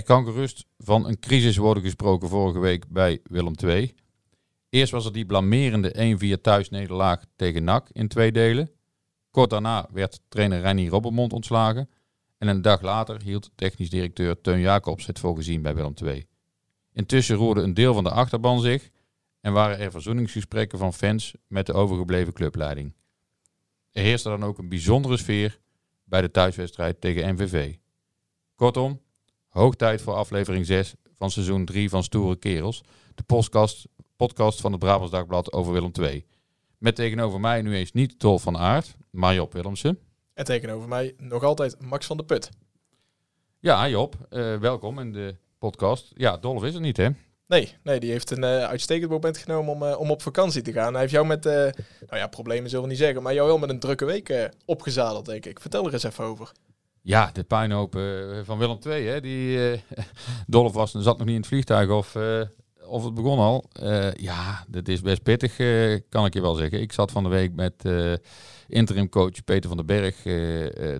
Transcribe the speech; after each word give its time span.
Er 0.00 0.06
kan 0.06 0.24
gerust 0.24 0.66
van 0.78 1.06
een 1.06 1.18
crisis 1.18 1.56
worden 1.56 1.82
gesproken 1.82 2.28
vorige 2.28 2.58
week 2.58 2.88
bij 2.88 3.20
Willem 3.24 3.54
II. 3.64 3.94
Eerst 4.68 4.92
was 4.92 5.04
er 5.04 5.12
die 5.12 5.26
blamerende 5.26 6.16
1-4 6.38 6.40
thuisnederlaag 6.40 7.24
tegen 7.36 7.64
NAC 7.64 7.88
in 7.92 8.08
twee 8.08 8.32
delen. 8.32 8.70
Kort 9.30 9.50
daarna 9.50 9.88
werd 9.92 10.20
trainer 10.28 10.60
Reinier 10.60 10.90
Robbermond 10.90 11.32
ontslagen. 11.32 11.90
En 12.38 12.48
een 12.48 12.62
dag 12.62 12.80
later 12.80 13.22
hield 13.22 13.50
technisch 13.54 13.90
directeur 13.90 14.40
Teun 14.40 14.60
Jacobs 14.60 15.06
het 15.06 15.18
voor 15.18 15.36
gezien 15.36 15.62
bij 15.62 15.74
Willem 15.74 15.94
II. 16.04 16.26
Intussen 16.92 17.36
roerde 17.36 17.62
een 17.62 17.74
deel 17.74 17.94
van 17.94 18.04
de 18.04 18.10
achterban 18.10 18.60
zich 18.60 18.90
en 19.40 19.52
waren 19.52 19.78
er 19.78 19.90
verzoeningsgesprekken 19.90 20.78
van 20.78 20.94
fans 20.94 21.34
met 21.46 21.66
de 21.66 21.72
overgebleven 21.72 22.32
clubleiding. 22.32 22.94
Er 23.92 24.02
heerste 24.02 24.28
dan 24.28 24.44
ook 24.44 24.58
een 24.58 24.68
bijzondere 24.68 25.16
sfeer 25.16 25.60
bij 26.04 26.20
de 26.20 26.30
thuiswedstrijd 26.30 27.00
tegen 27.00 27.34
MVV. 27.34 27.74
Kortom, 28.54 29.00
hoog 29.50 29.74
tijd 29.74 30.02
voor 30.02 30.14
aflevering 30.14 30.66
6 30.66 30.94
van 31.14 31.30
seizoen 31.30 31.64
3 31.64 31.88
van 31.88 32.02
Stoere 32.02 32.36
Kerels, 32.36 32.82
de 33.14 33.22
podcast, 33.22 33.86
podcast 34.16 34.60
van 34.60 34.70
het 34.72 34.80
Brabants 34.80 35.12
Dagblad 35.12 35.52
over 35.52 35.72
Willem 35.72 35.90
II. 36.00 36.26
Met 36.78 36.94
tegenover 36.94 37.40
mij 37.40 37.62
nu 37.62 37.76
eens 37.76 37.92
niet 37.92 38.18
Tol 38.18 38.38
van 38.38 38.58
Aert, 38.58 38.96
maar 39.10 39.34
Job 39.34 39.52
Willemsen. 39.52 39.98
En 40.34 40.44
tegenover 40.44 40.88
mij 40.88 41.14
nog 41.16 41.42
altijd 41.42 41.80
Max 41.80 42.06
van 42.06 42.16
der 42.16 42.26
Put. 42.26 42.50
Ja, 43.58 43.88
Job, 43.88 44.14
eh, 44.28 44.56
welkom 44.56 44.98
in 44.98 45.12
de 45.12 45.36
podcast. 45.58 46.12
Ja, 46.14 46.36
Dolf 46.36 46.64
is 46.64 46.74
er 46.74 46.80
niet, 46.80 46.96
hè? 46.96 47.08
Nee, 47.46 47.74
nee 47.82 48.00
die 48.00 48.10
heeft 48.10 48.30
een 48.30 48.44
eh, 48.44 48.64
uitstekend 48.64 49.10
moment 49.10 49.38
genomen 49.38 49.72
om, 49.74 49.82
eh, 49.82 50.00
om 50.00 50.10
op 50.10 50.22
vakantie 50.22 50.62
te 50.62 50.72
gaan. 50.72 50.92
Hij 50.92 51.00
heeft 51.00 51.12
jou 51.12 51.26
met, 51.26 51.44
nou 51.44 51.72
ja, 52.10 52.26
problemen 52.26 52.70
zullen 52.70 52.84
we 52.84 52.90
niet 52.90 53.00
zeggen, 53.00 53.22
maar 53.22 53.34
jou 53.34 53.48
wel 53.48 53.58
met 53.58 53.70
een 53.70 53.80
drukke 53.80 54.04
week 54.04 54.50
opgezadeld, 54.64 55.26
denk 55.26 55.46
ik. 55.46 55.60
Vertel 55.60 55.86
er 55.86 55.92
eens 55.92 56.02
even 56.02 56.24
over. 56.24 56.52
Ja, 57.02 57.30
de 57.32 57.44
puinhoop 57.44 57.96
eh, 57.96 58.02
van 58.42 58.58
Willem 58.58 58.78
II, 58.86 59.06
hè? 59.06 59.20
Die, 59.20 59.70
eh 59.70 59.78
Dolf 60.46 60.72
was, 60.72 60.90
zat 60.90 61.18
nog 61.18 61.26
niet 61.26 61.34
in 61.34 61.40
het 61.40 61.46
vliegtuig 61.46 61.90
of, 61.90 62.14
eh, 62.14 62.40
of 62.84 63.04
het 63.04 63.14
begon 63.14 63.38
al. 63.38 63.64
Ja, 64.14 64.64
dat 64.68 64.88
is 64.88 65.00
best 65.00 65.22
pittig, 65.22 65.56
kan 66.08 66.24
ik 66.24 66.34
je 66.34 66.40
wel 66.40 66.54
zeggen. 66.54 66.80
Ik 66.80 66.92
zat 66.92 67.10
van 67.10 67.22
de 67.22 67.28
week 67.28 67.54
met 67.54 67.84
eh 67.84 68.12
interim 68.68 69.08
coach 69.08 69.44
Peter 69.44 69.68
van 69.68 69.76
den 69.76 69.86
Berg 69.86 70.22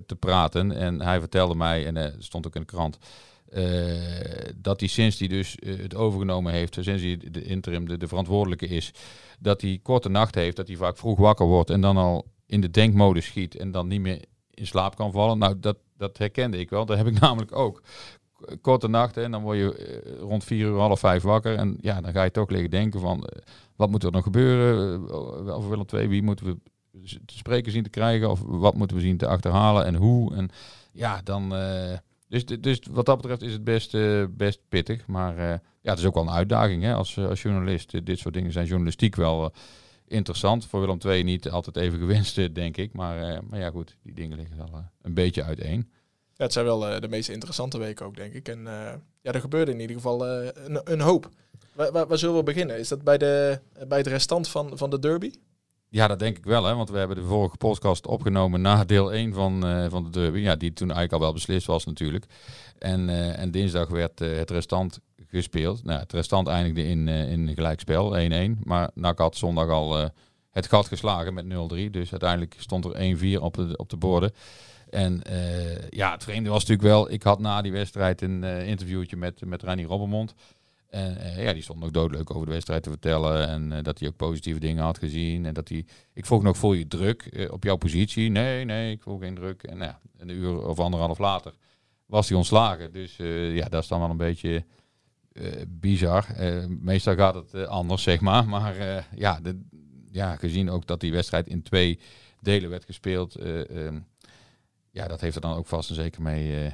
te 0.05 0.15
praten. 0.19 0.71
En 0.71 1.01
hij 1.01 1.19
vertelde 1.19 1.55
mij, 1.55 1.85
en 1.85 2.15
stond 2.19 2.47
ook 2.47 2.55
in 2.55 2.61
de 2.61 2.67
krant, 2.67 2.97
dat 4.55 4.79
hij 4.79 4.89
sinds 4.89 5.19
hij 5.19 5.27
dus 5.27 5.57
het 5.65 5.95
overgenomen 5.95 6.53
heeft, 6.53 6.77
sinds 6.81 7.01
hij 7.01 7.17
de 7.31 7.43
interim 7.43 7.87
de, 7.87 7.97
de 7.97 8.07
verantwoordelijke 8.07 8.67
is, 8.67 8.91
dat 9.39 9.61
hij 9.61 9.79
korte 9.83 10.09
nacht 10.09 10.35
heeft, 10.35 10.55
dat 10.55 10.67
hij 10.67 10.77
vaak 10.77 10.97
vroeg 10.97 11.19
wakker 11.19 11.45
wordt 11.45 11.69
en 11.69 11.81
dan 11.81 11.97
al 11.97 12.25
in 12.45 12.61
de 12.61 12.71
denkmodus 12.71 13.25
schiet 13.25 13.55
en 13.55 13.71
dan 13.71 13.87
niet 13.87 14.01
meer 14.01 14.21
in 14.53 14.67
slaap 14.67 14.95
kan 14.95 15.11
vallen. 15.11 15.37
Nou, 15.37 15.59
dat, 15.59 15.77
dat 16.01 16.17
herkende 16.17 16.57
ik 16.57 16.69
wel. 16.69 16.85
Dat 16.85 16.97
heb 16.97 17.07
ik 17.07 17.19
namelijk 17.21 17.55
ook. 17.55 17.81
Korte 18.61 18.87
nacht 18.87 19.17
en 19.17 19.31
dan 19.31 19.41
word 19.41 19.57
je 19.57 19.75
eh, 19.75 20.19
rond 20.19 20.43
vier 20.43 20.65
uur, 20.65 20.77
half 20.77 20.99
vijf 20.99 21.23
wakker. 21.23 21.55
En 21.57 21.77
ja, 21.81 22.01
dan 22.01 22.11
ga 22.11 22.23
je 22.23 22.31
toch 22.31 22.49
liggen 22.49 22.69
denken 22.69 22.99
van, 22.99 23.23
eh, 23.23 23.41
wat 23.75 23.89
moet 23.89 24.03
er 24.03 24.11
nog 24.11 24.23
gebeuren? 24.23 25.01
Uh, 25.01 25.55
over 25.55 25.69
Willem 25.69 25.85
II, 25.93 26.07
wie 26.07 26.23
moeten 26.23 26.45
we 26.45 26.57
te 27.25 27.37
spreken 27.37 27.71
zien 27.71 27.83
te 27.83 27.89
krijgen? 27.89 28.29
Of 28.29 28.41
wat 28.45 28.75
moeten 28.75 28.97
we 28.97 29.03
zien 29.03 29.17
te 29.17 29.27
achterhalen 29.27 29.85
en 29.85 29.95
hoe? 29.95 30.35
En 30.35 30.49
ja, 30.91 31.21
dan... 31.23 31.55
eh, 31.55 31.97
dus, 32.31 32.45
dus 32.45 32.79
wat 32.91 33.05
dat 33.05 33.17
betreft 33.17 33.41
is 33.41 33.51
het 33.53 33.63
best, 33.63 33.93
eh, 33.93 34.23
best 34.29 34.59
pittig. 34.69 35.07
Maar 35.07 35.37
eh, 35.37 35.59
ja, 35.81 35.89
het 35.89 35.99
is 35.99 36.05
ook 36.05 36.13
wel 36.13 36.23
een 36.23 36.29
uitdaging 36.29 36.83
hè, 36.83 36.93
als, 36.93 37.17
eh, 37.17 37.27
als 37.27 37.41
journalist. 37.41 37.93
Eh, 37.93 38.01
dit 38.03 38.19
soort 38.19 38.33
dingen 38.33 38.51
zijn 38.51 38.65
journalistiek 38.65 39.15
wel 39.15 39.43
eh, 39.43 39.49
interessant. 40.11 40.65
Voor 40.65 40.79
Willem 40.79 40.97
II 41.05 41.23
niet 41.23 41.49
altijd 41.49 41.77
even 41.77 41.99
gewenst, 41.99 42.37
eh, 42.37 42.53
denk 42.53 42.77
ik. 42.77 42.93
Maar, 42.93 43.23
eh, 43.23 43.39
maar 43.49 43.59
ja, 43.59 43.69
goed, 43.69 43.97
die 44.03 44.13
dingen 44.13 44.37
liggen 44.37 44.57
wel 44.57 44.69
eh, 44.73 44.79
een 45.01 45.13
beetje 45.13 45.43
uiteen. 45.43 45.89
Ja, 46.33 46.43
het 46.43 46.53
zijn 46.53 46.65
wel 46.65 46.99
de 46.99 47.07
meest 47.09 47.29
interessante 47.29 47.77
weken 47.77 48.05
ook, 48.05 48.15
denk 48.15 48.33
ik. 48.33 48.47
En 48.47 48.63
ja, 49.21 49.31
er 49.31 49.39
gebeurde 49.39 49.71
in 49.71 49.79
ieder 49.79 49.95
geval 49.95 50.27
een, 50.27 50.81
een 50.83 51.01
hoop. 51.01 51.29
Waar, 51.73 51.91
waar, 51.91 52.07
waar 52.07 52.17
zullen 52.17 52.35
we 52.35 52.43
beginnen? 52.43 52.79
Is 52.79 52.87
dat 52.87 53.03
bij, 53.03 53.17
de, 53.17 53.59
bij 53.87 53.97
het 53.97 54.07
restant 54.07 54.47
van, 54.47 54.77
van 54.77 54.89
de 54.89 54.99
derby? 54.99 55.31
Ja, 55.89 56.07
dat 56.07 56.19
denk 56.19 56.37
ik 56.37 56.45
wel, 56.45 56.63
hè, 56.63 56.75
want 56.75 56.89
we 56.89 56.97
hebben 56.97 57.17
de 57.17 57.23
vorige 57.23 57.57
podcast 57.57 58.07
opgenomen 58.07 58.61
na 58.61 58.85
deel 58.85 59.13
1 59.13 59.33
van, 59.33 59.61
van 59.89 60.03
de 60.03 60.09
derby. 60.09 60.39
Ja, 60.39 60.55
die 60.55 60.73
toen 60.73 60.87
eigenlijk 60.91 61.13
al 61.13 61.19
wel 61.19 61.33
beslist 61.33 61.67
was 61.67 61.85
natuurlijk. 61.85 62.25
En, 62.81 63.09
eh, 63.09 63.39
en 63.39 63.51
dinsdag 63.51 63.89
werd 63.89 64.19
het 64.19 64.49
restant 64.49 64.99
gespeeld. 65.31 65.83
Nou, 65.83 65.99
het 65.99 66.13
restant 66.13 66.47
eindigde 66.47 66.83
in, 66.83 67.07
eh, 67.07 67.31
in 67.31 67.53
gelijkspel, 67.53 68.17
1-1. 68.17 68.59
Maar 68.63 68.89
NAC 68.93 69.17
had 69.17 69.35
zondag 69.35 69.69
al 69.69 69.99
eh, 69.99 70.09
het 70.51 70.67
gat 70.67 70.87
geslagen 70.87 71.33
met 71.33 71.45
0-3. 71.45 71.89
Dus 71.89 72.11
uiteindelijk 72.11 72.55
stond 72.57 72.85
er 72.85 72.95
1-4 72.95 73.41
op 73.41 73.53
de, 73.53 73.77
op 73.77 73.89
de 73.89 73.97
borden. 73.97 74.31
En 74.89 75.23
eh, 75.23 75.89
ja, 75.89 76.11
het 76.11 76.23
vreemde 76.23 76.49
was 76.49 76.59
natuurlijk 76.59 76.87
wel, 76.87 77.11
ik 77.11 77.23
had 77.23 77.39
na 77.39 77.61
die 77.61 77.71
wedstrijd 77.71 78.21
een 78.21 78.43
interviewtje 78.43 79.17
met, 79.17 79.45
met 79.45 79.63
Reinier 79.63 79.87
Robbermond. 79.87 80.33
En 80.89 81.17
ja, 81.37 81.53
die 81.53 81.61
stond 81.61 81.79
nog 81.79 81.91
doodleuk 81.91 82.31
over 82.31 82.45
de 82.45 82.51
wedstrijd 82.51 82.83
te 82.83 82.89
vertellen. 82.89 83.47
En 83.47 83.83
dat 83.83 83.99
hij 83.99 84.07
ook 84.07 84.15
positieve 84.15 84.59
dingen 84.59 84.83
had 84.83 84.97
gezien. 84.97 85.45
En 85.45 85.53
dat 85.53 85.69
hij. 85.69 85.85
Ik 86.13 86.25
vroeg 86.25 86.43
nog, 86.43 86.57
voel 86.57 86.73
je 86.73 86.87
druk 86.87 87.47
op 87.51 87.63
jouw 87.63 87.75
positie? 87.75 88.29
Nee, 88.29 88.65
nee, 88.65 88.91
ik 88.91 89.01
voel 89.01 89.17
geen 89.17 89.35
druk. 89.35 89.63
En 89.63 89.77
nou 89.77 89.89
ja, 89.89 89.99
een 90.17 90.29
uur 90.29 90.67
of 90.67 90.79
anderhalf 90.79 91.17
later 91.17 91.53
was 92.05 92.27
hij 92.29 92.37
ontslagen. 92.37 92.91
Dus 92.91 93.15
ja, 93.53 93.69
dat 93.69 93.81
is 93.81 93.87
dan 93.87 93.99
wel 93.99 94.09
een 94.09 94.17
beetje 94.17 94.65
bizar. 95.67 96.25
Eh, 96.35 96.65
meestal 96.67 97.15
gaat 97.15 97.35
het 97.35 97.53
eh, 97.53 97.63
anders, 97.63 98.03
zeg 98.03 98.19
maar. 98.21 98.47
Maar 98.47 98.77
eh, 98.77 99.03
ja, 99.15 99.39
de, 99.41 99.61
ja, 100.11 100.35
gezien 100.35 100.69
ook 100.69 100.87
dat 100.87 100.99
die 100.99 101.11
wedstrijd 101.11 101.47
in 101.47 101.61
twee 101.63 101.99
delen 102.41 102.69
werd 102.69 102.85
gespeeld. 102.85 103.35
eh, 103.35 103.85
ehm, 103.85 103.99
ja, 104.91 105.07
dat 105.07 105.21
heeft 105.21 105.35
er 105.35 105.41
dan 105.41 105.55
ook 105.55 105.67
vast 105.67 105.89
en 105.89 105.95
zeker 105.95 106.21
mee, 106.21 106.65
eh, 106.65 106.71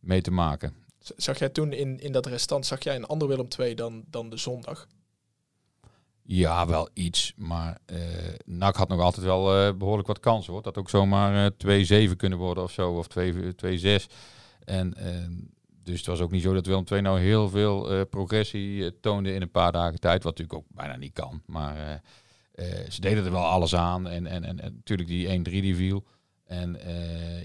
mee 0.00 0.20
te 0.20 0.30
maken. 0.30 0.74
Zag 1.16 1.38
jij 1.38 1.48
toen 1.48 1.72
in, 1.72 2.00
in 2.00 2.12
dat 2.12 2.26
restant, 2.26 2.66
zag 2.66 2.82
jij 2.84 2.96
een 2.96 3.06
ander 3.06 3.28
Willem 3.28 3.48
II 3.58 3.74
dan, 3.74 4.04
dan 4.10 4.30
de 4.30 4.36
zondag? 4.36 4.86
Ja, 6.26 6.66
wel 6.66 6.88
iets. 6.92 7.32
Maar 7.36 7.78
eh 7.86 7.98
NAC 8.44 8.76
had 8.76 8.88
nog 8.88 9.00
altijd 9.00 9.26
wel 9.26 9.56
eh, 9.56 9.74
behoorlijk 9.74 10.08
wat 10.08 10.20
kansen. 10.20 10.52
Hoor. 10.52 10.62
Dat 10.62 10.78
ook 10.78 10.90
zomaar 10.90 11.52
eh 11.58 12.08
2-7 12.10 12.16
kunnen 12.16 12.38
worden 12.38 12.64
of 12.64 12.70
zo. 12.72 12.92
Of 12.92 13.06
2-6. 13.08 14.06
En 14.64 14.94
eh, 14.94 15.14
dus 15.84 15.98
het 15.98 16.06
was 16.06 16.20
ook 16.20 16.30
niet 16.30 16.42
zo 16.42 16.54
dat 16.54 16.66
Willem 16.66 16.84
II 16.90 17.00
nou 17.00 17.20
heel 17.20 17.48
veel 17.48 17.90
eh, 17.90 18.00
progressie 18.10 18.84
eh, 18.84 18.90
toonde 19.00 19.34
in 19.34 19.42
een 19.42 19.50
paar 19.50 19.72
dagen 19.72 20.00
tijd. 20.00 20.22
Wat 20.22 20.38
natuurlijk 20.38 20.58
ook 20.58 20.76
bijna 20.76 20.96
niet 20.96 21.12
kan. 21.12 21.42
Maar 21.46 22.02
eh, 22.54 22.66
ze 22.88 23.00
deden 23.00 23.24
er 23.24 23.30
wel 23.30 23.44
alles 23.44 23.74
aan. 23.74 24.08
En, 24.08 24.26
en, 24.26 24.44
en, 24.44 24.56
natuurlijk 24.56 25.08
die 25.08 25.38
1-3 25.38 25.42
die 25.42 25.76
viel. 25.76 26.04
En 26.44 26.78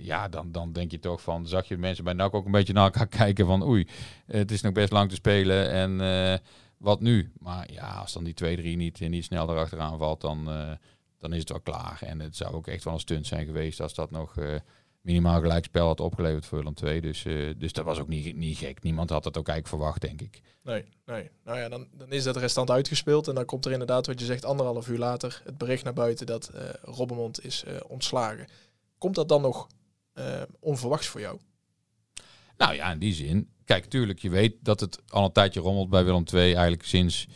ja, 0.02 0.28
dan, 0.28 0.52
dan 0.52 0.74
denk 0.74 0.92
je 0.92 1.00
toch 1.00 1.22
van, 1.22 1.48
zag 1.48 1.68
je 1.68 1.78
mensen 1.78 2.04
bij 2.04 2.14
NAC 2.14 2.34
ook 2.34 2.46
een 2.46 2.52
beetje 2.52 2.74
naar 2.74 2.84
elkaar 2.84 3.08
kijken 3.24 3.46
van 3.46 3.64
oei, 3.64 3.88
het 4.26 4.52
is 4.52 4.62
nog 4.62 4.74
best 4.74 4.92
lang 4.92 5.10
te 5.10 5.16
spelen 5.16 5.72
en 5.72 6.42
wat 6.78 7.02
nu? 7.02 7.32
Maar 7.40 7.72
ja, 7.72 7.88
als 7.88 8.14
dan 8.14 8.24
die 8.24 8.60
2-3 8.74 8.78
niet, 8.78 9.00
niet 9.00 9.24
snel 9.24 9.50
erachteraan 9.50 9.98
valt, 9.98 10.22
dan, 10.22 10.46
dan 11.18 11.34
is 11.34 11.40
het 11.40 11.50
wel 11.50 11.60
klaar. 11.60 12.00
En 12.02 12.20
het 12.20 12.36
zou 12.36 12.54
ook 12.54 12.68
echt 12.68 12.84
wel 12.84 12.94
een 12.94 13.00
stunt 13.00 13.28
zijn 13.28 13.46
geweest 13.46 13.82
als 13.82 13.94
dat 13.94 14.12
nog 14.12 14.36
minimaal 15.10 15.42
gelijkspel 15.42 15.88
had 15.88 16.00
opgeleverd 16.00 16.46
voor 16.46 16.58
Willem 16.58 16.74
2. 16.74 17.02
Dus, 17.02 17.26
eh, 17.26 17.54
dus 17.58 17.74
dat 17.74 17.86
was 17.86 18.00
ook 18.00 18.08
niet, 18.08 18.36
niet 18.36 18.58
gek. 18.58 18.84
Niemand 18.84 19.10
had 19.10 19.26
het 19.26 19.38
ook 19.38 19.48
eigenlijk 19.48 19.82
verwacht, 19.82 20.02
denk 20.02 20.22
ik. 20.22 20.42
Nee, 20.64 20.86
nee. 21.06 21.30
Nou 21.44 21.60
ja, 21.60 21.70
dan, 21.70 21.88
dan 21.92 22.12
is 22.12 22.24
dat 22.24 22.38
restant 22.38 22.72
uitgespeeld. 22.72 23.28
En 23.28 23.36
dan 23.36 23.46
komt 23.46 23.66
er 23.66 23.72
inderdaad, 23.72 24.08
wat 24.08 24.20
je 24.20 24.26
zegt, 24.26 24.46
anderhalf 24.46 24.88
uur 24.88 24.98
later 24.98 25.42
het 25.44 25.58
bericht 25.58 25.84
naar 25.84 25.94
buiten 25.94 26.26
dat 26.26 26.48
eh 26.48 26.64
Robbermond 26.82 27.46
is 27.46 27.64
eh, 27.64 27.76
ontslagen. 27.88 28.48
Komt 28.98 29.16
dat 29.16 29.30
dan 29.30 29.42
nog 29.42 29.68
onverwachts 30.60 31.08
voor 31.08 31.22
jou? 31.22 31.40
Nou 32.58 32.74
ja, 32.74 32.92
in 32.92 33.00
die 33.00 33.14
zin. 33.14 33.50
Kijk, 33.66 33.86
tuurlijk, 33.86 34.20
je 34.20 34.30
weet 34.30 34.56
dat 34.62 34.80
het 34.80 35.02
al 35.08 35.26
een 35.26 35.32
tijdje 35.32 35.60
rommelt 35.60 35.90
bij 35.90 36.06
Willem 36.06 36.24
II. 36.34 36.54
Eigenlijk 36.54 36.84
sinds 36.84 37.28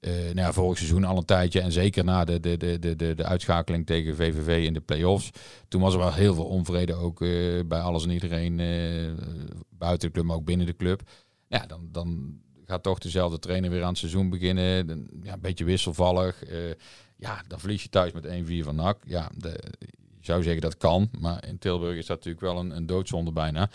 eh 0.00 0.34
nou 0.34 0.52
vorig 0.52 0.76
seizoen 0.76 1.04
al 1.04 1.16
een 1.16 1.24
tijdje. 1.24 1.60
En 1.60 1.72
zeker 1.72 2.04
na 2.04 2.24
de, 2.24 2.40
de, 2.40 2.56
de, 2.56 2.78
de, 2.78 3.14
de, 3.14 3.24
uitschakeling 3.24 3.86
tegen 3.86 4.16
VVV 4.16 4.64
in 4.66 4.72
de 4.72 4.80
play-offs. 4.80 5.30
Toen 5.68 5.80
was 5.80 5.92
er 5.92 5.98
wel 5.98 6.12
heel 6.12 6.34
veel 6.34 6.44
onvrede 6.44 6.94
ook 6.94 7.22
eh, 7.22 7.60
bij 7.66 7.80
alles 7.80 8.04
en 8.04 8.10
iedereen. 8.10 8.60
eh, 8.60 9.24
buiten 9.70 10.08
de 10.08 10.14
club, 10.14 10.26
maar 10.26 10.36
ook 10.36 10.44
binnen 10.44 10.66
de 10.66 10.76
club. 10.76 11.02
Ja, 11.48 11.66
dan, 11.66 11.88
dan 11.92 12.38
gaat 12.64 12.82
toch 12.82 12.98
dezelfde 12.98 13.38
trainer 13.38 13.70
weer 13.70 13.82
aan 13.82 13.88
het 13.88 13.98
seizoen 13.98 14.30
beginnen. 14.30 14.64
Ja, 15.22 15.32
een 15.32 15.40
beetje 15.40 15.64
wisselvallig. 15.64 16.42
Ja, 17.16 17.42
dan 17.48 17.60
verlies 17.60 17.82
je 17.82 17.88
thuis 17.88 18.12
met 18.12 18.26
1-4 18.26 18.64
van 18.64 18.74
NAC. 18.74 18.98
Ja, 19.06 19.30
je 19.38 20.26
zou 20.26 20.42
zeggen 20.42 20.60
dat 20.60 20.76
kan, 20.76 21.10
maar 21.18 21.46
in 21.46 21.58
Tilburg 21.58 21.96
is 21.96 22.06
dat 22.06 22.16
natuurlijk 22.16 22.44
wel 22.44 22.58
een, 22.58 22.76
een 22.76 22.86
doodzonde 22.86 23.32
bijna. 23.32 23.70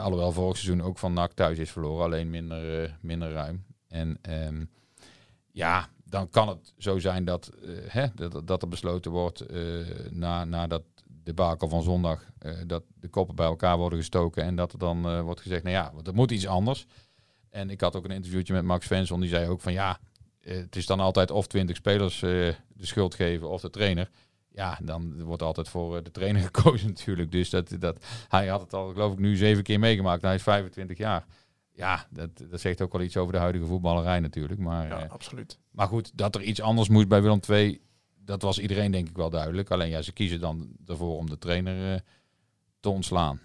Alhoewel 0.00 0.32
vorig 0.32 0.56
seizoen 0.56 0.86
ook 0.86 0.98
van 0.98 1.12
NAC 1.12 1.32
thuis 1.32 1.58
is 1.58 1.70
verloren, 1.70 2.04
alleen 2.04 2.30
minder, 2.30 2.96
minder 3.00 3.32
ruim. 3.32 3.64
En 3.88 4.18
um, 4.46 4.70
ja, 5.52 5.88
dan 6.04 6.30
kan 6.30 6.48
het 6.48 6.74
zo 6.78 6.98
zijn 6.98 7.24
dat, 7.24 7.50
uh, 7.62 7.78
hè, 7.86 8.06
dat, 8.14 8.46
dat 8.46 8.62
er 8.62 8.68
besloten 8.68 9.10
wordt 9.10 9.44
na, 10.10 10.44
na 10.44 10.66
dat 10.66 10.82
debakel 11.06 11.68
van 11.68 11.82
zondag, 11.82 12.24
dat 12.66 12.82
de 13.00 13.08
koppen 13.08 13.34
bij 13.34 13.46
elkaar 13.46 13.78
worden 13.78 13.98
gestoken 13.98 14.42
en 14.42 14.56
dat 14.56 14.72
er 14.72 14.78
dan 14.78 15.22
wordt 15.22 15.40
gezegd, 15.40 15.62
nou 15.62 15.74
ja, 15.74 15.92
er 16.04 16.14
moet 16.14 16.30
iets 16.30 16.46
anders. 16.46 16.86
En 17.50 17.70
ik 17.70 17.80
had 17.80 17.96
ook 17.96 18.04
een 18.04 18.10
interviewtje 18.10 18.52
met 18.52 18.64
Max 18.64 18.86
Svensson, 18.86 19.20
die 19.20 19.28
zei 19.28 19.48
ook 19.48 19.60
van 19.60 19.72
ja, 19.72 19.98
het 20.40 20.76
is 20.76 20.86
dan 20.86 21.00
altijd 21.00 21.30
of 21.30 21.46
twintig 21.46 21.76
spelers 21.76 22.18
de 22.20 22.56
schuld 22.80 23.14
geven 23.14 23.50
of 23.50 23.60
de 23.60 23.70
trainer 23.70 24.10
ja, 24.54 24.78
dan 24.82 25.22
wordt 25.22 25.42
altijd 25.42 25.68
voor 25.68 25.96
eh, 25.96 26.04
de 26.04 26.10
trainer 26.10 26.42
gekozen 26.52 26.88
natuurlijk. 26.88 27.32
Dus 27.32 27.50
dat, 27.50 27.76
dat, 27.78 28.04
hij 28.28 28.46
had 28.46 28.60
het 28.60 28.74
al, 28.74 28.92
geloof 28.92 29.12
ik, 29.12 29.18
nu 29.18 29.36
zeven 29.36 29.62
keer 29.62 29.78
meegemaakt. 29.78 30.22
Hij 30.22 30.34
is 30.34 30.42
25 30.42 30.98
jaar. 30.98 31.26
Ja, 31.72 32.06
dat, 32.10 32.30
dat 32.50 32.60
zegt 32.60 32.80
ook 32.80 32.92
wel 32.92 33.02
iets 33.02 33.16
over 33.16 33.32
de 33.32 33.38
huidige 33.38 33.64
voetballerij 33.64 34.20
natuurlijk. 34.20 34.60
Maar, 34.60 34.88
ja, 34.88 35.02
eh, 35.02 35.10
absoluut. 35.10 35.58
Maar 35.70 35.88
goed, 35.88 36.10
dat 36.14 36.34
er 36.34 36.42
iets 36.42 36.60
anders 36.60 36.88
moet 36.88 37.08
bij 37.08 37.22
Willem 37.22 37.40
II, 37.48 37.80
dat 38.18 38.42
was 38.42 38.58
iedereen 38.58 38.90
denk 38.90 39.08
ik 39.08 39.16
wel 39.16 39.30
duidelijk. 39.30 39.70
Alleen 39.70 39.88
ja, 39.88 40.02
ze 40.02 40.12
kiezen 40.12 40.40
dan 40.40 40.72
ervoor 40.86 41.16
om 41.16 41.30
de 41.30 41.38
trainer 41.38 41.92
uh, 41.92 42.00
te 42.80 42.88
ontslaan. 42.88 43.40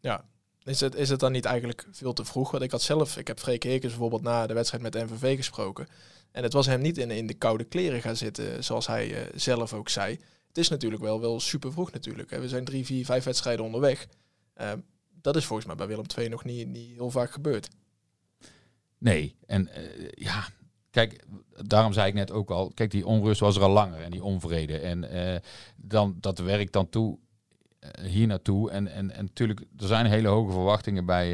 Ja, 0.00 0.24
is 0.62 0.80
het, 0.80 0.94
is 0.94 1.08
het 1.08 1.20
dan 1.20 1.32
niet 1.32 1.44
eigenlijk 1.44 1.86
veel 1.90 2.12
te 2.12 2.24
vroeg? 2.24 2.50
Want 2.50 2.62
ik 2.62 2.70
had 2.70 2.82
zelf, 2.82 3.16
ik 3.16 3.26
heb 3.26 3.38
Freek 3.38 3.62
Heekens 3.62 3.92
bijvoorbeeld 3.92 4.22
na 4.22 4.46
de 4.46 4.54
wedstrijd 4.54 4.82
met 4.82 4.94
NVV 4.94 5.36
gesproken. 5.36 5.88
En 6.30 6.42
het 6.42 6.52
was 6.52 6.66
hem 6.66 6.80
niet 6.80 6.98
in, 6.98 7.10
in 7.10 7.26
de 7.26 7.34
koude 7.34 7.64
kleren 7.64 8.00
gaan 8.00 8.16
zitten, 8.16 8.64
zoals 8.64 8.86
hij 8.86 9.10
uh, 9.10 9.32
zelf 9.34 9.72
ook 9.72 9.88
zei 9.88 10.18
het 10.54 10.62
is 10.62 10.68
natuurlijk 10.68 11.02
wel, 11.02 11.20
wel 11.20 11.40
super 11.40 11.72
vroeg 11.72 11.92
natuurlijk. 11.92 12.30
We 12.30 12.48
zijn 12.48 12.64
drie, 12.64 12.84
vier, 12.84 13.04
vijf 13.04 13.24
wedstrijden 13.24 13.64
onderweg. 13.64 14.06
Uh, 14.60 14.72
dat 15.24 15.36
is 15.36 15.44
volgens 15.44 15.66
mij 15.66 15.76
bij 15.76 15.86
Willem 15.86 16.04
II 16.18 16.28
nog 16.28 16.44
niet, 16.44 16.68
niet 16.68 16.94
heel 16.94 17.10
vaak 17.10 17.30
gebeurd. 17.30 17.68
Nee, 18.98 19.36
en 19.46 19.68
uh, 19.76 20.08
ja, 20.10 20.44
kijk, 20.90 21.24
daarom 21.66 21.92
zei 21.92 22.08
ik 22.08 22.14
net 22.14 22.30
ook 22.30 22.50
al, 22.50 22.72
kijk, 22.74 22.90
die 22.90 23.06
onrust 23.06 23.40
was 23.40 23.56
er 23.56 23.62
al 23.62 23.70
langer 23.70 24.00
en 24.00 24.10
die 24.10 24.22
onvrede. 24.22 24.78
En 24.78 25.04
uh, 25.14 25.36
dan, 25.76 26.16
dat 26.20 26.38
werkt 26.38 26.72
dan 26.72 26.88
toe 26.88 27.18
hier 28.00 28.26
naartoe. 28.26 28.70
En, 28.70 28.88
en, 28.88 29.10
en 29.10 29.24
natuurlijk, 29.24 29.60
er 29.60 29.86
zijn 29.86 30.06
hele 30.06 30.28
hoge 30.28 30.52
verwachtingen 30.52 31.06
bij, 31.06 31.28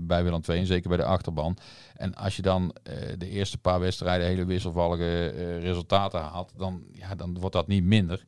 bij 0.00 0.24
Willem 0.24 0.40
II, 0.48 0.58
en 0.58 0.66
zeker 0.66 0.88
bij 0.88 0.98
de 0.98 1.04
achterban. 1.04 1.56
En 1.96 2.14
als 2.14 2.36
je 2.36 2.42
dan 2.42 2.74
de 3.16 3.28
eerste 3.28 3.58
paar 3.58 3.80
wedstrijden 3.80 4.26
hele 4.26 4.44
wisselvallige 4.44 5.26
resultaten 5.58 6.20
haalt, 6.20 6.52
dan, 6.56 6.84
ja, 6.92 7.14
dan 7.14 7.38
wordt 7.38 7.54
dat 7.54 7.66
niet 7.66 7.84
minder. 7.84 8.24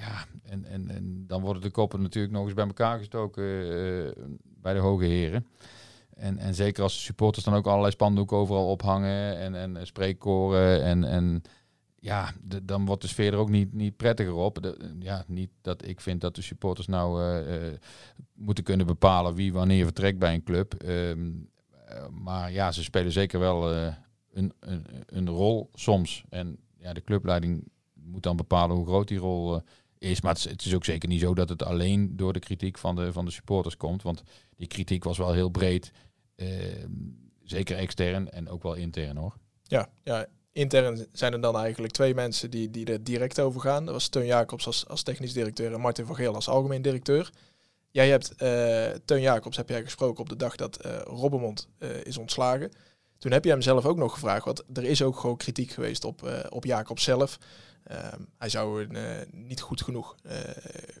Ja, 0.00 0.24
en, 0.42 0.64
en, 0.64 0.90
en 0.90 1.24
dan 1.26 1.40
worden 1.40 1.62
de 1.62 1.70
koppen 1.70 2.02
natuurlijk 2.02 2.32
nog 2.32 2.44
eens 2.44 2.54
bij 2.54 2.66
elkaar 2.66 2.98
gestoken 2.98 3.44
uh, 3.44 4.10
bij 4.42 4.74
de 4.74 4.78
hoge 4.78 5.04
heren. 5.04 5.46
En, 6.16 6.38
en 6.38 6.54
zeker 6.54 6.82
als 6.82 6.94
de 6.94 7.00
supporters 7.00 7.44
dan 7.44 7.54
ook 7.54 7.66
allerlei 7.66 7.92
spandoeken 7.92 8.36
overal 8.36 8.70
ophangen 8.70 9.38
en, 9.38 9.54
en 9.54 9.86
spreekkoren. 9.86 10.82
En, 10.82 11.04
en 11.04 11.42
ja, 11.98 12.32
dan 12.62 12.86
wordt 12.86 13.02
de 13.02 13.08
sfeer 13.08 13.32
er 13.32 13.38
ook 13.38 13.50
niet, 13.50 13.72
niet 13.72 13.96
prettiger 13.96 14.34
op. 14.34 14.74
Ja, 14.98 15.24
niet 15.26 15.50
dat 15.60 15.86
ik 15.86 16.00
vind 16.00 16.20
dat 16.20 16.34
de 16.34 16.42
supporters 16.42 16.86
nou 16.86 17.22
uh, 17.22 17.72
moeten 18.34 18.64
kunnen 18.64 18.86
bepalen 18.86 19.34
wie 19.34 19.52
wanneer 19.52 19.84
vertrekt 19.84 20.18
bij 20.18 20.34
een 20.34 20.42
club. 20.42 20.74
Um, 20.88 21.48
maar 22.10 22.52
ja, 22.52 22.72
ze 22.72 22.82
spelen 22.82 23.12
zeker 23.12 23.38
wel 23.38 23.72
een, 24.32 24.52
een, 24.60 24.86
een 25.06 25.28
rol 25.28 25.70
soms. 25.74 26.24
En 26.28 26.58
ja, 26.78 26.92
de 26.92 27.04
clubleiding 27.04 27.68
moet 27.94 28.22
dan 28.22 28.36
bepalen 28.36 28.76
hoe 28.76 28.86
groot 28.86 29.08
die 29.08 29.18
rol 29.18 29.62
is. 30.00 30.20
Maar 30.20 30.36
het 30.48 30.64
is, 30.64 30.74
ook 30.74 30.84
zeker 30.84 31.08
niet 31.08 31.20
zo 31.20 31.34
dat 31.34 31.48
het 31.48 31.62
alleen 31.62 32.16
door 32.16 32.32
de 32.32 32.38
kritiek 32.38 32.78
van 32.78 32.96
de, 32.96 33.12
van 33.12 33.24
de 33.24 33.30
supporters 33.30 33.76
komt. 33.76 34.02
Want 34.02 34.22
die 34.56 34.66
kritiek 34.66 35.04
was 35.04 35.18
wel 35.18 35.32
heel 35.32 35.48
breed. 35.48 35.92
Uh, 36.36 36.48
zeker 37.42 37.76
extern 37.76 38.30
en 38.30 38.48
ook 38.48 38.62
wel 38.62 38.74
intern 38.74 39.16
hoor. 39.16 39.36
Ja, 39.62 39.88
ja, 40.04 40.26
intern 40.52 41.06
zijn 41.12 41.32
er 41.32 41.40
dan 41.40 41.56
eigenlijk 41.56 41.92
twee 41.92 42.14
mensen 42.14 42.50
die, 42.50 42.70
die 42.70 42.86
er 42.86 43.04
direct 43.04 43.40
over 43.40 43.60
gaan. 43.60 43.84
Dat 43.84 43.94
was 43.94 44.08
Teun 44.08 44.26
Jacobs 44.26 44.66
als, 44.66 44.88
als 44.88 45.02
technisch 45.02 45.32
directeur 45.32 45.72
en 45.72 45.80
Martin 45.80 46.06
van 46.06 46.14
Geel 46.14 46.34
als 46.34 46.48
algemeen 46.48 46.82
directeur. 46.82 47.30
Jij 47.90 48.08
hebt 48.08 48.32
uh, 48.42 49.00
Teun 49.04 49.20
Jacobs 49.20 49.56
heb 49.56 49.68
jij 49.68 49.82
gesproken 49.82 50.20
op 50.20 50.28
de 50.28 50.36
dag 50.36 50.56
dat 50.56 50.86
uh, 50.86 52.00
is 52.02 52.16
ontslagen. 52.16 52.70
Toen 53.18 53.32
heb 53.32 53.44
je 53.44 53.50
hem 53.50 53.62
zelf 53.62 53.84
ook 53.84 53.96
nog 53.96 54.12
gevraagd, 54.12 54.44
want 54.44 54.62
er 54.72 54.84
is 54.84 55.02
ook 55.02 55.18
gewoon 55.18 55.36
kritiek 55.36 55.70
geweest 55.70 56.04
op, 56.04 56.46
op 56.48 56.64
Jacobs 56.64 57.04
zelf. 57.04 57.38
Um, 57.92 58.28
hij 58.38 58.48
zou 58.48 58.82
een, 58.82 58.96
uh, 58.96 59.02
niet 59.32 59.60
goed 59.60 59.82
genoeg, 59.82 60.16
uh, 60.26 60.32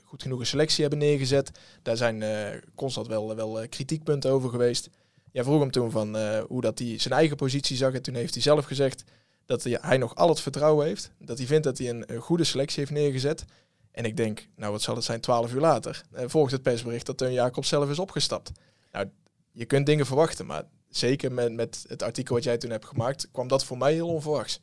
goed 0.04 0.22
genoeg 0.22 0.40
een 0.40 0.46
selectie 0.46 0.80
hebben 0.80 0.98
neergezet. 0.98 1.50
Daar 1.82 1.96
zijn 1.96 2.20
uh, 2.20 2.62
constant 2.74 3.06
wel, 3.06 3.34
wel 3.34 3.68
kritiekpunten 3.68 4.30
over 4.30 4.50
geweest. 4.50 4.88
Jij 5.32 5.44
vroeg 5.44 5.60
hem 5.60 5.70
toen 5.70 5.90
van 5.90 6.16
hoe 6.40 6.60
dat 6.60 6.78
hij 6.78 6.98
zijn 6.98 7.14
eigen 7.14 7.36
positie 7.36 7.76
zag. 7.76 7.92
En 7.92 8.02
toen 8.02 8.14
heeft 8.14 8.34
hij 8.34 8.42
zelf 8.42 8.64
gezegd 8.64 9.04
dat 9.46 9.62
hij, 9.62 9.96
nog 9.96 10.14
al 10.14 10.28
het 10.28 10.40
vertrouwen 10.40 10.86
heeft. 10.86 11.10
Dat 11.18 11.38
hij 11.38 11.46
vindt 11.46 11.64
dat 11.64 11.78
hij 11.78 11.88
een, 11.88 12.12
een, 12.12 12.20
goede 12.20 12.44
selectie 12.44 12.78
heeft 12.78 12.92
neergezet. 12.92 13.44
En 13.90 14.04
ik 14.04 14.16
denk, 14.16 14.48
nou 14.56 14.72
wat 14.72 14.82
zal 14.82 14.94
het 14.94 15.04
zijn, 15.04 15.20
twaalf 15.20 15.52
uur 15.52 15.60
later. 15.60 16.02
volgt 16.12 16.52
het 16.52 16.62
persbericht 16.62 17.06
dat 17.06 17.18
Teun 17.18 17.32
Jacob 17.32 17.64
zelf 17.64 17.90
is 17.90 17.98
opgestapt. 17.98 18.52
Nou, 18.92 19.10
je 19.52 19.64
kunt 19.64 19.86
dingen 19.86 20.06
verwachten, 20.06 20.46
maar 20.46 20.64
zeker 20.88 21.32
met, 21.32 21.52
met 21.52 21.84
het 21.88 22.02
artikel 22.02 22.34
wat 22.34 22.44
jij 22.44 22.58
toen 22.58 22.70
hebt 22.70 22.86
gemaakt, 22.86 23.28
kwam 23.32 23.48
dat 23.48 23.64
voor 23.64 23.78
mij 23.78 23.92
heel 23.92 24.08
onverwachts. 24.08 24.60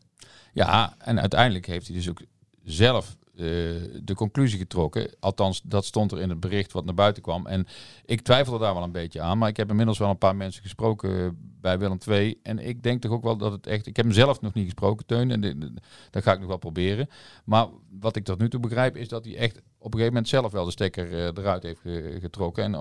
Ja, 0.53 0.95
en 0.97 1.19
uiteindelijk 1.19 1.65
heeft 1.65 1.87
hij 1.87 1.95
dus 1.95 2.09
ook 2.09 2.21
zelf 2.63 3.15
de 3.37 4.13
conclusie 4.15 4.59
getrokken. 4.59 5.15
Althans, 5.19 5.61
dat 5.63 5.85
stond 5.85 6.11
er 6.11 6.21
in 6.21 6.29
het 6.29 6.39
bericht 6.39 6.71
wat 6.71 6.85
naar 6.85 6.93
buiten 6.93 7.23
kwam. 7.23 7.47
En 7.47 7.67
ik 8.05 8.21
twijfelde 8.21 8.59
daar 8.59 8.73
wel 8.73 8.83
een 8.83 8.91
beetje 8.91 9.21
aan. 9.21 9.37
Maar 9.37 9.49
ik 9.49 9.57
heb 9.57 9.69
inmiddels 9.69 9.97
wel 9.97 10.09
een 10.09 10.17
paar 10.17 10.35
mensen 10.35 10.61
gesproken 10.61 11.37
bij 11.61 11.79
Willem 11.79 11.97
II. 12.07 12.39
En 12.43 12.59
ik 12.59 12.83
denk 12.83 13.01
toch 13.01 13.11
ook 13.11 13.23
wel 13.23 13.37
dat 13.37 13.51
het 13.51 13.67
echt... 13.67 13.87
Ik 13.87 13.95
heb 13.95 14.05
hem 14.05 14.13
zelf 14.13 14.41
nog 14.41 14.53
niet 14.53 14.63
gesproken, 14.63 15.05
Teun. 15.05 15.31
En 15.31 15.75
dat 16.11 16.23
ga 16.23 16.33
ik 16.33 16.39
nog 16.39 16.47
wel 16.47 16.57
proberen. 16.57 17.09
Maar 17.45 17.67
wat 17.99 18.15
ik 18.15 18.23
tot 18.23 18.39
nu 18.39 18.49
toe 18.49 18.59
begrijp 18.59 18.95
is 18.95 19.07
dat 19.07 19.25
hij 19.25 19.37
echt 19.37 19.57
op 19.57 19.93
een 19.93 19.99
gegeven 19.99 20.13
moment 20.13 20.27
zelf 20.27 20.51
wel 20.51 20.65
de 20.65 20.71
stekker 20.71 21.11
uh, 21.11 21.25
eruit 21.25 21.63
heeft 21.63 21.81
getrokken. 22.21 22.63
En 22.63 22.75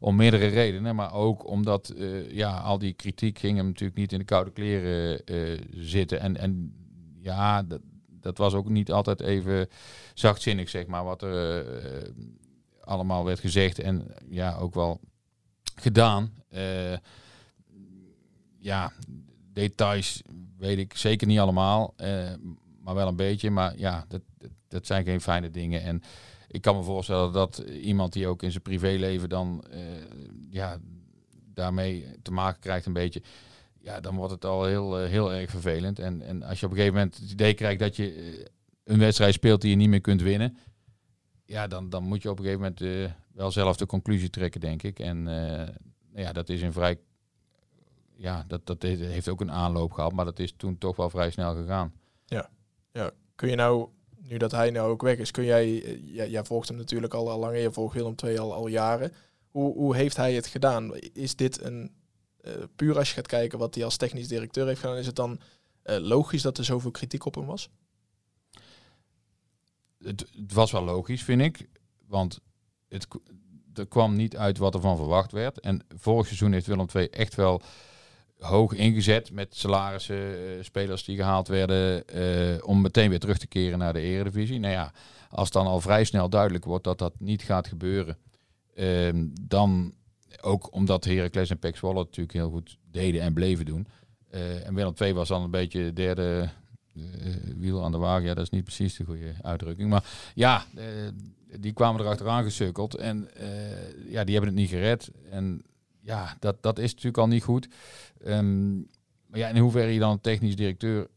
om 0.00 0.16
meerdere 0.16 0.46
redenen. 0.46 0.94
Maar 0.94 1.12
ook 1.12 1.46
omdat 1.46 1.94
ja, 2.28 2.58
al 2.58 2.78
die 2.78 2.92
kritiek 2.92 3.38
ging 3.38 3.56
hem 3.56 3.66
natuurlijk 3.66 3.98
niet 3.98 4.12
in 4.12 4.18
de 4.18 4.24
koude 4.24 4.50
kleren 4.50 5.22
zitten. 5.70 6.20
En, 6.20 6.36
en 6.36 6.72
ja, 7.20 7.62
dat, 7.62 7.80
dat 8.20 8.38
was 8.38 8.54
ook 8.54 8.68
niet 8.68 8.92
altijd 8.92 9.20
even 9.20 9.68
zachtzinnig, 10.14 10.68
zeg 10.68 10.86
maar, 10.86 11.04
wat 11.04 11.22
er 11.22 11.66
uh, 11.66 12.10
allemaal 12.80 13.24
werd 13.24 13.40
gezegd 13.40 13.78
en 13.78 14.06
ja, 14.28 14.56
ook 14.56 14.74
wel 14.74 15.00
gedaan. 15.74 16.32
Uh, 16.50 16.96
ja, 18.58 18.92
details 19.52 20.22
weet 20.56 20.78
ik 20.78 20.96
zeker 20.96 21.26
niet 21.26 21.38
allemaal, 21.38 21.94
uh, 21.96 22.30
maar 22.82 22.94
wel 22.94 23.08
een 23.08 23.16
beetje. 23.16 23.50
Maar 23.50 23.78
ja, 23.78 24.04
dat, 24.08 24.22
dat 24.68 24.86
zijn 24.86 25.04
geen 25.04 25.20
fijne 25.20 25.50
dingen. 25.50 25.82
En 25.82 26.02
ik 26.48 26.62
kan 26.62 26.76
me 26.76 26.82
voorstellen 26.82 27.32
dat 27.32 27.58
iemand 27.82 28.12
die 28.12 28.26
ook 28.26 28.42
in 28.42 28.50
zijn 28.50 28.62
privéleven 28.62 29.28
dan 29.28 29.64
ja, 30.50 30.78
daarmee 31.54 32.06
te 32.22 32.30
maken 32.30 32.60
krijgt 32.60 32.86
een 32.86 32.92
beetje 32.92 33.22
ja, 33.78 34.00
dan 34.00 34.16
wordt 34.16 34.32
het 34.32 34.44
al 34.44 34.64
heel, 34.64 35.02
uh, 35.02 35.08
heel 35.08 35.32
erg 35.32 35.50
vervelend. 35.50 35.98
En, 35.98 36.22
en 36.22 36.42
als 36.42 36.60
je 36.60 36.66
op 36.66 36.72
een 36.72 36.78
gegeven 36.78 36.98
moment 36.98 37.16
het 37.16 37.30
idee 37.30 37.54
krijgt 37.54 37.80
dat 37.80 37.96
je 37.96 38.16
uh, 38.16 38.44
een 38.84 38.98
wedstrijd 38.98 39.34
speelt 39.34 39.60
die 39.60 39.70
je 39.70 39.76
niet 39.76 39.88
meer 39.88 40.00
kunt 40.00 40.22
winnen, 40.22 40.56
ja, 41.44 41.66
dan, 41.66 41.90
dan 41.90 42.02
moet 42.02 42.22
je 42.22 42.30
op 42.30 42.38
een 42.38 42.44
gegeven 42.44 42.62
moment 42.62 42.80
uh, 42.80 43.10
wel 43.32 43.50
zelf 43.50 43.76
de 43.76 43.86
conclusie 43.86 44.30
trekken, 44.30 44.60
denk 44.60 44.82
ik. 44.82 44.98
En 44.98 45.26
ja, 46.14 46.32
dat 46.32 46.48
is 46.48 46.62
een 46.62 46.72
vrij. 46.72 46.98
Ja, 48.16 48.44
dat, 48.46 48.66
dat 48.66 48.82
heeft 48.82 49.28
ook 49.28 49.40
een 49.40 49.52
aanloop 49.52 49.92
gehad, 49.92 50.12
maar 50.12 50.24
dat 50.24 50.38
is 50.38 50.54
toen 50.56 50.78
toch 50.78 50.96
wel 50.96 51.10
vrij 51.10 51.30
snel 51.30 51.54
gegaan. 51.54 51.92
Ja, 52.26 52.50
ja. 52.92 53.10
kun 53.34 53.48
je 53.48 53.56
nou, 53.56 53.88
nu 54.16 54.36
dat 54.36 54.50
hij 54.50 54.70
nou 54.70 54.90
ook 54.90 55.02
weg 55.02 55.18
is, 55.18 55.30
kun 55.30 55.44
jij, 55.44 55.98
jij, 56.04 56.30
jij 56.30 56.44
volgt 56.44 56.68
hem 56.68 56.76
natuurlijk 56.76 57.14
al, 57.14 57.30
al 57.30 57.38
langer, 57.38 57.58
je 57.58 57.72
volgt 57.72 57.94
Willem 57.94 58.14
II 58.24 58.38
al, 58.38 58.54
al 58.54 58.66
jaren. 58.66 59.12
Hoe, 59.50 59.74
hoe 59.74 59.96
heeft 59.96 60.16
hij 60.16 60.34
het 60.34 60.46
gedaan? 60.46 60.94
Is 60.96 61.36
dit 61.36 61.62
een 61.62 61.90
puur 62.76 62.98
als 62.98 63.08
je 63.08 63.14
gaat 63.14 63.26
kijken 63.26 63.58
wat 63.58 63.74
hij 63.74 63.84
als 63.84 63.96
technisch 63.96 64.28
directeur 64.28 64.66
heeft 64.66 64.80
gedaan, 64.80 64.96
is 64.96 65.06
het 65.06 65.16
dan 65.16 65.40
uh, 65.84 65.96
logisch 65.96 66.42
dat 66.42 66.58
er 66.58 66.64
zoveel 66.64 66.90
kritiek 66.90 67.24
op 67.24 67.34
hem 67.34 67.46
was? 67.46 67.68
Het, 69.98 70.20
het, 70.36 70.52
was 70.52 70.72
wel 70.72 70.84
logisch, 70.84 71.22
vind 71.22 71.40
ik. 71.40 71.68
Want 72.06 72.40
het, 72.88 73.06
er 73.74 73.86
kwam 73.86 74.16
niet 74.16 74.36
uit 74.36 74.58
wat 74.58 74.74
er 74.74 74.80
van 74.80 74.96
verwacht 74.96 75.32
werd. 75.32 75.60
En 75.60 75.84
vorig 75.96 76.26
seizoen 76.26 76.52
heeft 76.52 76.66
Willem 76.66 76.86
II 76.94 77.06
echt 77.06 77.34
wel 77.34 77.62
hoog 78.38 78.72
ingezet 78.72 79.32
met 79.32 79.56
salarissen, 79.56 80.16
uh, 80.16 80.62
spelers 80.62 81.04
die 81.04 81.16
gehaald 81.16 81.48
werden, 81.48 82.04
om 82.64 82.80
meteen 82.80 83.10
weer 83.10 83.18
terug 83.18 83.38
te 83.38 83.46
keren 83.46 83.78
naar 83.78 83.92
de 83.92 84.00
eredivisie. 84.00 84.58
Nou 84.58 84.72
ja, 84.72 84.92
als 85.30 85.50
dan 85.50 85.66
al 85.66 85.80
vrij 85.80 86.04
snel 86.04 86.28
duidelijk 86.28 86.64
wordt 86.64 86.84
dat 86.84 86.98
dat 86.98 87.14
niet 87.18 87.42
gaat 87.42 87.66
gebeuren, 87.66 88.18
ehm, 88.74 89.26
dan 89.40 89.94
ook 90.40 90.72
omdat 90.72 91.04
Heracles 91.04 91.50
en 91.50 91.58
Zwolle 91.74 91.98
natuurlijk 91.98 92.32
heel 92.32 92.50
goed 92.50 92.78
deden 92.90 93.20
en 93.20 93.32
bleven 93.32 93.64
doen. 93.64 93.86
Uh, 94.34 94.66
en 94.66 94.74
Willem 94.74 94.94
II 94.98 95.12
was 95.12 95.28
dan 95.28 95.42
een 95.42 95.50
beetje 95.50 95.82
de 95.82 95.92
derde, 95.92 96.48
wiel 97.56 97.84
aan 97.84 97.92
de 97.92 97.98
wagen, 97.98 98.26
ja, 98.26 98.34
dat 98.34 98.44
is 98.44 98.50
niet 98.50 98.64
precies 98.64 98.96
de 98.96 99.04
goede 99.04 99.34
uitdrukking. 99.42 99.90
Maar 99.90 100.04
ja, 100.34 100.64
die 101.58 101.72
kwamen 101.72 102.00
erachteraan 102.00 102.44
gesukkeld. 102.44 102.94
En 102.94 103.28
ja, 104.08 104.24
die 104.24 104.34
hebben 104.34 104.52
het 104.52 104.60
niet 104.60 104.68
gered. 104.68 105.10
En 105.30 105.62
ja, 106.00 106.36
dat, 106.40 106.62
dat 106.62 106.78
is 106.78 106.90
natuurlijk 106.90 107.18
al 107.18 107.26
niet 107.26 107.42
goed. 107.42 107.68
Ehm, 108.24 108.76
maar 109.26 109.38
ja, 109.38 109.48
in 109.48 109.56
hoeverre 109.56 109.92
je 109.92 109.98
dan 109.98 110.10
een 110.10 110.20
technisch 110.20 110.56
directeur 110.56 111.08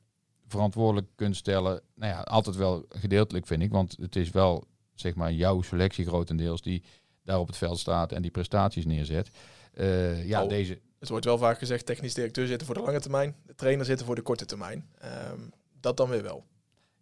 verantwoordelijk 0.47 1.07
kunt 1.15 1.35
stellen, 1.35 1.81
nou 1.95 2.13
ja, 2.13 2.21
altijd 2.21 2.55
wel 2.55 2.85
gedeeltelijk 2.89 3.47
vind 3.47 3.61
ik. 3.61 3.71
Want 3.71 3.97
het 4.01 4.15
is 4.15 4.29
wel, 4.29 4.63
zeg 4.93 5.15
maar, 5.15 5.33
jouw 5.33 5.61
selectie 5.61 6.05
grotendeels 6.05 6.61
die 6.61 6.83
daar 7.31 7.39
op 7.39 7.47
het 7.47 7.57
veld 7.57 7.79
staat 7.79 8.11
en 8.11 8.21
die 8.21 8.31
prestaties 8.31 8.85
neerzet. 8.85 9.29
Uh, 9.73 10.27
ja, 10.27 10.43
oh, 10.43 10.49
deze... 10.49 10.79
Het 10.99 11.09
wordt 11.09 11.25
wel 11.25 11.37
vaak 11.37 11.57
gezegd, 11.57 11.85
technisch 11.85 12.13
directeur 12.13 12.47
zitten 12.47 12.67
voor 12.67 12.75
de 12.75 12.81
lange 12.81 12.99
termijn, 12.99 13.35
de 13.45 13.55
trainer 13.55 13.85
zitten 13.85 14.05
voor 14.05 14.15
de 14.15 14.21
korte 14.21 14.45
termijn. 14.45 14.89
Ehm, 14.99 15.39
dat 15.79 15.97
dan 15.97 16.09
weer 16.09 16.23
wel. 16.23 16.45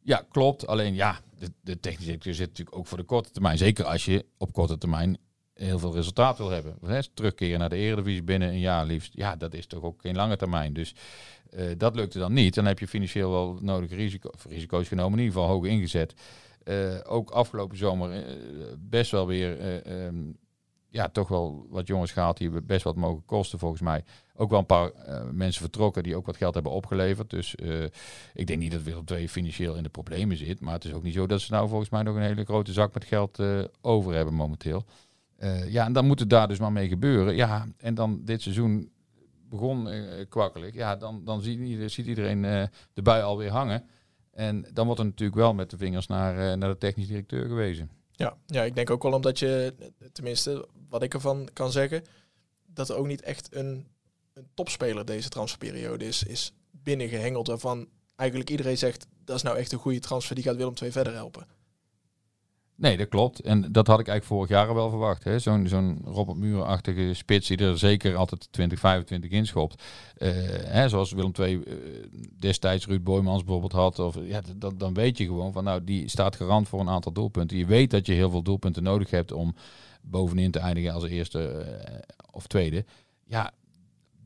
Ja, 0.01 0.25
klopt. 0.31 0.67
Alleen 0.67 0.95
ja, 0.95 1.19
de, 1.39 1.51
de 1.61 1.79
technisch 1.79 2.05
directeur 2.05 2.33
zit 2.33 2.47
natuurlijk 2.47 2.77
ook 2.77 2.87
voor 2.87 2.97
de 2.97 3.03
korte 3.03 3.31
termijn. 3.31 3.57
Zeker 3.57 3.85
als 3.85 4.05
je 4.05 4.25
op 4.37 4.53
korte 4.53 4.77
termijn 4.77 5.17
heel 5.53 5.79
veel 5.79 5.93
resultaat 5.93 6.37
wil 6.37 6.49
hebben. 6.49 6.77
Hè, 6.85 6.99
terugkeren 7.13 7.59
naar 7.59 7.69
de 7.69 7.75
Eredivisie 7.75 8.23
binnen 8.23 8.49
een 8.49 8.59
jaar 8.59 8.85
liefst. 8.85 9.11
Ja, 9.13 9.35
dat 9.35 9.53
is 9.53 9.65
toch 9.65 9.83
ook 9.83 10.01
geen 10.01 10.15
lange 10.15 10.35
termijn. 10.35 10.73
Dus 10.73 10.95
uh, 11.53 11.71
dat 11.77 11.95
lukte 11.95 12.19
dan 12.19 12.33
niet. 12.33 12.53
Dan 12.53 12.65
heb 12.65 12.79
je 12.79 12.87
financieel 12.87 13.31
wel 13.31 13.57
nodige 13.61 13.95
risico, 13.95 14.29
risico's 14.49 14.87
genomen, 14.87 15.19
in 15.19 15.25
ieder 15.25 15.39
geval 15.39 15.55
hoog 15.55 15.65
ingezet. 15.65 16.13
Uh, 16.69 16.99
ook 17.03 17.29
afgelopen 17.29 17.77
zomer 17.77 18.15
uh, 18.15 18.23
best 18.79 19.11
wel 19.11 19.27
weer, 19.27 19.81
um, 20.05 20.37
ja, 20.89 21.07
toch 21.09 21.27
wel 21.27 21.65
wat 21.69 21.87
jongens 21.87 22.11
gehaald 22.11 22.37
die 22.37 22.61
best 22.61 22.83
wat 22.83 22.95
mogen 22.95 23.25
kosten 23.25 23.59
volgens 23.59 23.81
mij. 23.81 24.03
Ook 24.35 24.49
wel 24.49 24.59
een 24.59 24.65
paar 24.65 24.91
mensen 25.31 25.61
vertrokken 25.61 26.03
die 26.03 26.15
ook 26.15 26.25
wat 26.25 26.37
geld 26.37 26.53
hebben 26.53 26.71
opgeleverd. 26.71 27.29
Dus 27.29 27.55
ik 28.33 28.47
denk 28.47 28.59
niet 28.59 28.71
dat 28.71 28.83
Willem 28.83 29.03
II 29.11 29.29
financieel 29.29 29.75
in 29.75 29.83
de 29.83 29.89
problemen 29.89 30.37
zit. 30.37 30.59
Maar 30.59 30.73
het 30.73 30.85
is 30.85 30.93
ook 30.93 31.03
niet 31.03 31.13
zo 31.13 31.27
dat 31.27 31.41
ze 31.41 31.51
nou 31.51 31.69
volgens 31.69 31.89
mij 31.89 32.01
nog 32.01 32.15
een 32.15 32.21
hele 32.21 32.43
grote 32.43 32.73
zak 32.73 32.93
met 32.93 33.05
geld 33.05 33.39
over 33.81 34.13
hebben 34.13 34.33
momenteel. 34.33 34.85
ja, 35.67 35.85
en 35.85 35.93
dan 35.93 36.05
moet 36.05 36.19
het 36.19 36.29
daar 36.29 36.47
dus 36.47 36.59
maar 36.59 36.71
mee 36.71 36.87
gebeuren. 36.87 37.35
Ja, 37.35 37.67
en 37.77 37.93
dan 37.93 38.21
dit 38.23 38.41
seizoen 38.41 38.91
begon 39.49 39.87
uh, 39.87 40.25
kwakkelijk, 40.29 40.73
ja, 40.73 40.95
dan, 40.95 41.21
dan 41.23 41.41
ziet, 41.41 41.59
iedereen, 41.59 41.89
ziet 41.89 42.07
iedereen 42.07 42.41
de 42.93 43.01
bui 43.01 43.23
alweer 43.23 43.51
hangen. 43.51 43.83
En 44.39 44.65
dan 44.73 44.85
wordt 44.85 44.99
er 44.99 45.05
natuurlijk 45.05 45.37
wel 45.39 45.53
met 45.53 45.69
de 45.69 45.77
vingers 45.77 46.07
naar, 46.07 46.33
uh, 46.33 46.53
naar 46.53 46.69
de 46.69 46.77
technisch 46.77 47.07
directeur 47.07 47.47
gewezen. 47.47 47.89
Ja, 48.11 48.37
ja, 48.45 48.63
ik 48.63 48.75
denk 48.75 48.89
ook 48.89 49.03
wel 49.03 49.13
omdat 49.13 49.39
je, 49.39 49.73
tenminste 50.11 50.67
wat 50.89 51.03
ik 51.03 51.13
ervan 51.13 51.49
kan 51.53 51.71
zeggen, 51.71 52.03
dat 52.65 52.89
er 52.89 52.95
ook 52.95 53.07
niet 53.07 53.21
echt 53.21 53.55
een, 53.55 53.87
een 54.33 54.47
topspeler 54.53 55.05
deze 55.05 55.29
transferperiode 55.29 56.05
is, 56.05 56.23
is 56.23 56.53
binnengehengeld 56.71 57.47
waarvan 57.47 57.87
eigenlijk 58.15 58.49
iedereen 58.49 58.77
zegt, 58.77 59.07
dat 59.23 59.35
is 59.35 59.41
nou 59.41 59.57
echt 59.57 59.71
een 59.71 59.79
goede 59.79 59.99
transfer, 59.99 60.35
die 60.35 60.43
gaat 60.43 60.55
Willem 60.55 60.73
II 60.81 60.91
verder 60.91 61.13
helpen. 61.13 61.47
Nee, 62.79 62.97
dat 62.97 63.07
klopt. 63.07 63.39
En 63.39 63.61
dat 63.61 63.87
had 63.87 63.99
ik 63.99 64.07
eigenlijk 64.07 64.25
vorig 64.25 64.49
jaar 64.49 64.73
wel 64.73 64.89
verwacht. 64.89 65.25
Zo'n 65.37 65.67
zo'n 65.67 66.01
Robert 66.05 66.37
Muren-achtige 66.37 67.13
spits 67.13 67.47
die 67.47 67.57
er 67.57 67.77
zeker 67.77 68.15
altijd 68.15 68.47
20, 68.51 68.79
25 68.79 69.31
inschopt. 69.31 69.83
Uh, 70.17 70.85
zoals 70.87 71.11
Willem 71.11 71.31
II 71.39 71.55
uh, 71.55 71.73
destijds 72.39 72.85
Ruud 72.85 73.03
Boymans 73.03 73.43
bijvoorbeeld 73.43 73.71
had. 73.71 73.99
Of, 73.99 74.17
ja, 74.21 74.41
dan, 74.55 74.77
dan 74.77 74.93
weet 74.93 75.17
je 75.17 75.25
gewoon 75.25 75.53
van 75.53 75.63
nou, 75.63 75.83
die 75.83 76.09
staat 76.09 76.35
garant 76.35 76.67
voor 76.67 76.79
een 76.79 76.89
aantal 76.89 77.11
doelpunten. 77.11 77.57
Je 77.57 77.65
weet 77.65 77.91
dat 77.91 78.05
je 78.05 78.13
heel 78.13 78.29
veel 78.29 78.43
doelpunten 78.43 78.83
nodig 78.83 79.09
hebt 79.09 79.31
om 79.31 79.55
bovenin 80.01 80.51
te 80.51 80.59
eindigen 80.59 80.93
als 80.93 81.03
eerste 81.03 81.65
uh, 81.89 81.95
of 82.31 82.47
tweede. 82.47 82.85
Ja, 83.25 83.51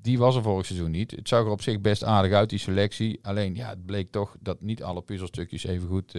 die 0.02 0.18
was 0.18 0.36
er 0.36 0.44
vorig 0.44 0.66
seizoen 0.66 0.92
niet. 0.92 1.12
Het 1.12 1.28
zag 1.28 1.46
er 1.46 1.52
op 1.52 1.62
zich 1.62 1.82
best 1.82 2.04
aardig 2.04 2.32
uit, 2.32 2.50
die 2.50 2.60
selectie. 2.60 3.20
Alleen 3.22 3.56
ja, 3.56 3.70
het 3.70 3.86
bleek 3.86 4.12
toch 4.12 4.36
dat 4.40 4.62
niet 4.62 4.84
alle 4.84 5.02
puzzelstukjes 5.02 5.64
even 5.64 5.88
goed 5.88 6.16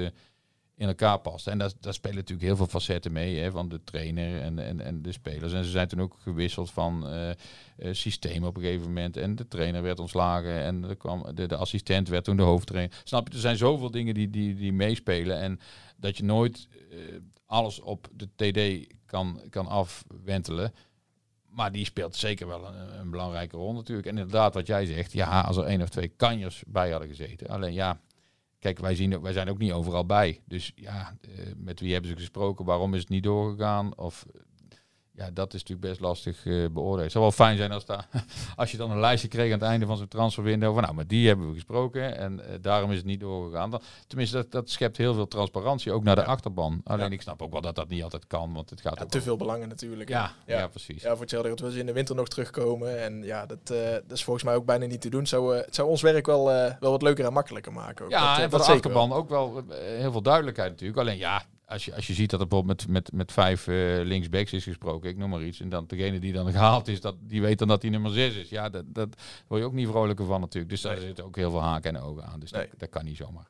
in 0.77 0.87
elkaar 0.87 1.19
past. 1.19 1.47
En 1.47 1.59
daar, 1.59 1.71
daar 1.81 1.95
spelen 1.95 2.17
natuurlijk 2.17 2.47
heel 2.47 2.57
veel 2.57 2.67
facetten 2.67 3.13
mee, 3.13 3.39
hè, 3.39 3.51
van 3.51 3.69
de 3.69 3.81
trainer 3.85 4.41
en, 4.41 4.59
en, 4.59 4.81
en 4.81 5.03
de 5.03 5.13
spelers. 5.13 5.53
En 5.53 5.65
ze 5.65 5.71
zijn 5.71 5.89
toen 5.89 6.01
ook 6.01 6.17
gewisseld 6.19 6.71
van 6.71 7.15
uh, 7.15 7.31
systeem 7.93 8.45
op 8.45 8.57
een 8.57 8.63
gegeven 8.63 8.87
moment. 8.87 9.17
En 9.17 9.37
de 9.37 9.49
trainer 9.49 9.83
werd 9.83 10.01
ontslagen 10.01 10.61
en 10.61 10.85
er 10.85 10.97
kwam, 10.97 11.35
de, 11.35 11.47
de 11.47 11.57
assistent 11.57 12.09
werd 12.09 12.25
toen 12.25 12.37
de 12.37 12.43
hoofdtrainer. 12.43 13.01
Snap 13.05 13.29
je, 13.29 13.35
er 13.35 13.41
zijn 13.41 13.57
zoveel 13.57 13.91
dingen 13.91 14.15
die, 14.15 14.31
die, 14.31 14.55
die 14.55 14.73
meespelen. 14.73 15.39
En 15.41 15.61
dat 15.97 16.17
je 16.17 16.25
nooit 16.25 16.69
uh, 16.91 16.99
alles 17.47 17.81
op 17.81 18.09
de 18.13 18.29
TD 18.35 18.93
kan, 19.07 19.41
kan 19.51 19.67
afwentelen. 19.67 20.73
Maar 21.49 21.73
die 21.73 21.85
speelt 21.85 22.17
zeker 22.17 22.47
wel 22.47 22.67
een, 22.67 22.99
een, 23.01 23.11
belangrijke 23.11 23.57
rol 23.57 23.73
natuurlijk. 23.73 24.07
En 24.07 24.19
inderdaad, 24.19 24.55
wat 24.55 24.67
jij 24.67 24.87
zegt, 24.87 25.13
ja, 25.13 25.41
als 25.41 25.57
er 25.57 25.65
één 25.65 25.83
of 25.83 25.89
twee 25.89 26.09
kanjers 26.09 26.63
bij 26.67 26.91
hadden 26.91 27.09
gezeten. 27.09 27.49
Alleen 27.49 27.73
ja, 27.73 28.01
Kijk, 28.65 28.79
wij, 28.79 28.95
zien, 28.95 29.21
wij 29.21 29.33
zijn 29.33 29.51
ook 29.51 29.59
niet 29.59 29.73
overal 29.73 30.07
bij. 30.07 30.41
Dus 30.45 30.73
ja, 30.75 31.17
uh, 31.29 31.47
met 31.57 31.81
wie 31.81 31.93
hebben 31.93 32.11
ze 32.11 32.17
gesproken? 32.17 32.65
Waarom 32.65 32.95
is 32.95 33.01
het 33.01 33.09
niet 33.09 33.23
doorgegaan? 33.23 33.99
Of 33.99 34.27
ja, 35.17 35.31
dat 35.31 35.55
is 35.55 35.61
natuurlijk 35.61 35.89
best 35.89 36.01
lastig 36.01 36.45
uh, 36.45 36.69
beoordelen. 36.71 37.03
Het 37.03 37.13
zou 37.13 37.25
wel 37.25 37.33
fijn 37.33 37.57
zijn 37.57 37.73
als, 37.73 37.85
daar, 37.85 38.09
als 38.57 38.71
je 38.71 38.77
dan 38.77 38.91
een 38.91 39.01
lijstje 39.01 39.29
kreeg 39.29 39.53
aan 39.53 39.59
het 39.59 39.69
einde 39.69 39.87
van 39.87 39.97
zo'n 39.97 40.09
transferwindow. 40.09 40.73
Van 40.73 40.83
nou, 40.83 40.95
maar 40.95 41.07
die 41.07 41.27
hebben 41.27 41.49
we 41.49 41.55
gesproken 41.55 42.17
en 42.17 42.39
uh, 42.39 42.45
daarom 42.61 42.91
is 42.91 42.97
het 42.97 43.07
niet 43.07 43.21
doorgegaan. 43.21 43.71
Dan, 43.71 43.81
tenminste, 44.07 44.37
dat, 44.37 44.51
dat 44.51 44.71
schept 44.71 44.97
heel 44.97 45.15
veel 45.15 45.29
transparantie, 45.29 45.93
ook 45.93 46.05
naar 46.05 46.15
de 46.15 46.25
achterban. 46.25 46.81
Alleen 46.85 47.13
ik 47.13 47.23
snap 47.23 47.43
ook 47.43 47.53
wel 47.53 47.61
dat 47.61 47.75
dat 47.75 47.89
niet 47.89 48.03
altijd 48.03 48.27
kan, 48.27 48.53
want 48.53 48.71
het 48.71 48.81
gaat 48.81 48.99
ja, 48.99 49.07
te 49.07 49.23
veel 49.23 49.37
belangen 49.37 49.69
natuurlijk. 49.69 50.09
Ja, 50.09 50.33
ja, 50.47 50.67
precies. 50.67 51.03
Ja, 51.03 51.11
voor 51.11 51.21
hetzelfde 51.21 51.49
dat 51.49 51.61
we 51.61 51.73
ze 51.73 51.79
in 51.79 51.87
de 51.87 51.93
winter 51.93 52.15
nog 52.15 52.29
terugkomen. 52.29 53.03
En 53.03 53.23
ja, 53.23 53.47
dat, 53.47 53.71
uh, 53.73 53.79
dat 53.91 54.13
is 54.13 54.25
volgens 54.25 54.45
mij 54.45 54.55
ook 54.55 54.67
bijna 54.67 54.87
niet 54.87 55.01
te 55.01 55.11
doen. 55.11 55.27
Zou, 55.27 55.57
het 55.57 55.75
zou 55.75 55.89
ons 55.89 56.03
werk 56.03 56.27
wel, 56.27 56.45
wel 56.45 56.91
wat 56.91 57.03
leuker 57.03 57.25
en 57.25 57.33
makkelijker 57.33 57.73
maken. 57.73 58.05
Ook. 58.05 58.11
Ja, 58.11 58.35
dat, 58.35 58.45
en 58.45 58.51
voor 58.51 58.59
de 58.59 58.73
achterban 58.73 59.13
ook 59.13 59.29
wel 59.29 59.65
heel 59.79 60.13
veel 60.13 60.23
duidelijkheid 60.23 60.71
natuurlijk. 60.71 60.99
Alleen 60.99 61.19
ja, 61.19 61.43
als 61.67 61.85
je, 61.85 61.95
als 61.95 62.07
je 62.07 62.13
ziet 62.13 62.31
dat 62.31 62.41
er 62.41 62.47
bijvoorbeeld 62.47 62.87
met, 62.89 62.93
met, 62.93 63.13
met 63.13 63.33
vijf 63.33 63.67
uh, 63.67 64.05
linksbacks 64.05 64.53
is 64.53 64.65
gesproken, 64.65 65.11
ik 65.11 65.17
noem 65.17 65.31
maar 65.31 65.43
iets. 65.43 65.61
En 65.61 65.69
dan 65.69 65.85
degene 65.87 66.19
die 66.19 66.33
dan 66.33 66.53
gehaald 66.53 66.89
is, 66.89 67.01
dat, 67.01 67.15
die 67.21 67.41
weet 67.41 67.59
dan 67.59 67.69
dat 67.69 67.83
hij 67.83 67.91
nummer 67.91 68.13
zes 68.13 68.35
is. 68.35 68.49
Ja, 68.49 68.69
dat, 68.69 68.85
dat 68.87 69.09
word 69.47 69.61
je 69.61 69.67
ook 69.67 69.73
niet 69.73 69.89
vrolijker 69.89 70.27
van 70.27 70.41
natuurlijk. 70.41 70.73
Dus 70.73 70.83
nee. 70.83 70.93
daar 70.93 71.03
zitten 71.03 71.25
ook 71.25 71.37
heel 71.37 71.51
veel 71.51 71.63
haken 71.63 71.97
en 71.97 72.03
ogen 72.03 72.25
aan. 72.25 72.41
Dus 72.41 72.51
nee. 72.51 72.67
dat, 72.71 72.79
dat, 72.79 72.89
kan 72.89 73.05
niet 73.05 73.17
zomaar. 73.17 73.49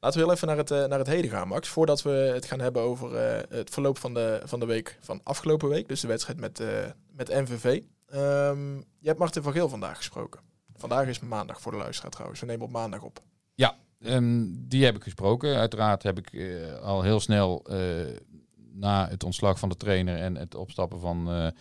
Laten 0.00 0.18
we 0.18 0.24
heel 0.24 0.34
even 0.34 0.48
naar 0.48 0.56
het, 0.56 0.70
uh, 0.70 0.84
naar 0.84 0.98
het 0.98 1.08
heden 1.08 1.30
gaan, 1.30 1.48
Max. 1.48 1.68
Voordat 1.68 2.02
we 2.02 2.10
het 2.10 2.44
gaan 2.44 2.60
hebben 2.60 2.82
over 2.82 3.12
uh, 3.12 3.42
het 3.48 3.70
verloop 3.70 3.98
van 3.98 4.14
de, 4.14 4.42
van 4.44 4.60
de 4.60 4.66
week 4.66 4.98
van 5.00 5.20
afgelopen 5.22 5.68
week. 5.68 5.88
Dus 5.88 6.00
de 6.00 6.08
wedstrijd 6.08 6.40
met, 6.40 6.62
met 7.12 7.28
MVV. 7.28 7.82
Um, 8.14 8.76
je 8.98 9.08
hebt 9.08 9.18
Martin 9.18 9.42
van 9.42 9.52
Geel 9.52 9.68
vandaag 9.68 9.96
gesproken. 9.96 10.40
Vandaag 10.76 11.06
is 11.06 11.20
maandag 11.20 11.60
voor 11.60 11.72
de 11.72 11.78
luisteraar 11.78 12.10
trouwens. 12.10 12.40
We 12.40 12.46
nemen 12.46 12.66
op 12.66 12.72
maandag 12.72 13.02
op. 13.02 13.20
Ja, 13.54 13.76
Um, 14.06 14.54
die 14.68 14.84
heb 14.84 14.96
ik 14.96 15.02
gesproken. 15.02 15.56
Uiteraard 15.56 16.02
heb 16.02 16.18
ik 16.18 16.32
uh, 16.32 16.78
al 16.78 17.02
heel 17.02 17.20
snel 17.20 17.64
uh, 17.70 17.78
na 18.72 19.08
het 19.08 19.24
ontslag 19.24 19.58
van 19.58 19.68
de 19.68 19.76
trainer 19.76 20.16
en 20.16 20.36
het 20.36 20.54
opstappen 20.54 21.00
van 21.00 21.52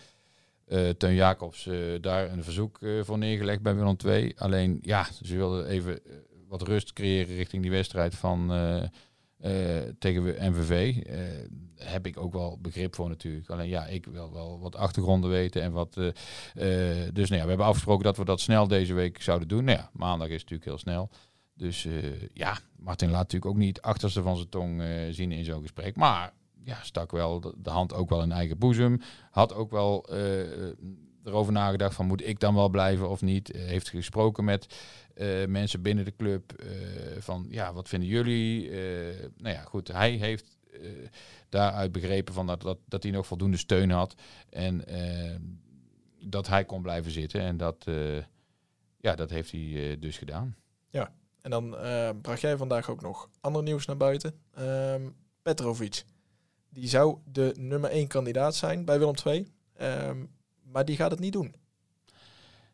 uh, 0.67 0.89
Teun 0.89 1.13
Jacobs 1.13 1.69
daar 2.01 2.31
een 2.31 2.43
verzoek 2.43 2.79
voor 3.01 3.17
neergelegd 3.17 3.61
bij 3.61 3.75
Willem 3.75 3.95
II. 4.05 4.33
Alleen 4.37 4.79
ja, 4.81 5.07
ze 5.23 5.35
wilden 5.35 5.67
even 5.67 5.99
wat 6.47 6.61
rust 6.61 6.93
creëren 6.93 7.35
richting 7.35 7.61
die 7.61 7.71
wedstrijd 7.71 8.15
van 8.15 8.51
tegen 9.99 10.23
MVV. 10.51 11.03
heb 11.75 12.07
ik 12.07 12.19
ook 12.19 12.33
wel 12.33 12.59
begrip 12.61 12.95
voor 12.95 13.09
natuurlijk. 13.09 13.49
Alleen 13.49 13.69
ja, 13.69 13.85
ik 13.85 14.05
wil 14.05 14.33
wel 14.33 14.59
wat 14.59 14.75
achtergronden 14.75 15.29
weten 15.29 15.61
en 15.61 15.71
wat. 15.71 15.93
dus 15.93 17.29
nou 17.29 17.35
ja, 17.35 17.43
we 17.43 17.49
hebben 17.49 17.65
afgesproken 17.65 18.03
dat 18.03 18.17
we 18.17 18.25
dat 18.25 18.39
snel 18.39 18.67
deze 18.67 18.93
week 18.93 19.21
zouden 19.21 19.47
doen. 19.47 19.63
Nou 19.63 19.77
ja, 19.77 19.89
maandag 19.93 20.27
is 20.27 20.41
natuurlijk 20.41 20.69
heel 20.69 20.77
snel. 20.77 21.09
Dus 21.55 21.85
uh, 21.85 22.21
ja, 22.33 22.57
Martin 22.75 23.09
laat 23.09 23.19
natuurlijk 23.19 23.51
ook 23.51 23.57
niet 23.57 23.81
achterste 23.81 24.21
van 24.21 24.35
zijn 24.35 24.49
tong 24.49 24.81
uh, 24.81 24.87
zien 25.11 25.31
in 25.31 25.45
zo'n 25.45 25.61
gesprek. 25.61 25.95
Maar 25.95 26.33
ja, 26.63 26.83
stak 26.83 27.11
wel 27.11 27.39
de, 27.39 27.69
hand 27.69 27.93
ook 27.93 28.09
wel 28.09 28.21
in 28.21 28.31
eigen 28.31 28.57
boezem. 28.57 29.01
Had 29.31 29.53
ook 29.53 29.71
wel 29.71 30.13
uh, 30.13 30.71
erover 31.23 31.53
nagedacht 31.53 31.95
van 31.95 32.05
moet 32.05 32.27
ik 32.27 32.39
dan 32.39 32.55
wel 32.55 32.69
blijven 32.69 33.09
of 33.09 33.21
niet. 33.21 33.51
heeft 33.55 33.89
gesproken 33.89 34.43
met 34.43 34.75
mensen 35.47 35.81
binnen 35.81 36.05
de 36.05 36.15
club 36.15 36.63
van 37.19 37.45
ja, 37.49 37.73
wat 37.73 37.89
vinden 37.89 38.09
jullie? 38.09 38.69
nou 39.37 39.55
ja, 39.55 39.61
goed, 39.61 39.87
hij 39.87 40.11
heeft 40.11 40.57
daaruit 41.49 41.91
begrepen 41.91 42.33
van 42.33 42.47
dat, 42.47 42.61
dat, 42.61 42.77
dat 42.87 43.03
hij 43.03 43.11
nog 43.11 43.27
voldoende 43.27 43.57
steun 43.57 43.89
had. 43.89 44.15
En 44.49 44.85
dat 46.19 46.47
hij 46.47 46.65
kon 46.65 46.81
blijven 46.81 47.11
zitten. 47.11 47.41
En 47.41 47.57
dat, 47.57 47.85
ja, 48.97 49.15
dat 49.15 49.29
heeft 49.29 49.51
hij 49.51 49.97
dus 49.99 50.17
gedaan. 50.17 50.55
Ja, 50.89 51.11
en 51.43 51.49
dan 51.49 51.73
uh, 51.73 52.09
bracht 52.21 52.41
jij 52.41 52.57
vandaag 52.57 52.89
ook 52.89 53.01
nog 53.01 53.29
ander 53.41 53.63
nieuws 53.63 53.85
naar 53.85 53.97
buiten. 53.97 54.33
Um, 54.59 55.15
Petrovic. 55.41 56.03
Die 56.69 56.87
zou 56.87 57.17
de 57.25 57.55
nummer 57.57 57.89
1 57.89 58.07
kandidaat 58.07 58.55
zijn 58.55 58.85
bij 58.85 58.99
Willem 58.99 59.15
II. 59.25 59.47
Um, 59.81 60.29
maar 60.61 60.85
die 60.85 60.95
gaat 60.95 61.11
het 61.11 61.19
niet 61.19 61.33
doen. 61.33 61.55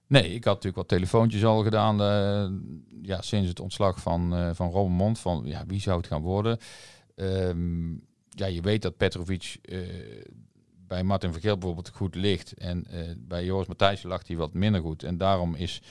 Nee, 0.07 0.23
ik 0.23 0.43
had 0.43 0.53
natuurlijk 0.53 0.75
wat 0.75 0.87
telefoontjes 0.87 1.45
al 1.45 1.63
gedaan 1.63 2.01
uh, 2.01 2.59
ja, 3.01 3.21
sinds 3.21 3.49
het 3.49 3.59
ontslag 3.59 3.99
van, 4.01 4.33
uh, 4.33 4.49
van 4.53 4.71
Robin 4.71 4.91
Mond. 4.91 5.19
Van 5.19 5.41
ja, 5.45 5.65
wie 5.65 5.81
zou 5.81 5.97
het 5.97 6.07
gaan 6.07 6.21
worden? 6.21 6.57
Um, 7.15 8.07
ja, 8.29 8.45
je 8.45 8.61
weet 8.61 8.81
dat 8.81 8.97
Petrovic 8.97 9.59
bij 10.87 11.03
Martin 11.03 11.31
Vergeel 11.31 11.57
bijvoorbeeld 11.57 11.89
goed 11.89 12.15
ligt. 12.15 12.53
En 12.53 12.85
bij 13.17 13.45
Joris 13.45 13.67
Matthijssen 13.67 14.09
lag 14.09 14.27
hij 14.27 14.35
wat 14.35 14.53
minder 14.53 14.81
goed. 14.81 15.03
En 15.03 15.17
daarom 15.17 15.55
is 15.55 15.81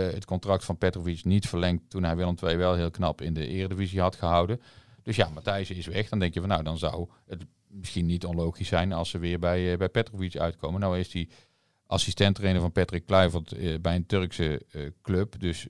het 0.00 0.24
contract 0.24 0.64
van 0.64 0.78
Petrovic 0.78 1.24
niet 1.24 1.48
verlengd 1.48 1.90
toen 1.90 2.02
hij 2.02 2.16
Willem 2.16 2.36
II 2.42 2.56
wel 2.56 2.74
heel 2.74 2.90
knap 2.90 3.20
in 3.20 3.34
de 3.34 3.46
Eredivisie 3.46 4.00
had 4.00 4.16
gehouden. 4.16 4.60
Dus 5.02 5.16
ja, 5.16 5.28
Matthijssen 5.28 5.76
is 5.76 5.86
weg. 5.86 6.08
Dan 6.08 6.18
denk 6.18 6.34
je 6.34 6.40
van 6.40 6.48
nou, 6.48 6.62
dan 6.62 6.78
zou 6.78 7.08
het 7.26 7.44
misschien 7.66 8.06
niet 8.06 8.24
onlogisch 8.24 8.68
zijn 8.68 8.92
als 8.92 9.10
ze 9.10 9.18
weer 9.18 9.38
bij, 9.38 9.76
bij 9.76 9.88
Petrovic 9.88 10.36
uitkomen. 10.36 10.80
Nou 10.80 10.98
is 10.98 11.10
die 11.10 11.28
assistent-trainer 11.86 12.60
van 12.60 12.72
Patrick 12.72 13.06
Kluivert 13.06 13.82
bij 13.82 13.94
een 13.94 14.06
Turkse 14.06 14.62
club. 15.02 15.40
Dus 15.40 15.66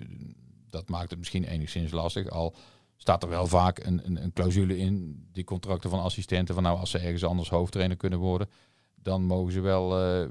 dat 0.70 0.88
maakt 0.88 1.10
het 1.10 1.18
misschien 1.18 1.44
enigszins 1.44 1.92
lastig. 1.92 2.28
Al 2.28 2.54
staat 2.96 3.22
er 3.22 3.28
wel 3.28 3.46
vaak 3.46 3.78
een, 3.78 4.06
een, 4.06 4.22
een, 4.22 4.32
clausule 4.32 4.78
in 4.78 5.24
die 5.32 5.44
contracten 5.44 5.90
van 5.90 6.00
assistenten. 6.00 6.54
Van 6.54 6.62
nou, 6.62 6.78
als 6.78 6.90
ze 6.90 6.98
ergens 6.98 7.24
anders 7.24 7.48
hoofdtrainer 7.48 7.96
kunnen 7.96 8.18
worden, 8.18 8.48
dan 8.94 9.22
mogen 9.22 9.52
ze 9.52 9.60
wel 9.60 9.88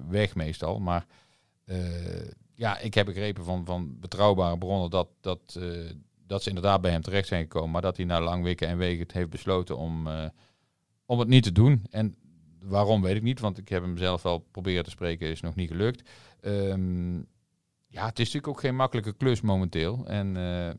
weg 0.09 0.35
meestal. 0.35 0.79
Maar 0.79 1.05
ja, 2.61 2.77
ik 2.77 2.93
heb 2.93 3.05
begrepen 3.05 3.43
van, 3.43 3.65
van 3.65 3.99
betrouwbare 3.99 4.57
bronnen 4.57 4.89
dat, 4.89 5.07
dat, 5.21 5.55
uh, 5.57 5.89
dat 6.27 6.43
ze 6.43 6.49
inderdaad 6.49 6.81
bij 6.81 6.91
hem 6.91 7.01
terecht 7.01 7.27
zijn 7.27 7.41
gekomen. 7.41 7.71
Maar 7.71 7.81
dat 7.81 7.97
hij 7.97 8.05
na 8.05 8.21
lang 8.21 8.43
wikken 8.43 8.67
en 8.67 8.77
wegen 8.77 9.05
heeft 9.13 9.29
besloten 9.29 9.77
om, 9.77 10.07
om 11.05 11.19
het 11.19 11.27
niet 11.27 11.43
te 11.43 11.51
doen. 11.51 11.85
En 11.89 12.15
waarom 12.63 13.01
weet 13.01 13.15
ik 13.15 13.21
niet, 13.21 13.39
want 13.39 13.57
ik 13.57 13.69
heb 13.69 13.81
hem 13.81 13.97
zelf 13.97 14.21
wel 14.21 14.39
proberen 14.39 14.83
te 14.83 14.89
spreken, 14.89 15.29
is 15.29 15.41
nog 15.41 15.55
niet 15.55 15.69
gelukt. 15.69 16.09
Um, 16.41 17.27
ja, 17.87 18.05
het 18.05 18.19
is 18.19 18.25
natuurlijk 18.25 18.47
ook 18.47 18.59
geen 18.59 18.75
makkelijke 18.75 19.13
klus 19.13 19.41
momenteel. 19.41 20.05
En 20.05 20.35
uh, 20.35 20.69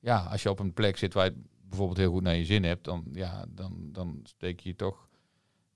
ja, 0.00 0.18
als 0.18 0.42
je 0.42 0.50
op 0.50 0.58
een 0.58 0.72
plek 0.72 0.96
zit 0.96 1.14
waar 1.14 1.24
je 1.24 1.42
bijvoorbeeld 1.68 1.98
heel 1.98 2.12
goed 2.12 2.22
naar 2.22 2.36
je 2.36 2.44
zin 2.44 2.64
hebt, 2.64 2.84
dan, 2.84 3.04
ja, 3.12 3.44
dan, 3.48 3.88
dan 3.92 4.20
steek 4.22 4.60
je 4.60 4.76
toch 4.76 5.07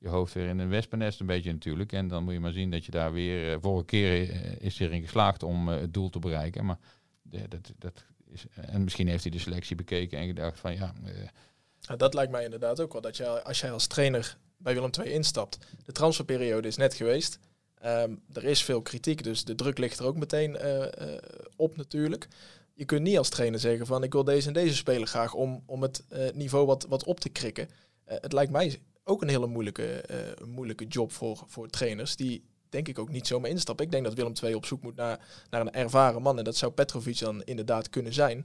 je 0.03 0.09
hoofd 0.09 0.35
weer 0.35 0.49
in 0.49 0.59
een 0.59 0.69
wespennest 0.69 1.21
een 1.21 1.27
beetje 1.27 1.53
natuurlijk. 1.53 1.93
En 1.93 2.09
dan 2.09 2.25
moet 2.25 2.33
je 2.33 2.41
maar 2.41 2.53
zien 2.53 2.71
dat 2.71 2.85
je 2.85 2.91
daar 2.91 3.13
weer... 3.13 3.53
Uh, 3.53 3.57
vorige 3.61 3.85
keer 3.85 4.21
uh, 4.21 4.61
is 4.61 4.79
erin 4.79 5.03
geslaagd 5.03 5.43
om 5.43 5.69
het 5.69 5.95
doel 5.95 6.11
te 6.11 6.19
bereiken. 6.19 6.65
Maar 6.65 6.79
dat, 7.23 7.73
dat 7.79 8.05
is, 8.31 8.45
en 8.55 8.85
misschien 8.85 9.09
heeft 9.09 9.23
hij 9.23 9.33
de 9.33 9.39
selectie 9.39 9.77
bekeken 9.77 10.19
en 10.19 10.27
gedacht 10.27 10.61
van 10.61 10.75
ja... 10.75 10.95
dat 11.97 12.15
lijkt 12.15 12.33
mij 12.33 12.45
inderdaad 12.45 12.81
ook 12.81 12.93
wel. 12.93 13.01
Dat 13.01 13.17
je, 13.17 13.45
als 13.45 13.61
jij 13.61 13.73
als 13.73 13.87
trainer 13.87 14.37
bij 14.57 14.75
Willem 14.75 14.91
II 15.01 15.13
instapt, 15.13 15.59
de 15.85 15.93
transferperiode 15.93 16.69
is 16.69 16.77
net 16.77 16.95
geweest. 16.95 17.39
Um, 17.85 18.23
er 18.33 18.45
is 18.45 18.65
veel 18.65 18.83
kritiek, 18.83 19.23
dus 19.25 19.45
de 19.45 19.55
druk 19.55 19.79
ligt 19.79 19.99
er 19.99 20.07
ook 20.07 20.17
meteen 20.17 20.59
op 21.57 21.77
natuurlijk. 21.77 22.29
Je 22.75 22.85
kunt 22.85 23.03
niet 23.03 23.19
als 23.19 23.29
trainer 23.29 23.61
zeggen 23.61 23.87
van 23.87 24.03
ik 24.03 24.13
wil 24.13 24.25
deze 24.25 24.47
en 24.47 24.53
deze 24.53 24.77
speler 24.77 25.07
graag 25.07 25.35
om, 25.35 25.63
om 25.67 25.83
het 25.83 26.05
niveau 26.35 26.67
wat, 26.67 26.87
wat 26.89 27.05
op 27.05 27.21
te 27.21 27.29
krikken. 27.29 27.69
het 28.05 28.33
lijkt 28.33 28.53
mij 28.53 28.81
ook 29.05 29.23
een 29.23 29.29
hele 29.29 29.47
moeilijke, 29.47 30.05
moeilijke 30.47 30.87
job 30.87 31.13
voor, 31.13 31.45
voor 31.47 31.69
trainers 31.69 32.17
die 32.17 32.45
denk 32.73 32.89
ik 32.89 32.99
ook 32.99 33.11
niet 33.11 33.27
zomaar 33.27 33.51
instappen. 33.51 33.85
Ik 33.85 33.91
denk 33.91 34.05
dat 34.05 34.15
Willem 34.15 34.33
II 34.43 34.55
op 34.55 34.67
zoek 34.67 34.83
moet 34.83 34.97
naar, 34.97 35.21
naar 35.51 35.61
een 35.61 35.73
ervaren 35.73 36.23
man 36.23 36.39
en 36.39 36.45
dat 36.45 36.57
zou 36.57 36.73
Petrovic 36.73 37.19
dan 37.19 37.43
inderdaad 37.43 37.91
kunnen 37.91 38.13
zijn. 38.13 38.45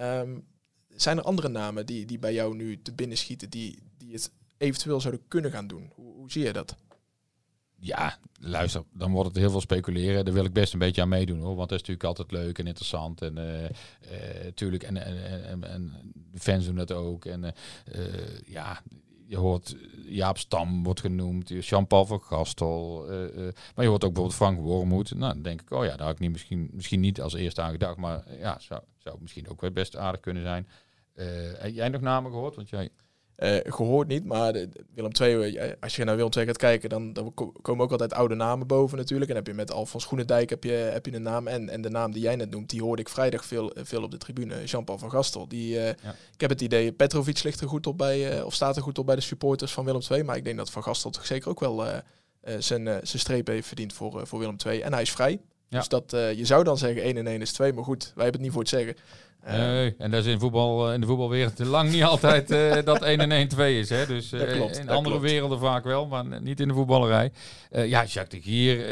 Um, 0.00 0.46
zijn 0.88 1.18
er 1.18 1.22
andere 1.22 1.48
namen 1.48 1.86
die, 1.86 2.06
die 2.06 2.18
bij 2.18 2.32
jou 2.32 2.56
nu 2.56 2.82
te 2.82 2.92
binnen 2.92 3.16
schieten 3.16 3.50
die, 3.50 3.82
die 3.96 4.12
het 4.12 4.32
eventueel 4.56 5.00
zouden 5.00 5.24
kunnen 5.28 5.50
gaan 5.50 5.66
doen? 5.66 5.90
Hoe, 5.94 6.14
hoe 6.14 6.30
zie 6.30 6.44
je 6.44 6.52
dat? 6.52 6.76
Ja, 7.80 8.18
luister, 8.40 8.82
dan 8.92 9.12
wordt 9.12 9.28
het 9.28 9.38
heel 9.38 9.50
veel 9.50 9.60
speculeren. 9.60 10.24
Daar 10.24 10.34
wil 10.34 10.44
ik 10.44 10.52
best 10.52 10.72
een 10.72 10.78
beetje 10.78 11.02
aan 11.02 11.08
meedoen 11.08 11.40
hoor. 11.40 11.56
Want 11.56 11.68
dat 11.68 11.80
is 11.80 11.86
natuurlijk 11.88 12.04
altijd 12.04 12.30
leuk 12.30 12.58
en 12.58 12.66
interessant. 12.66 13.22
En 13.22 13.34
natuurlijk, 14.44 14.82
uh, 14.82 14.90
uh, 14.90 14.96
en, 14.98 15.06
en, 15.06 15.44
en, 15.44 15.64
en, 15.64 16.12
de 16.32 16.40
fans 16.40 16.64
doen 16.64 16.76
dat 16.76 16.92
ook. 16.92 17.24
En 17.24 17.54
ja, 18.44 18.82
je 19.28 19.36
hoort 19.36 19.76
Jaap 20.06 20.38
Stam 20.38 20.82
wordt 20.82 21.00
genoemd, 21.00 21.48
Jean-Paul 21.48 22.06
van 22.06 22.22
Gastel. 22.22 23.04
maar 23.74 23.84
je 23.84 23.88
hoort 23.88 24.04
ook 24.04 24.12
bijvoorbeeld 24.12 24.34
Frank 24.34 24.58
Wormoed. 24.58 25.14
Nou, 25.14 25.32
dan 25.32 25.42
denk 25.42 25.60
ik, 25.60 25.70
oh 25.70 25.84
ja, 25.84 25.96
daar 25.96 26.06
had 26.06 26.14
ik 26.14 26.20
niet, 26.20 26.30
misschien, 26.30 26.68
misschien 26.72 27.00
niet 27.00 27.20
als 27.20 27.34
eerste 27.34 27.62
aan 27.62 27.70
gedacht. 27.70 27.96
Maar 27.96 28.24
ja, 28.38 28.58
zou, 28.58 28.80
zou 28.98 29.16
misschien 29.20 29.48
ook 29.48 29.60
wel 29.60 29.70
best 29.70 29.96
aardig 29.96 30.20
kunnen 30.20 30.42
zijn. 30.42 30.68
heb 31.58 31.74
jij 31.74 31.88
nog 31.88 32.00
namen 32.00 32.30
gehoord? 32.30 32.56
Want 32.56 32.68
jij... 32.68 32.88
Uh, 33.38 33.56
gehoord 33.62 34.08
niet, 34.08 34.24
maar 34.24 34.52
de, 34.52 34.68
Willem 34.94 35.10
II, 35.20 35.56
eh, 35.56 35.72
als 35.80 35.96
je 35.96 36.04
naar 36.04 36.16
Willem 36.16 36.30
II 36.36 36.46
gaat 36.46 36.56
kijken, 36.56 36.88
dan, 36.88 37.12
dan 37.12 37.34
komen 37.62 37.84
ook 37.84 37.90
altijd 37.90 38.12
oude 38.12 38.34
namen 38.34 38.66
boven 38.66 38.98
natuurlijk. 38.98 39.30
En 39.30 39.36
heb 39.36 39.46
je 39.46 39.54
met 39.54 39.72
Alfons 39.72 40.04
Groenendijk 40.04 40.50
heb 40.50 40.64
je, 40.64 40.70
heb 40.70 41.06
je 41.06 41.14
een 41.14 41.22
naam. 41.22 41.46
En, 41.46 41.68
en 41.68 41.80
de 41.80 41.90
naam 41.90 42.12
die 42.12 42.22
jij 42.22 42.36
net 42.36 42.50
noemt, 42.50 42.70
die 42.70 42.82
hoorde 42.82 43.02
ik 43.02 43.08
vrijdag 43.08 43.44
veel, 43.44 43.72
veel 43.74 44.02
op 44.02 44.10
de 44.10 44.16
tribune. 44.16 44.64
Jean-Paul 44.64 44.98
van 44.98 45.10
Gastel. 45.10 45.48
Die, 45.48 45.74
uh, 45.74 45.84
ja. 45.84 46.14
Ik 46.32 46.40
heb 46.40 46.50
het 46.50 46.60
idee, 46.60 46.92
Petrovic 46.92 47.42
ligt 47.42 47.60
er 47.60 47.68
goed 47.68 47.86
op 47.86 47.98
bij, 47.98 48.42
of 48.42 48.54
staat 48.54 48.76
er 48.76 48.82
goed 48.82 48.98
op 48.98 49.06
bij 49.06 49.14
de 49.16 49.20
supporters 49.20 49.72
van 49.72 49.84
Willem 49.84 50.02
II. 50.10 50.22
Maar 50.22 50.36
ik 50.36 50.44
denk 50.44 50.56
dat 50.56 50.70
Van 50.70 50.82
Gastel 50.82 51.10
toch 51.10 51.26
zeker 51.26 51.50
ook 51.50 51.60
wel 51.60 51.84
zijn, 52.42 52.84
zijn 52.84 53.04
streep 53.04 53.46
heeft 53.46 53.66
verdiend 53.66 53.92
voor, 53.92 54.26
voor 54.26 54.38
Willem 54.38 54.56
II. 54.66 54.80
En 54.80 54.92
hij 54.92 55.02
is 55.02 55.10
vrij. 55.10 55.40
Ja. 55.68 55.78
Dus 55.78 55.88
dat, 55.88 56.10
je 56.10 56.44
zou 56.44 56.64
dan 56.64 56.78
zeggen 56.78 57.02
1 57.02 57.16
en 57.16 57.26
1 57.26 57.40
is 57.40 57.52
2, 57.52 57.72
maar 57.72 57.84
goed, 57.84 58.12
wij 58.14 58.24
hebben 58.24 58.32
het 58.32 58.40
niet 58.40 58.52
voor 58.52 58.60
het 58.60 58.70
zeggen. 58.70 58.96
Nee, 59.46 59.94
en 59.98 60.10
dat 60.10 60.24
is 60.24 60.32
in, 60.32 60.38
voetbal, 60.38 60.92
in 60.92 61.00
de 61.00 61.06
voetbalwereld 61.06 61.58
lang 61.76 61.90
niet 61.90 62.02
altijd 62.02 62.50
uh, 62.50 62.76
dat 62.84 63.02
1 63.02 63.20
en 63.20 63.32
1 63.32 63.48
2 63.48 63.78
is. 63.78 63.88
Hè? 63.88 64.06
Dus 64.06 64.32
uh, 64.32 64.52
klopt, 64.52 64.78
in 64.78 64.88
andere 64.88 65.16
klopt. 65.16 65.30
werelden 65.30 65.58
vaak 65.58 65.84
wel, 65.84 66.06
maar 66.06 66.42
niet 66.42 66.60
in 66.60 66.68
de 66.68 66.74
voetballerij. 66.74 67.32
Uh, 67.72 67.88
ja, 67.88 68.04
Jacques 68.04 68.42
de 68.42 68.50
Gier 68.50 68.86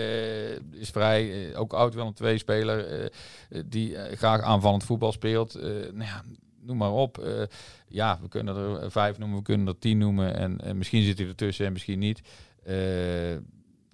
is 0.72 0.90
vrij, 0.90 1.50
ook 1.56 1.72
oud 1.72 1.94
wel 1.94 2.06
een 2.06 2.14
twee-speler 2.14 3.10
die 3.66 3.96
graag 4.14 4.40
aanvallend 4.40 4.84
voetbal 4.84 5.12
speelt. 5.12 5.54
nou 5.92 6.04
ja, 6.04 6.22
noem 6.60 6.76
maar 6.76 6.92
op. 6.92 7.26
ja, 7.88 8.18
we 8.22 8.28
kunnen 8.28 8.56
er 8.56 8.90
vijf 8.90 9.18
noemen, 9.18 9.38
we 9.38 9.44
kunnen 9.44 9.66
er 9.66 9.78
tien 9.78 9.98
noemen 9.98 10.36
en 10.36 10.78
misschien 10.78 11.02
zit 11.02 11.18
hij 11.18 11.26
ertussen 11.26 11.66
en 11.66 11.72
misschien 11.72 11.98
niet 11.98 12.20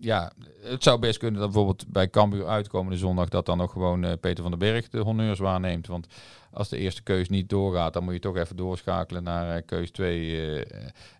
ja, 0.05 0.33
het 0.63 0.83
zou 0.83 0.99
best 0.99 1.19
kunnen 1.19 1.41
dat 1.41 1.51
bijvoorbeeld 1.51 1.87
bij 1.89 2.11
Cambuur 2.11 2.47
uitkomende 2.47 2.99
zondag 2.99 3.29
dat 3.29 3.47
dan 3.47 3.59
nog 3.59 3.73
gewoon 3.73 4.05
uh, 4.05 4.13
Peter 4.21 4.43
van 4.43 4.51
den 4.51 4.61
Berg 4.61 4.89
de 4.89 4.99
honneurs 4.99 5.39
waarneemt. 5.39 5.87
Want 5.87 6.07
als 6.51 6.69
de 6.69 6.77
eerste 6.77 7.03
keus 7.03 7.29
niet 7.29 7.49
doorgaat, 7.49 7.93
dan 7.93 8.05
moet 8.05 8.13
je 8.13 8.21
toch 8.21 8.37
even 8.37 8.57
doorschakelen 8.57 9.23
naar 9.23 9.57
uh, 9.57 9.63
keus 9.67 9.91
2. 9.91 10.31
Uh, 10.31 10.65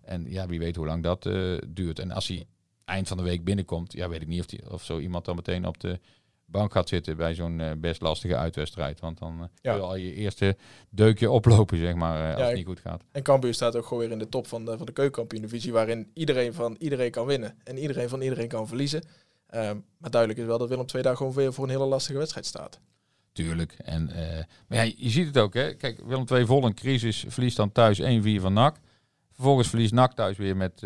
en 0.03 0.25
ja, 0.29 0.47
wie 0.47 0.59
weet 0.59 0.75
hoe 0.75 0.85
lang 0.85 1.03
dat 1.03 1.29
duurt. 1.67 1.99
En 1.99 2.11
als 2.11 2.27
hij 2.27 2.45
eind 2.85 3.07
van 3.07 3.17
de 3.17 3.23
week 3.23 3.43
binnenkomt, 3.43 3.93
ja, 3.93 4.09
weet 4.09 4.21
ik 4.21 4.27
niet 4.27 4.39
of, 4.39 4.45
die, 4.45 4.71
of 4.71 4.83
zo 4.83 4.99
iemand 4.99 5.25
dan 5.25 5.35
meteen 5.35 5.67
op 5.67 5.79
de 5.79 5.99
bank 6.45 6.71
gaat 6.71 6.89
zitten 6.89 7.17
bij 7.17 7.33
zo'n 7.33 7.59
uh, 7.59 7.71
best 7.77 8.01
lastige 8.01 8.35
uitwedstrijd. 8.35 8.99
Want 8.99 9.19
dan 9.19 9.37
uh, 9.39 9.45
ja. 9.61 9.73
wil 9.73 9.83
al 9.83 9.95
je 9.95 10.13
eerste 10.13 10.57
deukje 10.89 11.31
oplopen, 11.31 11.77
zeg 11.77 11.95
maar, 11.95 12.21
uh, 12.21 12.31
als 12.31 12.39
ja, 12.39 12.47
het 12.47 12.55
niet 12.55 12.65
goed 12.65 12.79
gaat. 12.79 13.03
En 13.11 13.23
Cambuur 13.23 13.53
staat 13.53 13.75
ook 13.75 13.85
gewoon 13.85 14.03
weer 14.03 14.11
in 14.11 14.19
de 14.19 14.29
top 14.29 14.47
van 14.47 14.65
de, 14.65 14.77
van 14.77 14.85
de 14.85 14.91
keukenkampioen-divisie, 14.91 15.71
waarin 15.71 16.11
iedereen 16.13 16.53
van 16.53 16.75
iedereen 16.79 17.11
kan 17.11 17.25
winnen 17.25 17.57
en 17.63 17.77
iedereen 17.77 18.09
van 18.09 18.21
iedereen 18.21 18.47
kan 18.47 18.67
verliezen. 18.67 19.03
Um, 19.55 19.85
maar 19.97 20.11
duidelijk 20.11 20.41
is 20.41 20.47
wel 20.47 20.57
dat 20.57 20.69
Willem 20.69 20.85
twee 20.85 21.01
dagen 21.01 21.17
gewoon 21.17 21.33
weer 21.33 21.53
voor 21.53 21.63
een 21.63 21.69
hele 21.69 21.85
lastige 21.85 22.17
wedstrijd 22.17 22.45
staat. 22.45 22.79
Tuurlijk. 23.31 23.75
En, 23.83 24.05
maar 24.67 24.85
ja, 24.85 24.93
je 24.97 25.09
ziet 25.09 25.27
het 25.27 25.37
ook, 25.37 25.53
hè. 25.53 25.73
Kijk, 25.73 26.01
Willem 26.05 26.25
II 26.31 26.45
vol 26.45 26.65
een 26.65 26.73
crisis, 26.73 27.25
verliest 27.27 27.57
dan 27.57 27.71
thuis 27.71 28.01
1-4 28.01 28.05
van 28.41 28.53
NAC. 28.53 28.77
Vervolgens 29.31 29.69
verliest 29.69 29.93
NAC 29.93 30.13
thuis 30.13 30.37
weer 30.37 30.57
met, 30.57 30.81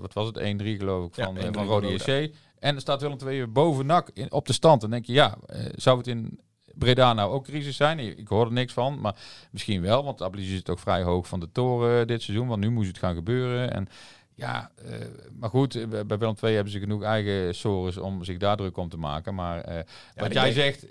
wat 0.00 0.12
was 0.12 0.26
het, 0.26 0.38
1-3 0.38 0.64
geloof 0.64 1.06
ik, 1.06 1.14
van, 1.14 1.34
ja, 1.34 1.52
van 1.52 1.66
Rode 1.66 1.92
JC. 1.92 2.34
En 2.58 2.74
er 2.74 2.80
staat 2.80 3.00
Willem 3.00 3.18
II 3.26 3.46
boven 3.46 3.86
NAC 3.86 4.10
in, 4.12 4.32
op 4.32 4.46
de 4.46 4.52
stand. 4.52 4.82
En 4.82 4.90
denk 4.90 5.06
je, 5.06 5.12
ja, 5.12 5.38
uh, 5.50 5.66
zou 5.74 5.98
het 5.98 6.06
in 6.06 6.40
Breda 6.74 7.12
nou 7.12 7.32
ook 7.32 7.44
crisis 7.44 7.76
zijn? 7.76 7.98
Ik 7.98 8.28
hoor 8.28 8.46
er 8.46 8.52
niks 8.52 8.72
van, 8.72 9.00
maar 9.00 9.16
misschien 9.50 9.82
wel. 9.82 10.04
Want 10.04 10.22
Ablis 10.22 10.48
zit 10.48 10.70
ook 10.70 10.78
vrij 10.78 11.02
hoog 11.02 11.28
van 11.28 11.40
de 11.40 11.52
toren 11.52 12.06
dit 12.06 12.22
seizoen. 12.22 12.48
Want 12.48 12.60
nu 12.60 12.70
moest 12.70 12.88
het 12.88 12.98
gaan 12.98 13.14
gebeuren. 13.14 13.72
En 13.72 13.88
ja, 14.34 14.70
uh, 14.84 14.92
maar 15.38 15.50
goed, 15.50 15.88
bij 15.88 16.18
Willem 16.18 16.34
II 16.42 16.54
hebben 16.54 16.72
ze 16.72 16.78
genoeg 16.78 17.02
eigen 17.02 17.54
sores 17.54 17.96
om 17.96 18.24
zich 18.24 18.38
daar 18.38 18.56
druk 18.56 18.76
om 18.76 18.88
te 18.88 18.96
maken. 18.96 19.34
Maar 19.34 19.68
uh, 19.68 19.74
ja, 19.74 19.84
wat 20.14 20.32
jij 20.32 20.52
denk... 20.52 20.54
zegt, 20.54 20.86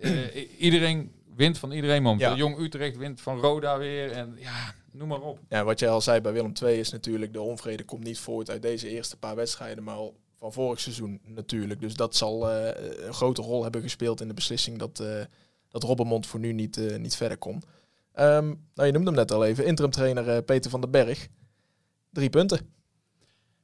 iedereen 0.57 1.11
wint 1.35 1.57
van 1.57 1.71
iedereen 1.71 2.03
momenteel. 2.03 2.29
Ja. 2.29 2.35
Jong 2.35 2.59
Utrecht 2.59 2.97
wint 2.97 3.21
van 3.21 3.39
Roda 3.39 3.77
weer. 3.77 4.11
En 4.11 4.35
ja, 4.39 4.73
noem 4.91 5.07
maar 5.07 5.21
op. 5.21 5.39
Ja, 5.49 5.63
wat 5.63 5.79
jij 5.79 5.89
al 5.89 6.01
zei 6.01 6.21
bij 6.21 6.33
Willem 6.33 6.53
II 6.63 6.79
is 6.79 6.91
natuurlijk 6.91 7.33
de 7.33 7.41
onvrede 7.41 7.83
komt 7.83 8.03
niet 8.03 8.19
voort 8.19 8.49
uit 8.49 8.61
deze 8.61 8.89
eerste 8.89 9.17
paar 9.17 9.35
wedstrijden, 9.35 9.83
maar 9.83 9.95
al 9.95 10.15
van 10.39 10.53
vorig 10.53 10.79
seizoen 10.79 11.21
natuurlijk. 11.23 11.79
Dus 11.79 11.93
dat 11.93 12.15
zal 12.15 12.51
uh, 12.51 12.67
een 13.07 13.13
grote 13.13 13.41
rol 13.41 13.63
hebben 13.63 13.81
gespeeld 13.81 14.21
in 14.21 14.27
de 14.27 14.33
beslissing 14.33 14.77
dat, 14.77 14.99
uh, 14.99 15.23
dat 15.69 15.83
Robbermond 15.83 16.27
voor 16.27 16.39
nu 16.39 16.53
niet, 16.53 16.77
uh, 16.77 16.97
niet 16.97 17.15
verder 17.15 17.37
kon. 17.37 17.63
Um, 18.19 18.67
nou, 18.73 18.87
je 18.87 18.91
noemde 18.91 19.09
hem 19.09 19.19
net 19.19 19.31
al 19.31 19.45
even, 19.45 19.65
interim 19.65 19.91
trainer 19.91 20.43
Peter 20.43 20.71
van 20.71 20.81
den 20.81 20.91
Berg. 20.91 21.27
Drie 22.11 22.29
punten. 22.29 22.73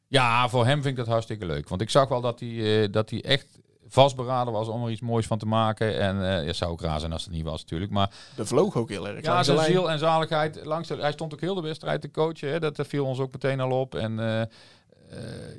Ja, 0.08 0.50
voor 0.50 0.66
hem 0.66 0.82
vind 0.82 0.86
ik 0.86 0.96
dat 0.96 1.08
hartstikke 1.08 1.46
leuk. 1.46 1.70
Want 1.70 1.82
ik 1.82 1.90
zag 1.90 2.08
wel 2.08 2.22
dat 2.22 2.40
hij, 2.40 2.90
dat 2.90 3.10
hij 3.10 3.24
echt 3.24 3.60
vastberaden 3.88 4.54
was 4.54 4.68
om 4.68 4.84
er 4.84 4.92
iets 4.92 5.02
moois 5.02 5.28
van 5.28 5.38
te 5.38 5.46
maken. 5.46 6.00
En 6.00 6.16
uh, 6.16 6.46
ja, 6.46 6.54
zou 6.54 6.72
ook 6.72 6.82
raar 6.82 7.00
zijn 7.00 7.12
als 7.12 7.24
het 7.24 7.34
niet 7.34 7.44
was 7.44 7.62
natuurlijk. 7.62 7.92
Maar 7.92 8.14
de 8.36 8.46
vloog 8.46 8.76
ook 8.76 8.90
heel 8.90 9.08
erg. 9.08 9.26
Ja, 9.26 9.44
zijn 9.44 9.60
ziel 9.60 9.92
en 9.92 10.00
zaligheid. 10.00 10.66
Langs 10.66 10.88
de, 10.88 10.96
hij 10.96 11.12
stond 11.12 11.34
ook 11.34 11.42
heel 11.42 11.56
de 11.56 11.62
wedstrijd 11.62 12.02
te 12.02 12.12
coachen. 12.12 12.50
Hè. 12.50 12.60
Dat 12.60 12.88
viel 12.88 13.06
ons 13.06 13.20
ook 13.20 13.32
meteen 13.32 13.60
al 13.60 13.80
op. 13.80 13.96
En 13.96 14.20
uh, 14.20 14.44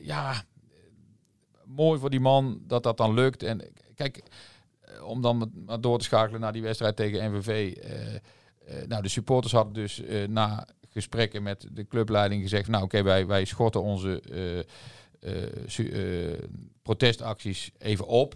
ja, 0.06 0.44
mooi 1.76 1.98
voor 2.00 2.10
die 2.10 2.20
man 2.20 2.60
dat 2.66 2.82
dat 2.82 2.96
dan 2.96 3.14
lukt. 3.14 3.42
En 3.42 3.72
kijk, 3.94 4.22
eh, 4.80 5.04
om 5.04 5.22
dan 5.22 5.52
maar 5.66 5.80
door 5.80 5.98
te 5.98 6.04
schakelen 6.04 6.40
naar 6.40 6.52
die 6.52 6.62
wedstrijd 6.62 6.96
tegen 6.96 7.32
NVV. 7.32 7.76
Uh, 7.76 8.12
uh, 8.12 8.86
nou, 8.86 9.02
de 9.02 9.08
supporters 9.08 9.52
hadden 9.52 9.72
dus 9.72 10.02
na 10.28 10.66
gesprekken 10.88 11.42
met 11.42 11.66
de 11.72 11.86
clubleiding 11.86 12.42
gezegd... 12.42 12.68
nou 12.68 12.84
oké, 12.84 13.02
wij, 13.02 13.26
wij 13.26 13.44
schorten 13.44 13.82
onze 13.82 14.22
protestacties 16.82 17.70
even 17.78 18.06
op. 18.06 18.34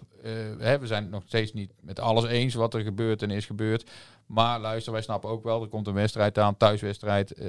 Hè, 0.57 0.79
we 0.79 0.87
zijn 0.87 1.03
het 1.03 1.11
nog 1.11 1.23
steeds 1.25 1.53
niet 1.53 1.71
met 1.81 1.99
alles 1.99 2.25
eens 2.25 2.53
wat 2.53 2.73
er 2.73 2.81
gebeurt 2.81 3.21
en 3.21 3.31
is 3.31 3.45
gebeurd. 3.45 3.89
Maar 4.25 4.59
luister, 4.59 4.91
wij 4.91 5.01
snappen 5.01 5.29
ook 5.29 5.43
wel, 5.43 5.61
er 5.61 5.67
komt 5.67 5.87
een 5.87 5.93
wedstrijd 5.93 6.37
aan, 6.37 6.57
thuiswedstrijd. 6.57 7.39
Uh, 7.39 7.45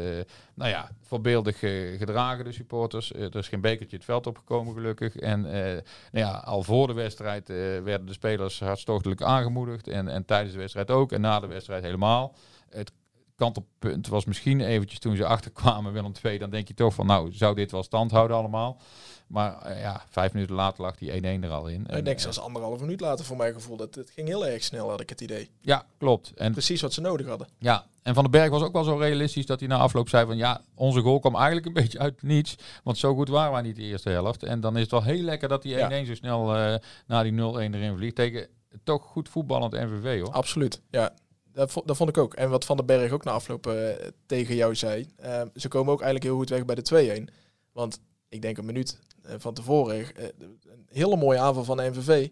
nou 0.55 0.71
ja, 0.71 0.91
voorbeeldig 1.03 1.59
gedragen 1.99 2.45
de 2.45 2.53
supporters. 2.53 3.13
er 3.13 3.37
is 3.37 3.49
geen 3.49 3.61
bekertje 3.61 3.97
het 3.97 4.05
veld 4.05 4.27
opgekomen 4.27 4.75
gelukkig. 4.75 5.17
En 5.17 5.41
nou 5.41 5.83
ja, 6.13 6.31
al 6.31 6.63
voor 6.63 6.87
de 6.87 6.93
wedstrijd 6.93 7.49
werden 7.49 8.07
de 8.07 8.13
spelers 8.13 8.61
hartstochtelijk 8.61 9.23
aangemoedigd. 9.23 9.89
En, 9.89 10.09
en 10.09 10.25
tijdens 10.25 10.53
de 10.53 10.59
wedstrijd 10.59 10.91
ook. 10.91 11.13
En 11.13 11.21
na 11.21 11.41
de 11.41 11.47
wedstrijd 11.47 11.83
helemaal. 11.83 12.35
Het 12.69 12.93
kantelpunt 13.39 14.09
was 14.09 14.25
misschien 14.25 14.61
eventjes 14.61 14.99
toen 14.99 15.17
ze 15.17 15.25
achterkwamen 15.27 15.93
Willem 15.93 16.13
II. 16.23 16.39
Dan 16.39 16.51
denk 16.51 16.69
je 16.69 16.75
toch 16.75 16.95
van 16.95 17.07
nou, 17.07 17.33
zou 17.33 17.55
dit 17.55 17.71
wel 17.71 17.83
stand 17.83 18.11
houden 18.11 18.37
allemaal? 18.37 18.81
Maar 19.27 19.71
uh, 19.71 19.81
ja, 19.81 20.03
vijf 20.09 20.33
minuten 20.33 20.55
later 20.55 20.83
lag 20.83 20.97
die 20.97 21.13
1-1 21.13 21.15
er 21.23 21.51
al 21.51 21.67
in. 21.67 21.81
ik 21.81 22.05
denk 22.05 22.17
uh, 22.17 22.23
zelfs 22.23 22.41
anderhalve 22.41 22.85
minuut 22.85 23.01
later 23.01 23.25
voor 23.25 23.37
mijn 23.37 23.53
gevoel. 23.53 23.77
Dat 23.77 23.95
het 23.95 24.11
ging 24.11 24.29
heel 24.29 24.47
erg 24.47 24.65
snel, 24.65 24.91
had 24.91 25.01
ik 25.01 25.09
het 25.09 25.21
idee. 25.21 25.51
Ja, 25.61 25.85
klopt. 25.99 26.33
En 26.35 26.53
Precies 26.53 26.81
wat 26.81 26.93
ze 26.93 27.01
nodig 27.01 27.27
hadden. 27.27 27.49
Ja, 27.59 27.87
en 28.03 28.15
Van 28.15 28.23
den 28.23 28.33
Berg 28.33 28.51
was 28.51 28.63
ook 28.63 28.73
wel 28.73 28.85
zo 28.85 28.97
realistisch 28.97 29.47
dat 29.47 29.61
hij 29.61 29.69
na 29.69 29.77
afloop 29.77 30.09
zei 30.09 30.27
van 30.27 30.37
ja, 30.37 30.61
onze 30.75 31.01
goal 31.01 31.19
kwam 31.19 31.37
eigenlijk 31.37 31.67
een 31.67 31.73
beetje 31.83 31.99
uit 31.99 32.23
niets. 32.23 32.57
Want 32.83 32.99
zo 32.99 33.15
goed 33.15 33.29
waren 33.29 33.53
wij 33.53 33.63
niet 33.63 33.77
de 33.77 33.83
eerste 33.83 34.11
helft. 34.11 34.43
En 34.43 34.61
dan 34.61 34.75
is 34.75 34.83
het 34.83 34.91
wel 34.91 35.03
heel 35.03 35.23
lekker 35.23 35.49
dat 35.49 35.63
die 35.63 35.75
1-1 35.75 35.79
ja. 35.79 36.05
zo 36.05 36.15
snel 36.15 36.57
uh, 36.57 36.75
na 37.07 37.23
die 37.23 37.33
0-1 37.33 37.37
erin 37.55 37.97
vliegt. 37.97 38.15
Tegen 38.15 38.49
toch 38.85 39.05
goed 39.05 39.29
voetballend 39.29 39.73
MVV 39.73 40.21
hoor. 40.21 40.33
Absoluut, 40.33 40.83
ja. 40.91 41.13
Dat, 41.59 41.83
dat 41.85 41.97
vond 41.97 42.09
ik 42.09 42.19
ook. 42.19 42.35
En 42.35 42.51
wat 42.51 42.65
Van 42.65 42.77
den 42.77 42.87
Berg 42.87 43.13
ook 43.13 43.25
na 43.25 43.31
afloop 43.31 43.67
uh, 43.67 43.91
tegen 44.27 44.55
jou 44.55 44.75
zei. 44.75 45.09
Uh, 45.25 45.43
ze 45.55 45.69
komen 45.69 45.93
ook 45.93 46.01
eigenlijk 46.01 46.31
heel 46.31 46.37
goed 46.37 46.49
weg 46.49 46.65
bij 46.65 46.75
de 46.75 47.27
2-1. 47.29 47.35
Want 47.73 48.01
ik 48.29 48.43
denk 48.43 48.59
een 48.59 48.65
minuut 48.65 48.99
uh, 49.27 49.33
van 49.39 49.55
tevoren. 49.55 50.07
een 50.17 50.87
hele 50.89 51.17
mooie 51.17 51.39
aanval 51.39 51.65
van 51.65 51.77
de 51.77 51.91
MVV. 51.91 52.29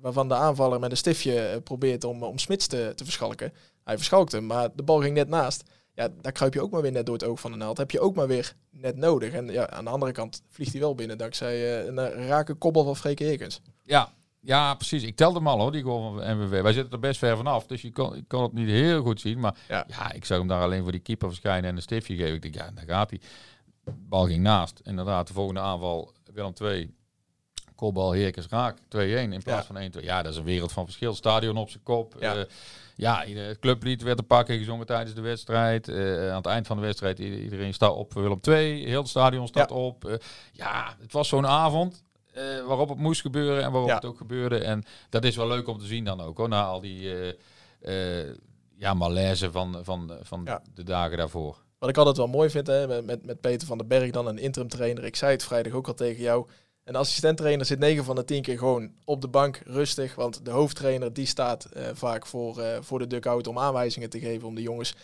waarvan 0.00 0.28
de 0.28 0.34
aanvaller 0.34 0.80
met 0.80 0.90
een 0.90 0.96
stiftje 0.96 1.60
probeert 1.64 2.04
om, 2.04 2.22
om 2.22 2.38
Smits 2.38 2.66
te, 2.66 2.92
te 2.94 3.04
verschalken. 3.04 3.52
Hij 3.84 3.96
verschalkt 3.96 4.32
hem, 4.32 4.46
maar 4.46 4.68
de 4.74 4.82
bal 4.82 5.00
ging 5.00 5.14
net 5.14 5.28
naast. 5.28 5.62
Ja, 5.94 6.08
daar 6.20 6.32
kruip 6.32 6.54
je 6.54 6.62
ook 6.62 6.70
maar 6.70 6.82
weer 6.82 6.92
net 6.92 7.06
door 7.06 7.14
het 7.14 7.24
oog 7.24 7.40
van 7.40 7.50
de 7.50 7.56
naald. 7.56 7.78
Heb 7.78 7.90
je 7.90 8.00
ook 8.00 8.14
maar 8.14 8.26
weer 8.26 8.54
net 8.70 8.96
nodig. 8.96 9.32
En 9.32 9.46
ja, 9.46 9.70
aan 9.70 9.84
de 9.84 9.90
andere 9.90 10.12
kant 10.12 10.42
vliegt 10.48 10.72
hij 10.72 10.80
wel 10.80 10.94
binnen 10.94 11.18
dankzij 11.18 11.86
een 11.86 12.26
rake 12.26 12.54
kobbel 12.54 12.84
van 12.84 12.96
Freke. 12.96 13.50
Ja, 13.82 14.12
ja, 14.46 14.74
precies. 14.74 15.02
Ik 15.02 15.16
telde 15.16 15.38
hem 15.38 15.48
al 15.48 15.60
hoor, 15.60 15.72
die 15.72 15.82
goal 15.82 16.14
van 16.14 16.36
MVV. 16.36 16.62
Wij 16.62 16.72
zitten 16.72 16.92
er 16.92 16.98
best 16.98 17.18
ver 17.18 17.36
vanaf, 17.36 17.66
dus 17.66 17.82
je 17.82 17.92
kon, 17.92 18.24
kon 18.26 18.42
het 18.42 18.52
niet 18.52 18.68
heel 18.68 19.02
goed 19.02 19.20
zien. 19.20 19.40
Maar 19.40 19.56
ja. 19.68 20.12
ik 20.12 20.24
zou 20.24 20.38
hem 20.38 20.48
daar 20.48 20.62
alleen 20.62 20.82
voor 20.82 20.92
die 20.92 21.00
keeper 21.00 21.28
verschijnen 21.28 21.70
en 21.70 21.76
een 21.76 21.82
stiftje 21.82 22.16
geven. 22.16 22.34
Ik 22.34 22.42
denk, 22.42 22.54
ja, 22.54 22.70
daar 22.74 22.84
gaat 22.84 23.10
hij. 23.10 23.20
bal 23.84 24.26
ging 24.26 24.42
naast. 24.42 24.80
Inderdaad, 24.84 25.26
de 25.26 25.32
volgende 25.32 25.60
aanval, 25.60 26.12
Willem 26.32 26.54
2. 26.54 26.94
Kopbal, 27.76 28.12
Heerkens 28.12 28.46
raak, 28.48 28.78
2-1 28.78 28.78
in 28.88 29.42
plaats 29.42 29.66
van 29.66 29.76
1-2. 29.76 30.02
Ja, 30.02 30.22
dat 30.22 30.32
is 30.32 30.38
een 30.38 30.44
wereld 30.44 30.72
van 30.72 30.84
verschil. 30.84 31.14
Stadion 31.14 31.56
op 31.56 31.70
zijn 31.70 31.82
kop. 31.82 32.14
Ja. 32.20 32.36
Uh, 32.36 32.42
ja, 32.94 33.24
het 33.26 33.58
clublied 33.58 34.02
werd 34.02 34.16
te 34.16 34.22
pakken 34.22 34.58
gezongen 34.58 34.86
tijdens 34.86 35.14
de 35.14 35.20
wedstrijd. 35.20 35.88
Uh, 35.88 36.30
aan 36.30 36.36
het 36.36 36.46
eind 36.46 36.66
van 36.66 36.76
de 36.76 36.82
wedstrijd, 36.82 37.18
iedereen 37.18 37.74
staat 37.74 37.94
op 37.94 38.12
voor 38.12 38.22
Willem 38.22 38.40
2. 38.40 38.86
Heel 38.86 39.00
het 39.00 39.08
stadion 39.08 39.46
staat 39.46 39.70
op. 39.70 40.08
Uh, 40.08 40.14
ja, 40.52 40.96
het 41.00 41.12
was 41.12 41.28
zo'n 41.28 41.46
avond. 41.46 42.04
Uh, 42.36 42.66
waarop 42.66 42.88
het 42.88 42.98
moest 42.98 43.20
gebeuren 43.20 43.62
en 43.62 43.72
waarop 43.72 43.90
het 43.90 44.04
ook 44.04 44.16
gebeurde. 44.16 44.58
En 44.58 44.84
dat 45.08 45.24
is 45.24 45.36
wel 45.36 45.48
leuk 45.48 45.68
om 45.68 45.78
te 45.78 45.86
zien 45.86 46.04
dan 46.04 46.20
ook, 46.20 46.36
hoor, 46.36 46.48
na 46.48 46.64
al 46.64 46.80
die 46.80 47.00
uh, 47.00 47.32
uh, 47.82 48.34
ja, 48.76 48.94
malaise 48.94 49.50
van, 49.50 49.78
van, 49.82 50.18
van 50.22 50.42
ja. 50.44 50.62
de 50.74 50.82
dagen 50.82 51.16
daarvoor. 51.16 51.64
Wat 51.78 51.88
ik 51.88 51.96
altijd 51.96 52.16
wel 52.16 52.26
mooi 52.26 52.50
vind, 52.50 52.66
hè, 52.66 53.02
met, 53.02 53.26
met 53.26 53.40
Peter 53.40 53.66
van 53.66 53.78
den 53.78 53.88
Berg 53.88 54.10
dan, 54.10 54.26
een 54.26 54.38
interim 54.38 54.68
trainer. 54.68 55.04
Ik 55.04 55.16
zei 55.16 55.32
het 55.32 55.44
vrijdag 55.44 55.72
ook 55.72 55.86
al 55.86 55.94
tegen 55.94 56.22
jou. 56.22 56.46
Een 56.84 56.96
assistent 56.96 57.36
trainer 57.36 57.66
zit 57.66 57.78
9 57.78 58.04
van 58.04 58.16
de 58.16 58.24
10 58.24 58.42
keer 58.42 58.58
gewoon 58.58 58.92
op 59.04 59.20
de 59.20 59.28
bank, 59.28 59.60
rustig. 59.64 60.14
Want 60.14 60.44
de 60.44 60.50
hoofdtrainer 60.50 61.12
die 61.12 61.26
staat 61.26 61.68
vaak 61.92 62.26
voor, 62.26 62.62
voor 62.80 62.98
de 62.98 63.06
dugout 63.06 63.46
om 63.46 63.58
aanwijzingen 63.58 64.10
te 64.10 64.18
geven, 64.18 64.48
om 64.48 64.54
de 64.54 64.62
jongens 64.62 64.94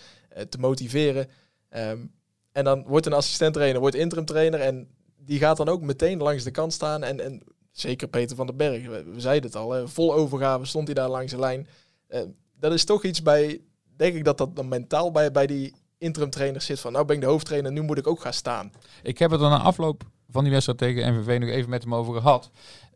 te 0.49 0.59
motiveren. 0.59 1.29
Um, 1.77 2.13
en 2.53 2.65
dan 2.65 2.85
wordt 2.87 3.07
een 3.07 3.13
assistent 3.13 3.55
trainer, 3.55 3.81
wordt 3.81 3.97
interim 3.97 4.25
trainer 4.25 4.61
en 4.61 4.89
die 5.25 5.39
gaat 5.39 5.57
dan 5.57 5.69
ook 5.69 5.81
meteen 5.81 6.19
langs 6.19 6.45
de 6.45 6.51
kant 6.51 6.73
staan. 6.73 7.03
En, 7.03 7.21
en 7.21 7.43
zeker 7.71 8.09
Peter 8.09 8.37
van 8.37 8.47
den 8.47 8.57
Berg, 8.57 8.87
we, 8.87 9.05
zeiden 9.17 9.51
het 9.51 9.59
al, 9.61 9.89
vol 9.89 10.15
overgave 10.15 10.65
stond 10.65 10.87
hij 10.87 10.95
daar 10.95 11.09
langs 11.09 11.33
de 11.33 11.39
lijn. 11.39 11.67
Uh, 12.09 12.21
dat 12.59 12.73
is 12.73 12.85
toch 12.85 13.05
iets 13.05 13.23
bij, 13.23 13.61
denk 13.97 14.15
ik 14.15 14.25
dat 14.25 14.39
dat 14.39 14.57
dan 14.57 14.69
mentaal 14.69 15.11
bij, 15.11 15.31
bij 15.31 15.47
die 15.47 15.75
interim 15.99 16.31
trainers 16.31 16.67
zit 16.67 16.81
van 16.81 16.93
nou 16.93 17.05
ben 17.05 17.17
ik 17.17 17.23
de 17.23 17.29
hoofdtrainer, 17.29 17.73
nu 17.73 17.83
moet 17.83 17.99
ik 17.99 18.07
ook 18.07 18.21
gaan 18.21 18.33
staan. 18.33 18.73
Ik 19.03 19.19
heb 19.19 19.31
het 19.31 19.41
dan 19.41 19.51
na 19.51 19.59
afloop 19.59 20.03
van 20.29 20.43
die 20.43 20.53
wedstrijd 20.53 20.79
tegen 20.79 21.15
MVV 21.15 21.41
nog 21.41 21.49
even 21.49 21.71
met 21.71 21.83
hem 21.83 21.95
over 21.95 22.15
gehad. 22.15 22.51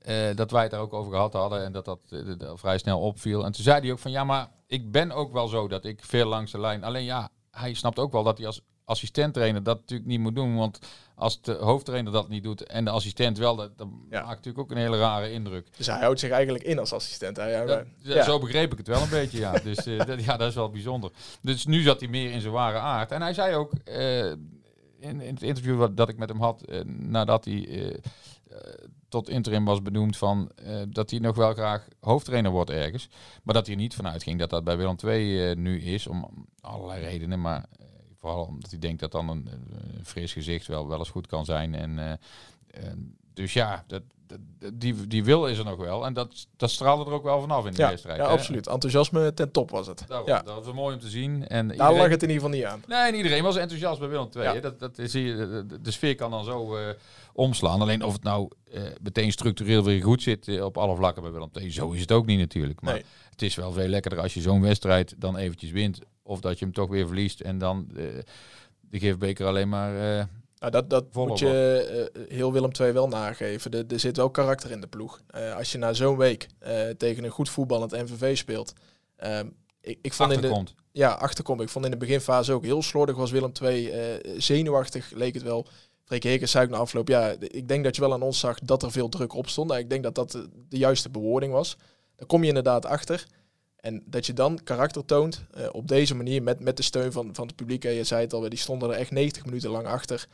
Uh, 0.09 0.35
dat 0.35 0.51
wij 0.51 0.63
het 0.63 0.71
daar 0.71 0.81
ook 0.81 0.93
over 0.93 1.13
gehad 1.13 1.33
hadden 1.33 1.65
en 1.65 1.73
dat 1.73 1.85
dat 1.85 2.01
uh, 2.11 2.51
vrij 2.55 2.79
snel 2.79 3.01
opviel. 3.01 3.45
En 3.45 3.53
toen 3.53 3.65
zei 3.65 3.81
hij 3.81 3.93
ook 3.93 3.99
van 3.99 4.11
ja, 4.11 4.25
maar 4.25 4.49
ik 4.67 4.91
ben 4.91 5.13
ook 5.13 5.33
wel 5.33 5.49
zo 5.49 5.69
dat 5.69 5.85
ik 5.85 6.05
veel 6.05 6.27
langs 6.27 6.53
de 6.53 6.61
lijn. 6.61 6.85
Alleen 6.85 7.05
ja, 7.05 7.29
hij 7.51 7.75
snapt 7.75 7.99
ook 7.99 8.13
wel 8.13 8.23
dat 8.23 8.39
hij 8.39 8.47
als 8.47 8.61
assistent 8.87 9.35
trainer 9.35 9.63
dat 9.63 9.81
natuurlijk 9.81 10.09
niet 10.09 10.21
moet 10.21 10.35
doen. 10.35 10.57
Want 10.57 10.79
als 11.15 11.43
de 11.43 11.53
hoofdtrainer 11.53 12.13
dat 12.13 12.29
niet 12.29 12.43
doet 12.43 12.63
en 12.63 12.85
de 12.85 12.91
assistent 12.91 13.39
wel, 13.39 13.57
dat, 13.57 13.79
dat 13.79 13.89
maakt 14.11 14.29
natuurlijk 14.29 14.59
ook 14.59 14.71
een 14.71 14.77
hele 14.77 14.99
rare 14.99 15.31
indruk. 15.31 15.69
Dus 15.77 15.87
hij 15.87 16.01
houdt 16.01 16.21
zich 16.21 16.31
eigenlijk 16.31 16.65
in 16.65 16.79
als 16.79 16.93
assistent. 16.93 17.37
Hij, 17.37 17.85
ja. 18.03 18.23
Zo 18.23 18.39
begreep 18.39 18.73
ik 18.73 18.79
het 18.79 18.87
wel 18.87 19.03
een 19.03 19.09
beetje, 19.09 19.39
ja. 19.39 19.53
Dus 19.53 19.87
uh, 19.87 20.05
dat, 20.05 20.25
ja, 20.25 20.37
dat 20.37 20.49
is 20.49 20.55
wel 20.55 20.71
bijzonder. 20.71 21.11
Dus 21.41 21.67
nu 21.67 21.83
zat 21.83 22.01
hij 22.01 22.09
meer 22.09 22.31
in 22.31 22.41
zijn 22.41 22.53
ware 22.53 22.79
aard. 22.79 23.11
En 23.11 23.23
hij 23.23 23.35
zei 23.35 23.55
ook 23.55 23.73
uh, 23.85 24.31
in, 24.31 24.41
in, 24.99 25.35
het 25.35 25.43
interview 25.43 25.79
wat, 25.79 25.97
dat 25.97 26.09
ik 26.09 26.17
met 26.17 26.29
hem 26.29 26.41
had, 26.41 26.63
uh, 26.69 26.81
nadat 26.85 27.45
hij 27.45 28.01
tot 29.09 29.29
interim 29.29 29.65
was 29.65 29.83
benoemd 29.83 30.17
van 30.17 30.51
dat 30.89 31.11
hij 31.11 31.19
nog 31.19 31.37
wel 31.37 31.53
graag 31.53 31.89
hoofdtrainer 32.01 32.51
wordt 32.51 32.71
ergens. 32.71 33.09
Maar 33.43 33.55
dat 33.55 33.67
hij 33.67 33.75
er 33.75 33.81
niet 33.81 33.95
vanuit 33.95 34.23
ging 34.23 34.39
dat 34.39 34.51
dat 34.51 34.65
bij 34.65 34.77
Willem 34.77 34.97
II 35.05 35.55
nu 35.55 35.81
is, 35.81 36.07
om 36.07 36.47
allerlei 36.61 37.05
redenen. 37.05 37.41
Maar 37.41 37.65
Vooral 38.27 38.45
omdat 38.45 38.71
hij 38.71 38.79
denkt 38.79 39.01
dat 39.01 39.13
dan 39.13 39.29
een, 39.29 39.49
een 39.97 40.05
fris 40.05 40.33
gezicht 40.33 40.67
wel, 40.67 40.89
wel 40.89 40.99
eens 40.99 41.11
goed 41.11 41.27
kan 41.27 41.45
zijn. 41.45 41.75
En, 41.75 41.99
uh, 41.99 42.13
dus 43.35 43.53
ja, 43.53 43.85
dat, 43.87 44.03
die, 44.75 45.07
die 45.07 45.25
wil 45.25 45.47
is 45.47 45.59
er 45.59 45.65
nog 45.65 45.77
wel. 45.77 46.07
En 46.07 46.13
dat, 46.13 46.47
dat 46.57 46.71
straalde 46.71 47.05
er 47.05 47.17
ook 47.17 47.23
wel 47.23 47.41
vanaf 47.41 47.67
in 47.67 47.73
de 47.73 47.87
wedstrijd. 47.87 48.19
Ja, 48.19 48.25
absoluut. 48.25 48.67
Enthousiasme 48.67 49.35
ten 49.35 49.51
top 49.51 49.71
was 49.71 49.87
het. 49.87 50.05
ja. 50.27 50.43
Dat 50.43 50.65
was 50.65 50.75
mooi 50.75 50.95
om 50.95 51.01
te 51.01 51.09
zien. 51.09 51.49
En 51.49 51.69
Daar 51.69 51.95
lag 51.95 52.09
het 52.09 52.23
in 52.23 52.29
ieder 52.31 52.43
geval 52.43 52.59
niet 52.59 52.65
aan. 52.65 52.83
Nee, 52.87 53.09
en 53.09 53.15
iedereen 53.15 53.43
was 53.43 53.57
enthousiast 53.57 53.99
bij 53.99 54.09
Willem 54.09 54.29
II. 54.37 54.45
Ja. 54.45 54.61
Dat, 54.61 54.79
dat 54.79 54.99
zie 55.03 55.25
je, 55.25 55.65
de, 55.67 55.81
de, 55.81 55.91
sfeer 55.91 56.15
kan 56.15 56.31
dan 56.31 56.45
zo 56.45 56.77
uh, 56.77 56.89
omslaan. 57.33 57.81
Alleen 57.81 58.05
of 58.05 58.13
het 58.13 58.23
nou 58.23 58.49
uh, 58.75 58.83
meteen 59.03 59.33
structureel 59.33 59.85
weer 59.85 60.03
goed 60.03 60.23
zit 60.23 60.47
uh, 60.47 60.65
op 60.65 60.79
alle 60.79 60.97
vlakken 60.97 61.23
bij 61.23 61.33
Willem 61.33 61.51
II. 61.53 61.71
Zo 61.71 61.91
is 61.91 62.01
het 62.01 62.13
ook 62.13 62.27
niet 62.27 62.39
natuurlijk. 62.39 62.81
Maar 62.81 62.95
nee. 62.95 63.05
het 63.31 63.43
is 63.43 63.55
wel 63.55 63.73
veel 63.73 63.89
lekkerder 63.89 64.21
als 64.21 64.35
je 64.35 64.41
zo'n 64.41 64.63
wedstrijd 64.63 65.15
dan 65.19 65.37
eventjes 65.37 65.71
wint. 65.71 66.01
Of 66.27 66.41
dat 66.41 66.59
je 66.59 66.65
hem 66.65 66.75
toch 66.75 66.89
weer 66.89 67.07
verliest 67.07 67.41
en 67.41 67.59
dan 67.59 67.89
de 68.81 68.99
gifbeker 68.99 69.47
alleen 69.47 69.69
maar 69.69 70.29
nou, 70.59 70.73
dat 70.73 70.91
dat 70.91 71.15
moet 71.15 71.39
je 71.39 72.11
uh, 72.17 72.23
heel 72.37 72.53
Willem 72.53 72.71
II 72.81 72.93
wel 72.93 73.09
nageven. 73.09 73.71
Er, 73.71 73.85
er 73.89 74.01
zit 74.01 74.17
wel 74.17 74.31
karakter 74.31 74.71
in 74.71 74.81
de 74.81 74.87
ploeg. 74.87 75.21
Uh, 75.37 75.57
als 75.57 75.73
je 75.73 75.79
na 75.79 75.93
zo'n 75.93 76.17
week 76.17 76.47
tegen 76.97 77.25
een 77.25 77.31
goed 77.31 77.49
voetballend 77.49 77.93
MVV 77.93 78.37
speelt. 78.37 78.73
Ehm, 79.17 79.49
ik, 79.81 79.99
ik 80.03 80.13
vond 80.13 80.33
achterkomt. 80.33 80.69
In 80.69 80.75
de, 80.93 80.99
ja, 80.99 81.13
achterkomt. 81.13 81.61
Ik 81.61 81.69
vond 81.69 81.85
in 81.85 81.91
de 81.91 81.97
beginfase 81.97 82.53
ook 82.53 82.65
heel 82.65 82.83
slordig 82.83 83.17
was 83.17 83.31
Willem 83.31 83.53
II. 83.63 83.93
zenuwachtig 84.37 85.11
leek 85.11 85.35
het 85.35 85.43
wel. 85.43 85.67
Freek 86.07 86.23
Hekers 86.23 86.51
zei 86.51 86.67
na 86.67 86.77
afloop. 86.77 87.09
Ja, 87.09 87.35
ik 87.41 87.69
denk 87.69 87.85
dat 87.85 87.95
je 87.95 88.01
wel 88.01 88.13
aan 88.13 88.23
ons 88.23 88.39
zag 88.39 88.59
dat 88.59 88.83
er 88.83 88.91
veel 88.91 89.09
druk 89.09 89.35
op 89.35 89.49
stond. 89.49 89.69
Nou, 89.69 89.81
ik 89.81 89.91
denk 89.91 90.03
dat 90.03 90.15
dat 90.15 90.31
de, 90.31 90.49
de 90.69 90.79
juiste 90.79 91.11
bewoording 91.11 91.53
was. 91.53 91.77
Daar 92.17 92.27
kom 92.27 92.43
je 92.43 92.49
inderdaad 92.49 92.87
achter. 92.87 93.27
En 93.87 94.03
dat 94.07 94.27
je 94.27 94.33
dan 94.33 94.61
karakter 94.65 95.05
toont 95.05 95.45
op 95.73 95.89
deze 95.89 96.15
manier 96.15 96.43
met, 96.43 96.61
met 96.61 96.77
de 96.77 96.83
steun 96.83 97.13
van, 97.13 97.35
van 97.35 97.47
het 97.47 97.57
publiek. 97.57 97.85
En 97.85 97.93
je 97.93 98.05
zei 98.05 98.21
het 98.21 98.33
al, 98.33 98.49
die 98.49 98.59
stonden 98.59 98.91
er 98.91 98.97
echt 98.97 99.11
90 99.11 99.45
minuten 99.45 99.71
lang 99.71 99.87
achter. 99.87 100.27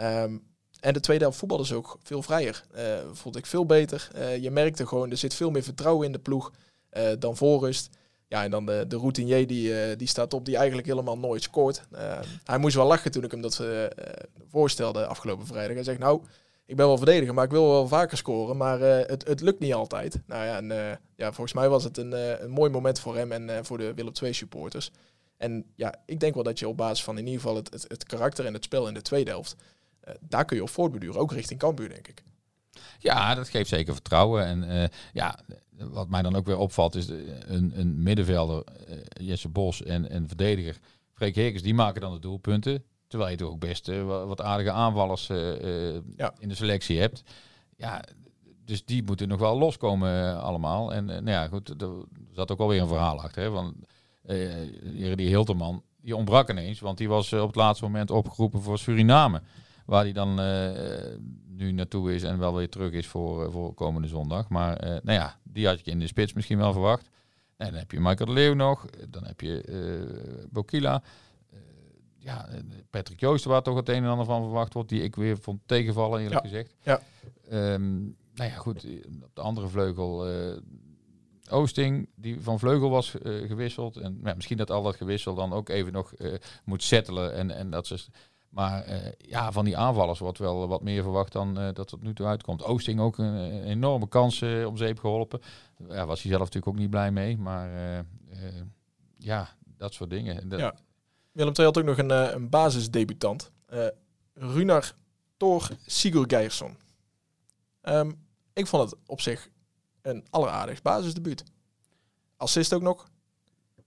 Um, 0.00 0.42
en 0.80 0.92
de 0.92 1.00
tweede 1.00 1.24
helft 1.24 1.38
voetbal 1.38 1.60
is 1.60 1.72
ook 1.72 1.98
veel 2.02 2.22
vrijer. 2.22 2.64
Uh, 2.76 2.82
vond 3.12 3.36
ik 3.36 3.46
veel 3.46 3.66
beter. 3.66 4.08
Uh, 4.16 4.36
je 4.36 4.50
merkte 4.50 4.86
gewoon, 4.86 5.10
er 5.10 5.16
zit 5.16 5.34
veel 5.34 5.50
meer 5.50 5.62
vertrouwen 5.62 6.06
in 6.06 6.12
de 6.12 6.18
ploeg 6.18 6.52
dan 7.18 7.36
voorrust. 7.36 7.90
Ja, 8.26 8.44
en 8.44 8.50
dan 8.50 8.66
de, 8.66 8.84
de 8.88 8.96
routinier 8.96 9.46
die, 9.46 9.96
die 9.96 10.08
staat 10.08 10.34
op, 10.34 10.44
die 10.44 10.56
eigenlijk 10.56 10.86
helemaal 10.86 11.18
nooit 11.18 11.42
scoort. 11.42 11.82
Ehm, 11.92 12.24
hij 12.44 12.58
moest 12.58 12.74
wel 12.74 12.86
lachen 12.86 13.10
toen 13.10 13.24
ik 13.24 13.30
hem 13.30 13.40
dat 13.40 13.62
voorstelde 14.48 15.06
afgelopen 15.06 15.46
vrijdag. 15.46 15.74
Hij 15.74 15.84
zegt, 15.84 15.98
nou, 15.98 16.22
ik 16.68 16.76
ben 16.76 16.86
wel 16.86 16.96
verdediger, 16.96 17.34
maar 17.34 17.44
ik 17.44 17.50
wil 17.50 17.68
wel 17.68 17.88
vaker 17.88 18.16
scoren. 18.16 18.56
Maar 18.56 18.80
het, 18.80 19.26
het 19.26 19.40
lukt 19.40 19.60
niet 19.60 19.74
altijd. 19.74 20.20
Nou 20.26 20.44
ja, 20.44 20.56
en, 20.56 20.98
ja, 21.16 21.32
volgens 21.32 21.52
mij 21.52 21.68
was 21.68 21.84
het 21.84 21.96
een, 21.96 22.42
een 22.42 22.50
mooi 22.50 22.70
moment 22.70 23.00
voor 23.00 23.16
hem 23.16 23.32
en 23.32 23.64
voor 23.64 23.78
de 23.78 23.94
Willem 23.94 24.12
II 24.22 24.32
supporters. 24.32 24.90
En 25.36 25.64
ja, 25.74 25.94
ik 26.06 26.20
denk 26.20 26.34
wel 26.34 26.42
dat 26.42 26.58
je 26.58 26.68
op 26.68 26.76
basis 26.76 27.04
van 27.04 27.18
in 27.18 27.26
ieder 27.26 27.40
geval 27.40 27.56
het, 27.56 27.84
het, 27.88 28.04
karakter 28.04 28.46
en 28.46 28.54
het 28.54 28.64
spel 28.64 28.88
in 28.88 28.94
de 28.94 29.02
tweede 29.02 29.30
helft 29.30 29.56
eh, 30.00 30.14
daar 30.20 30.44
kun 30.44 30.56
je 30.56 30.62
op 30.62 30.70
voortbeduren, 30.70 31.20
ook 31.20 31.32
richting 31.32 31.60
Cambuur, 31.60 31.88
denk 31.88 32.08
ik. 32.08 32.22
Ja, 32.98 33.34
dat 33.34 33.48
geeft 33.48 33.68
zeker 33.68 33.92
vertrouwen. 33.92 34.44
En 34.44 34.90
ja, 35.12 35.38
wat 35.76 36.08
mij 36.08 36.22
dan 36.22 36.36
ook 36.36 36.46
weer 36.46 36.58
opvalt 36.58 36.94
is 36.94 37.08
een, 37.08 37.72
een 37.74 38.02
middenvelder, 38.02 38.64
Jesse 39.08 39.48
Bos 39.48 39.82
en 39.82 40.14
een 40.14 40.28
verdediger, 40.28 40.78
Freek 41.12 41.34
Heekers, 41.34 41.62
die 41.62 41.74
maken 41.74 42.00
dan 42.00 42.12
de 42.12 42.18
doelpunten. 42.18 42.84
Terwijl 43.08 43.30
je 43.30 43.36
toch 43.36 43.50
ook 43.50 43.58
best 43.60 43.88
eh, 43.88 44.04
wa- 44.04 44.26
wat 44.26 44.40
aardige 44.40 44.70
aanvallers 44.72 45.28
eh, 45.28 45.94
eh, 45.96 46.02
Ja. 46.16 46.34
in 46.38 46.48
de 46.48 46.54
selectie 46.54 47.00
hebt. 47.00 47.22
Ja, 47.76 48.04
dus 48.64 48.84
die 48.84 49.02
moeten 49.02 49.28
nog 49.28 49.40
wel 49.40 49.58
loskomen 49.58 50.40
allemaal. 50.42 50.92
En 50.92 51.04
nou 51.04 51.30
ja, 51.30 51.48
goed, 51.48 51.82
er 51.82 51.88
zat 52.32 52.52
ook 52.52 52.58
alweer 52.60 52.80
een 52.80 52.88
verhaal 52.88 53.20
achter. 53.22 53.42
Hè, 54.22 54.64
hier 54.92 55.16
die 55.16 55.28
Hilterman, 55.28 55.82
die 56.00 56.16
ontbrak 56.16 56.50
ineens. 56.50 56.80
Want 56.80 56.98
die 56.98 57.08
was 57.08 57.32
op 57.32 57.46
het 57.46 57.56
laatste 57.56 57.84
moment 57.84 58.10
opgeroepen 58.10 58.62
voor 58.62 58.78
Suriname. 58.78 59.42
Waar 59.86 60.02
hij 60.02 60.12
dan 60.12 60.34
nu 61.46 61.72
naartoe 61.72 62.14
is 62.14 62.22
en 62.22 62.38
wel 62.38 62.54
weer 62.54 62.68
terug 62.68 62.92
is 62.92 63.06
voor, 63.06 63.52
voor 63.52 63.74
komende 63.74 64.08
zondag. 64.08 64.48
Maar 64.48 64.78
nou 65.02 65.18
ja, 65.18 65.36
die 65.42 65.66
had 65.66 65.84
je 65.84 65.90
in 65.90 65.98
de 65.98 66.06
spits 66.06 66.32
misschien 66.32 66.58
wel 66.58 66.72
verwacht. 66.72 67.08
En 67.56 67.66
dan 67.70 67.78
heb 67.78 67.90
je 67.92 68.00
Michael 68.00 68.26
de 68.26 68.32
Leeuw 68.32 68.54
nog. 68.54 68.86
Dan 69.08 69.24
heb 69.24 69.40
je 69.40 70.46
Bokila. 70.50 71.02
Ja, 72.28 72.46
eh, 72.48 72.60
Patrick 72.90 73.20
Joosten, 73.20 73.50
waar 73.50 73.62
toch 73.62 73.76
het 73.76 73.88
een 73.88 74.02
en 74.04 74.10
ander 74.10 74.26
van 74.26 74.42
verwacht 74.42 74.74
wordt. 74.74 74.88
Die 74.88 75.02
ik 75.02 75.16
weer 75.16 75.38
vond 75.38 75.60
tegenvallen, 75.66 76.20
eerlijk 76.20 76.42
Ja. 76.44 76.48
gezegd. 76.48 76.74
Ja. 76.82 77.00
Ehm, 77.48 77.98
nou 78.02 78.50
ja, 78.50 78.56
goed. 78.56 78.84
eh, 78.84 78.92
Op 79.22 79.30
de 79.34 79.40
andere 79.40 79.68
vleugel... 79.68 80.26
eh, 80.28 80.56
Oosting, 81.50 82.08
die 82.14 82.40
van 82.40 82.58
vleugel 82.58 82.90
was 82.90 83.10
gewisseld. 83.22 83.96
En 83.96 84.20
ja, 84.24 84.34
misschien 84.34 84.56
dat 84.56 84.70
al 84.70 84.82
dat 84.82 84.96
gewissel 84.96 85.34
dan 85.34 85.52
ook 85.52 85.68
even 85.68 85.92
nog 85.92 86.12
moet 86.64 86.82
settelen. 86.82 87.34
En, 87.34 87.50
en 87.50 87.70
dat 87.70 87.86
ze, 87.86 88.04
maar 88.48 88.84
ja, 89.18 89.52
van 89.52 89.64
die 89.64 89.76
aanvallers 89.76 90.18
wordt 90.18 90.38
wel 90.38 90.68
wat 90.68 90.82
meer 90.82 91.02
verwacht 91.02 91.32
dan 91.32 91.54
dat 91.54 91.88
tot 91.88 92.02
nu 92.02 92.14
toe 92.14 92.26
uitkomt. 92.26 92.64
Oosting 92.64 93.00
ook 93.00 93.18
een, 93.18 93.24
een 93.34 93.62
enorme 93.64 94.08
kans 94.08 94.42
om 94.42 94.76
zeep 94.76 94.98
geholpen. 94.98 95.40
Ja, 95.88 96.06
was 96.06 96.22
hij 96.22 96.30
zelf 96.30 96.44
natuurlijk 96.44 96.72
ook 96.74 96.78
niet 96.80 96.90
blij 96.90 97.10
mee. 97.10 97.38
Maar 97.38 97.70
ja, 99.18 99.48
dat 99.76 99.94
soort 99.94 100.10
dingen. 100.10 100.48
Dat- 100.48 100.60
Ja. 100.60 100.74
Willem 101.38 101.52
II 101.56 101.66
had 101.66 101.78
ook 101.78 101.84
nog 101.84 101.98
een, 101.98 102.10
eh, 102.10 102.30
een 102.32 102.48
basisdebutant. 102.48 103.50
eh 103.66 103.86
Runar 104.34 104.92
Thor 105.36 105.68
Sigurgeirsson. 105.86 106.76
Ehm 107.80 108.10
ik 108.52 108.66
vond 108.66 108.90
het 108.90 109.00
op 109.06 109.20
zich 109.20 109.48
een 110.02 110.24
alleraardigst 110.30 110.82
basisdebuut. 110.82 111.44
Assist 112.36 112.72
ook 112.72 112.82
nog. 112.82 113.08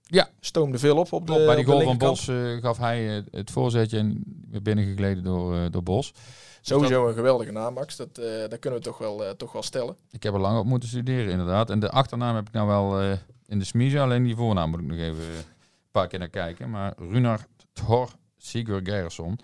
Ja. 0.02 0.28
Stoomde 0.40 0.78
veel 0.78 0.96
op 0.96 1.12
op 1.12 1.26
de 1.26 1.32
Klopt, 1.32 1.46
bij 1.46 1.56
die 1.56 1.64
goal 1.64 1.82
van. 1.82 1.98
Bos 1.98 2.28
eh, 2.28 2.56
gaf 2.56 2.78
hij 2.78 3.24
het 3.30 3.50
voorzetje 3.50 3.98
en 3.98 4.22
werd 4.50 4.62
binnengegleden 4.62 5.24
door, 5.24 5.70
door 5.70 5.82
Bos. 5.82 6.12
Sowieso 6.60 7.08
een 7.08 7.14
geweldige 7.14 7.52
naam, 7.52 7.74
Max. 7.74 7.96
Dat, 7.96 8.14
dat 8.48 8.58
kunnen 8.58 8.78
we 8.78 8.84
toch 8.84 8.98
wel, 8.98 9.36
toch 9.36 9.52
wel 9.52 9.62
stellen. 9.62 9.96
Ik 10.10 10.22
heb 10.22 10.34
er 10.34 10.40
lang 10.40 10.58
op 10.58 10.64
moeten 10.64 10.88
studeren, 10.88 11.30
inderdaad. 11.30 11.70
En 11.70 11.80
de 11.80 11.90
achternaam 11.90 12.34
heb 12.34 12.46
ik 12.46 12.52
nou 12.52 12.66
wel 12.68 13.18
in 13.46 13.58
de 13.58 13.64
smiezen. 13.64 14.00
Alleen 14.00 14.22
die 14.24 14.36
voornaam 14.36 14.70
moet 14.70 14.80
ik 14.80 14.86
nog 14.86 14.98
even 14.98 15.24
paar 15.92 16.08
keer 16.08 16.18
naar 16.18 16.28
kijken. 16.28 16.70
Maar 16.70 16.94
Runar 16.98 17.46
Thor 17.72 18.10
Sigurd 18.36 18.88
Gerson. 18.88 19.38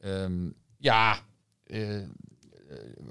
Ehm, 0.00 0.50
ja, 0.76 1.18
eh, 1.64 1.96
eh, 1.96 2.06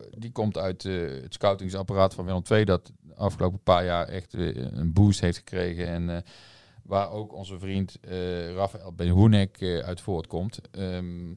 die 0.10 0.32
komt 0.32 0.58
uit 0.58 0.86
eh, 0.86 0.94
het 1.22 1.34
scoutingsapparaat 1.34 2.14
van 2.14 2.26
Willem 2.26 2.42
II. 2.50 2.66
Dat 2.66 2.92
de 3.02 3.16
afgelopen 3.16 3.64
paar 3.64 3.86
jaar 3.86 4.08
echt 4.08 4.34
een 4.34 4.94
boost 4.94 5.20
heeft 5.20 5.38
gekregen. 5.38 5.88
En 5.88 6.24
waar 6.84 7.12
ook 7.12 7.34
onze 7.34 7.60
vriend 7.60 7.98
Rafael 8.56 8.94
Benhoenek 8.94 9.62
uit 9.62 10.02
voortkomt. 10.02 10.62
Ehm 10.72 11.34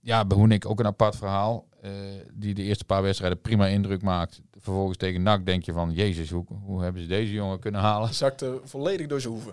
ja, 0.00 0.24
Behoenik 0.24 0.66
ook 0.66 0.80
een 0.80 0.86
apart 0.86 1.16
verhaal. 1.16 1.68
eh, 1.80 1.90
die 2.32 2.54
de 2.54 2.62
eerste 2.62 2.84
paar 2.84 3.02
wedstrijden 3.02 3.40
prima 3.40 3.66
indruk 3.66 4.02
maakt. 4.02 4.40
Vervolgens 4.52 4.96
tegen 4.96 5.22
NAC 5.22 5.46
denk 5.46 5.64
je 5.64 5.72
van... 5.72 5.92
Jezus, 5.92 6.30
hoe, 6.30 6.44
hoe 6.62 6.82
hebben 6.82 7.02
ze 7.02 7.08
deze 7.08 7.32
jongen 7.32 7.58
kunnen 7.58 7.80
halen? 7.80 8.14
Zakte 8.14 8.60
volledig 8.64 9.06
door 9.06 9.20
zijn 9.20 9.32
hoeven. 9.32 9.52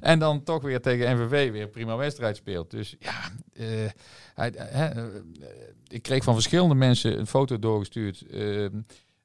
En 0.00 0.18
dan 0.18 0.42
toch 0.42 0.62
weer 0.62 0.80
tegen 0.80 1.16
NVV 1.16 1.50
weer 1.50 1.68
prima 1.68 1.96
wedstrijd 1.96 2.36
speelt. 2.36 2.70
Dus 2.70 2.96
ja, 2.98 3.30
eh, 3.52 3.90
hij, 4.34 4.54
eh, 4.54 5.04
ik 5.88 6.02
kreeg 6.02 6.24
van 6.24 6.34
verschillende 6.34 6.74
mensen 6.74 7.18
een 7.18 7.26
foto 7.26 7.58
doorgestuurd... 7.58 8.24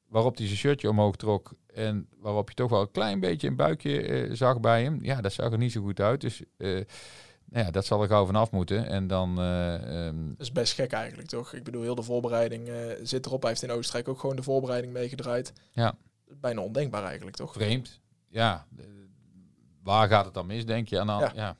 waarop 0.08 0.36
hij 0.36 0.46
zijn 0.46 0.58
shirtje 0.58 0.88
omhoog 0.88 1.16
trok... 1.16 1.52
en 1.74 2.08
waarop 2.18 2.48
je 2.48 2.54
toch 2.54 2.70
wel 2.70 2.80
een 2.80 2.90
klein 2.90 3.20
beetje 3.20 3.48
een 3.48 3.56
buikje 3.56 4.28
zag 4.32 4.60
bij 4.60 4.82
hem. 4.82 4.98
Ja, 5.02 5.20
dat 5.20 5.32
zag 5.32 5.52
er 5.52 5.58
niet 5.58 5.72
zo 5.72 5.82
goed 5.82 6.00
uit. 6.00 6.20
Dus 6.20 6.42
nou 7.52 7.64
ja, 7.64 7.70
dat 7.70 7.86
zal 7.86 8.02
er 8.02 8.08
gauw 8.08 8.26
vanaf 8.26 8.50
moeten. 8.50 8.86
En 8.86 9.06
dan... 9.06 9.38
eh, 9.38 10.06
ehm, 10.06 10.28
Dat 10.28 10.40
is 10.40 10.52
best 10.52 10.72
gek 10.72 10.92
eigenlijk, 10.92 11.28
toch? 11.28 11.52
Ik 11.52 11.64
bedoel, 11.64 11.82
heel 11.82 11.94
de 11.94 12.02
voorbereiding 12.02 12.68
eh, 12.68 12.76
zit 13.02 13.26
erop. 13.26 13.40
Hij 13.40 13.50
heeft 13.50 13.62
in 13.62 13.70
Oostenrijk 13.70 14.08
ook 14.08 14.20
gewoon 14.20 14.36
de 14.36 14.42
voorbereiding 14.42 14.92
meegedraaid. 14.92 15.52
Ja. 15.72 15.94
Bijna 16.40 16.60
ondenkbaar 16.60 17.04
eigenlijk, 17.04 17.36
toch? 17.36 17.52
vreemd. 17.52 18.00
Ja, 18.28 18.66
waar 19.82 20.08
gaat 20.08 20.24
het 20.24 20.34
dan 20.34 20.46
mis, 20.46 20.66
denk 20.66 20.88
je? 20.88 20.98
En 20.98 21.06
dan, 21.06 21.18
Ja. 21.20 21.32
ja. 21.34 21.56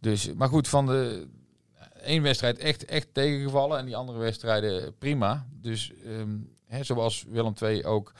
dus, 0.00 0.32
maar 0.32 0.48
goed, 0.48 0.68
van 0.68 0.86
de 0.86 1.28
één 2.02 2.22
wedstrijd 2.22 2.58
echt, 2.58 2.84
echt 2.84 3.08
tegengevallen 3.14 3.78
en 3.78 3.84
die 3.84 3.96
andere 3.96 4.18
wedstrijden 4.18 4.98
prima. 4.98 5.46
Dus 5.50 5.92
ehm, 6.04 6.38
hè, 6.66 6.84
zoals 6.84 7.24
Willem 7.28 7.54
II 7.62 7.84
ook 7.84 8.12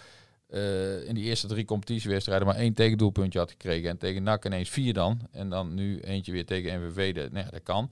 eh, 0.52 1.08
in 1.08 1.14
die 1.14 1.24
eerste 1.24 1.46
drie 1.46 1.64
competitiewedstrijden 1.64 2.46
maar 2.46 2.56
één 2.56 2.74
tegendoelpuntje 2.74 3.38
had 3.38 3.50
gekregen. 3.50 3.90
En 3.90 3.98
tegen 3.98 4.22
NAC 4.22 4.44
ineens 4.44 4.68
vier 4.68 4.92
dan. 4.94 5.20
En 5.30 5.48
dan 5.48 5.74
nu 5.74 6.00
eentje 6.00 6.32
weer 6.32 6.46
tegen 6.46 6.80
NVV. 6.80 7.14
Dat, 7.14 7.32
nou 7.32 7.44
ja, 7.44 7.50
dat 7.50 7.62
kan. 7.62 7.90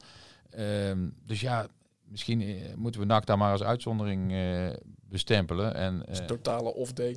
Ehm, 0.50 1.08
dus 1.26 1.40
ja, 1.40 1.66
misschien 2.04 2.40
eh, 2.42 2.74
moeten 2.76 3.00
we 3.00 3.06
NAC 3.06 3.26
daar 3.26 3.38
maar 3.38 3.52
als 3.52 3.62
uitzondering 3.62 4.32
eh, 4.32 4.68
bestempelen. 5.08 5.74
En, 5.74 6.02
Dus 6.08 6.22
totale 6.26 6.74
off-day 6.74 7.16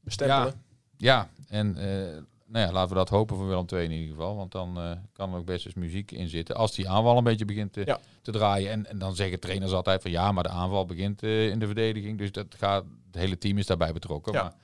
bestempelen. 0.00 0.54
ja, 0.96 1.30
en 1.48 1.76
eh, 1.76 2.22
nou 2.46 2.66
ja, 2.66 2.72
laten 2.72 2.88
we 2.88 2.94
dat 2.94 3.08
hopen 3.08 3.36
voor 3.36 3.46
Willem 3.48 3.66
II 3.72 3.84
in 3.84 3.90
ieder 3.90 4.08
geval. 4.08 4.36
Want 4.36 4.52
dan 4.52 4.98
kan 5.12 5.32
er 5.32 5.38
ook 5.38 5.44
best 5.46 5.66
eens 5.66 5.74
muziek 5.74 6.10
in 6.10 6.28
zitten. 6.28 6.56
Als 6.56 6.74
die 6.74 6.88
aanval 6.88 7.16
een 7.18 7.24
beetje 7.24 7.44
begint 7.44 7.72
te, 7.72 7.82
Ja. 7.84 7.98
te 8.22 8.30
draaien. 8.30 8.70
En, 8.70 8.86
en 8.86 8.98
dan 8.98 9.14
zeggen 9.14 9.40
trainers 9.40 9.72
altijd 9.72 10.02
van 10.02 10.10
ja, 10.10 10.32
maar 10.32 10.42
de 10.42 10.48
aanval 10.48 10.84
begint 10.86 11.22
in 11.22 11.58
de 11.58 11.66
verdediging. 11.66 12.18
Dus 12.18 12.32
dat 12.32 12.46
gaat, 12.58 12.84
het 13.06 13.14
hele 13.14 13.38
team 13.38 13.58
is 13.58 13.66
daarbij 13.66 13.92
betrokken. 13.92 14.32
Ja. 14.32 14.42
Maar 14.42 14.54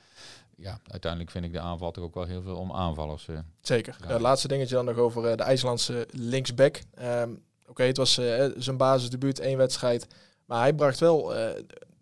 ja, 0.57 0.81
uiteindelijk 0.87 1.31
vind 1.31 1.45
ik 1.45 1.53
de 1.53 1.61
aanval 1.61 1.90
toch 1.90 2.05
ook 2.05 2.14
wel 2.14 2.25
heel 2.25 2.42
veel 2.42 2.57
om 2.57 2.73
aanvallers. 2.73 3.29
eh. 3.29 3.38
Zeker. 3.61 3.97
Eh, 4.09 4.21
laatste 4.21 4.49
dingetje 4.49 4.75
dan 4.75 4.85
nog 4.85 4.97
over 4.97 5.25
eh, 5.31 5.37
de 5.37 5.42
IJslandse 5.42 6.09
linksback. 6.11 6.81
Ehm, 6.95 7.31
Oké, 7.69 7.83
het 7.83 7.97
was 7.97 8.14
zijn 8.57 8.77
basisdebuut, 8.77 9.38
één 9.38 9.57
wedstrijd. 9.57 10.07
Maar 10.45 10.61
hij 10.61 10.73
bracht 10.73 10.99
wel... 11.01 11.33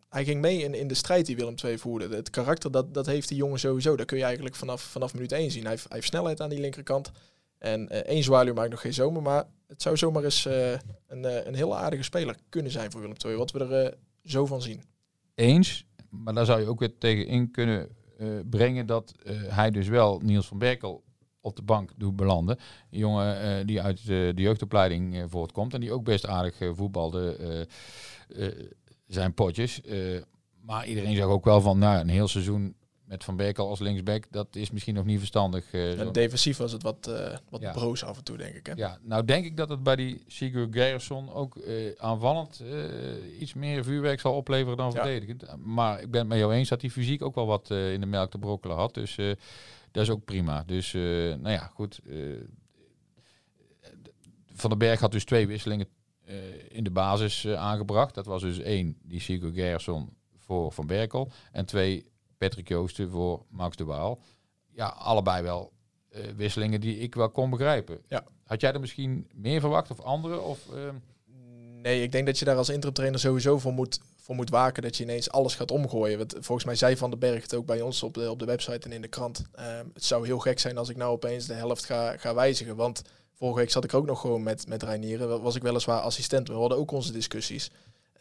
hij 0.09 0.25
ging 0.25 0.41
mee 0.41 0.63
in, 0.63 0.75
in 0.75 0.89
de 0.89 0.95
strijd 0.95 1.27
die 1.27 1.37
Willem 1.37 1.55
II 1.65 1.79
voerde. 1.79 2.17
Het 2.17 2.31
karakter, 2.31 2.71
dat, 2.71 2.95
dat 2.95 3.07
heeft 3.07 3.29
die 3.29 3.37
jongen 3.37 3.59
sowieso. 3.59 3.97
Dat 3.97 4.07
kun 4.07 4.17
je 4.19 4.25
eigenlijk 4.25 4.55
vanaf, 4.55 4.83
vanaf 4.83 5.15
minuut 5.15 5.33
1 5.33 5.51
zien. 5.51 5.63
Hij 5.63 5.71
heeft, 5.71 5.85
hij 5.85 5.97
heeft 5.97 6.07
snelheid 6.07 6.41
aan 6.41 6.49
die 6.49 6.61
linkerkant. 6.61 7.11
En 7.59 7.89
één 7.89 8.23
zwaluw 8.23 8.55
maakt 8.55 8.71
nog 8.71 8.81
geen 8.81 8.95
zomer. 8.95 9.23
Maar 9.23 9.45
het 9.67 9.83
zou 9.83 9.97
zomaar 9.97 10.25
eens 10.25 10.45
een, 10.45 11.49
een 11.49 11.55
hele 11.55 11.75
aardige 11.75 12.03
speler 12.03 12.37
kunnen 12.49 12.73
zijn 12.73 12.91
voor 12.91 13.01
Willem 13.01 13.17
II. 13.27 13.37
Wat 13.37 13.51
we 13.51 13.59
er 13.65 13.95
zo 14.25 14.47
van 14.47 14.63
zien. 14.63 14.83
Eens, 15.35 15.87
maar 16.11 16.35
daar 16.35 16.47
zou 16.47 16.61
je 16.61 16.69
ook 16.69 16.79
weer 16.81 16.99
tegen 16.99 17.27
in 17.27 17.51
kunnen 17.51 17.89
brengen 18.51 18.87
dat 18.87 19.15
eh, 19.25 19.35
hij 19.49 19.71
dus 19.71 19.89
wel 19.89 20.21
Niels 20.23 20.47
van 20.47 20.59
Berkel 20.59 21.03
op 21.41 21.57
de 21.57 21.63
bank 21.63 21.93
doet 21.97 22.17
belanden. 22.17 22.59
Een 22.91 22.99
jongen 22.99 23.41
eh, 23.41 23.67
die 23.67 23.83
uit 23.83 24.07
de, 24.07 24.33
jeugdopleiding 24.35 25.17
eh, 25.17 25.25
voortkomt 25.27 25.75
en 25.75 25.81
die 25.81 25.93
ook 25.93 26.05
best 26.05 26.27
aardig 26.27 26.61
eh, 26.61 26.71
voetbalde 26.75 27.37
eh, 27.37 28.47
eh, 28.47 28.53
zijn 29.07 29.35
potjes. 29.35 29.81
Eh, 29.81 29.99
maar 30.61 30.87
iedereen 30.87 31.17
zag 31.17 31.27
ook 31.27 31.45
wel 31.45 31.61
van, 31.61 31.79
nou, 31.79 32.01
een 32.01 32.09
heel 32.09 32.29
seizoen 32.29 32.75
met 33.05 33.25
Van 33.25 33.37
Berkel 33.37 33.69
als 33.69 33.81
linksback, 33.81 34.25
dat 34.31 34.57
is 34.57 34.71
misschien 34.71 34.95
nog 34.95 35.05
niet 35.05 35.19
verstandig. 35.19 35.73
eh. 35.73 36.01
En 36.01 36.13
defensief 36.13 36.57
was 36.57 36.73
het 36.73 36.83
wat, 36.83 37.07
eh 37.07 37.37
wat 37.51 37.61
Ja. 37.61 37.73
broos 37.73 38.05
af 38.05 38.17
en 38.17 38.25
toe, 38.25 38.37
denk 38.37 38.55
ik. 38.55 38.67
Hè? 38.67 38.73
Ja, 38.77 38.99
nou 39.03 39.25
denk 39.25 39.45
ik 39.45 39.57
dat 39.57 39.69
het 39.69 39.83
bij 39.83 39.97
die 39.97 40.23
Sigurd 40.27 40.75
Gerson 40.75 41.33
ook 41.33 41.57
eh, 41.57 41.93
aanvallend 41.97 42.63
iets 43.39 43.55
meer 43.55 43.85
vuurwerk 43.85 44.21
zal 44.21 44.35
opleveren 44.37 44.77
dan 44.77 44.87
Ja. 44.93 44.93
verdedigend. 45.03 45.45
Maar 45.65 46.01
ik 46.01 46.11
ben 46.11 46.21
het 46.21 46.29
met 46.29 46.39
jou 46.39 46.53
eens 46.55 46.69
dat 46.69 46.81
hij 46.81 46.91
fysiek 46.91 47.23
ook 47.23 47.35
wel 47.35 47.47
wat 47.47 47.71
in 47.71 48.01
de 48.01 48.07
melk 48.07 48.31
te 48.31 48.39
brokkelen 48.39 48.77
had. 48.77 48.95
Dus 48.95 49.15
dat 49.91 50.03
is 50.03 50.11
ook 50.11 50.25
prima. 50.25 50.63
Dus 50.67 50.93
nou 50.93 51.51
ja, 51.51 51.71
goed. 51.75 52.01
Van 54.53 54.71
den 54.71 54.79
Berg 54.79 55.01
had 55.01 55.13
dus 55.13 55.25
twee 55.25 55.47
wisselingen 55.47 55.87
in 56.69 56.85
de 56.85 56.91
basis 56.91 57.47
aangebracht. 57.47 58.15
Dat 58.15 58.27
was 58.27 58.43
dus 58.43 58.59
één, 58.59 58.97
die 59.03 59.21
Sigurd 59.21 59.55
Gerson 59.55 60.17
voor 60.37 60.73
Van 60.73 60.87
Berkel. 60.87 61.31
En 61.53 61.67
twee, 61.67 62.07
Patrick 62.39 62.69
Joosten 62.69 63.11
voor 63.11 63.45
Max 63.49 63.77
de 63.77 63.85
Waal. 63.85 64.21
Ja, 64.71 64.87
allebei 64.87 65.43
wel 65.43 65.73
eh, 66.09 66.23
wisselingen 66.37 66.81
die 66.81 66.99
ik 66.99 67.15
wel 67.15 67.31
kon 67.31 67.51
begrijpen. 67.51 68.01
Ja. 68.09 68.25
Had 68.45 68.61
jij 68.61 68.73
er 68.73 68.81
misschien 68.81 69.29
meer 69.35 69.61
verwacht 69.61 69.91
of 69.91 70.01
andere? 70.01 70.41
Of, 70.41 70.69
ehm, 70.73 70.97
Nee, 71.85 72.03
ik 72.03 72.13
denk 72.13 72.27
dat 72.27 72.39
je 72.39 72.45
daar 72.45 72.57
als 72.57 72.69
interim 72.69 72.95
trainer 72.95 73.21
sowieso 73.21 73.59
voor 73.59 73.73
moet, 73.73 74.01
voor 74.17 74.35
moet 74.35 74.51
waken 74.51 74.83
dat 74.83 74.97
je 74.97 75.03
ineens 75.03 75.31
alles 75.31 75.55
gaat 75.55 75.71
omgooien. 75.71 76.19
Want 76.19 76.35
volgens 76.41 76.65
mij 76.65 76.75
zei 76.75 76.97
Van 76.97 77.11
den 77.11 77.19
Berg 77.19 77.43
het 77.43 77.55
ook 77.55 77.67
bij 77.67 77.81
ons 77.81 78.03
op 78.03 78.15
de, 78.15 78.31
op 78.31 78.39
de 78.39 78.45
website 78.45 78.89
en 78.89 78.93
in 78.93 79.03
de 79.03 79.09
krant. 79.09 79.45
Ehm, 79.53 79.87
het 79.95 80.05
zou 80.05 80.27
heel 80.27 80.39
gek 80.39 80.59
zijn 80.59 80.79
als 80.79 80.89
ik 80.89 80.97
nou 80.97 81.13
opeens 81.13 81.47
de 81.47 81.55
helft 81.55 81.85
ga, 81.85 82.17
ga 82.17 82.35
wijzigen. 82.35 82.77
Want 82.77 83.03
vorige 83.35 83.59
week 83.59 83.71
zat 83.71 83.85
ik 83.85 83.95
ook 83.95 84.07
nog 84.07 84.21
gewoon 84.21 84.43
met, 84.43 84.69
met 84.69 84.83
Reinieren. 84.83 85.43
Was 85.43 85.55
ik 85.55 85.63
weliswaar 85.63 86.01
assistent, 86.01 86.49
we 86.49 86.55
hadden 86.55 86.79
ook 86.79 86.91
onze 86.91 87.13
discussies. 87.13 87.71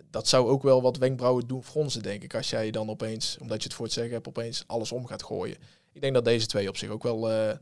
Dat 0.09 0.27
zou 0.27 0.47
ook 0.47 0.63
wel 0.63 0.81
wat 0.81 0.97
wenkbrauwen 0.97 1.47
doen 1.47 1.63
fronsen, 1.63 2.03
denk 2.03 2.23
ik. 2.23 2.35
Als 2.35 2.49
jij 2.49 2.71
dan 2.71 2.89
opeens, 2.89 3.37
omdat 3.37 3.57
je 3.57 3.63
het 3.63 3.73
voor 3.73 3.85
het 3.85 3.93
zeggen 3.93 4.13
hebt, 4.13 4.27
opeens 4.27 4.63
alles 4.67 4.91
om 4.91 5.05
gaat 5.05 5.23
gooien. 5.23 5.57
Ik 5.93 6.01
denk 6.01 6.13
dat 6.13 6.25
deze 6.25 6.45
twee 6.45 6.69
op 6.69 6.77
zich 6.77 6.89
ook 6.89 7.03
wel, 7.03 7.29
eh, 7.29 7.49
eh, 7.49 7.57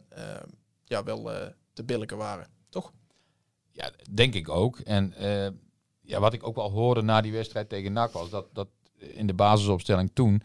ja, 0.84 1.04
wel 1.04 1.34
eh, 1.34 1.48
te 1.74 1.84
billijken 1.84 2.18
waren. 2.18 2.48
Toch? 2.70 2.92
ja, 3.72 3.92
denk 4.12 4.34
ik 4.34 4.50
ook. 4.50 4.80
En 4.80 5.14
ja, 6.02 6.20
wat 6.20 6.34
ik 6.34 6.48
ook 6.48 6.56
wel 6.56 6.72
hoorde 6.72 7.02
na 7.02 7.22
die 7.22 7.32
wedstrijd 7.32 7.70
tegen 7.70 7.94
NAC 7.94 8.12
was 8.12 8.30
dat, 8.30 8.48
dat 8.54 8.68
in 8.98 9.28
de 9.28 9.34
basisopstelling 9.34 10.12
toen 10.14 10.42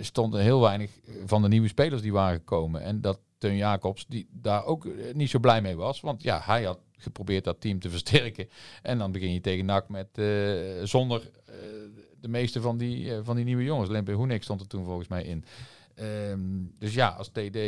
stonden 0.00 0.40
heel 0.40 0.60
weinig 0.60 0.90
van 1.24 1.42
de 1.42 1.48
nieuwe 1.48 1.68
spelers 1.68 2.02
die 2.02 2.12
waren 2.12 2.38
gekomen. 2.38 2.82
En 2.82 3.00
dat 3.00 3.18
Teun 3.38 3.56
Jacobs 3.56 4.06
die 4.06 4.28
daar 4.30 4.64
ook 4.64 4.86
niet 5.12 5.30
zo 5.30 5.38
blij 5.38 5.62
mee 5.62 5.76
was. 5.76 6.00
Want 6.00 6.22
ja, 6.22 6.40
hij 6.44 6.62
had 6.62 6.78
geprobeerd 6.92 7.44
dat 7.44 7.60
team 7.60 7.78
te 7.78 7.90
versterken. 7.96 8.48
En 8.82 8.98
dan 8.98 9.12
begin 9.12 9.32
je 9.32 9.40
tegen 9.40 9.64
NAC 9.64 9.88
met 9.88 10.08
zonder 10.88 11.30
de 12.20 12.28
meeste 12.28 12.60
van 12.60 12.78
die, 12.78 13.12
van 13.22 13.36
die 13.36 13.44
nieuwe 13.44 13.64
jongens. 13.64 13.90
Lempe 13.90 14.12
Hoenik 14.12 14.42
stond 14.42 14.60
er 14.60 14.66
toen 14.66 14.84
volgens 14.84 15.08
mij 15.08 15.22
in. 15.22 15.44
Ehm, 15.94 16.40
dus 16.78 16.94
ja, 16.94 17.08
als 17.08 17.28
TD 17.28 17.58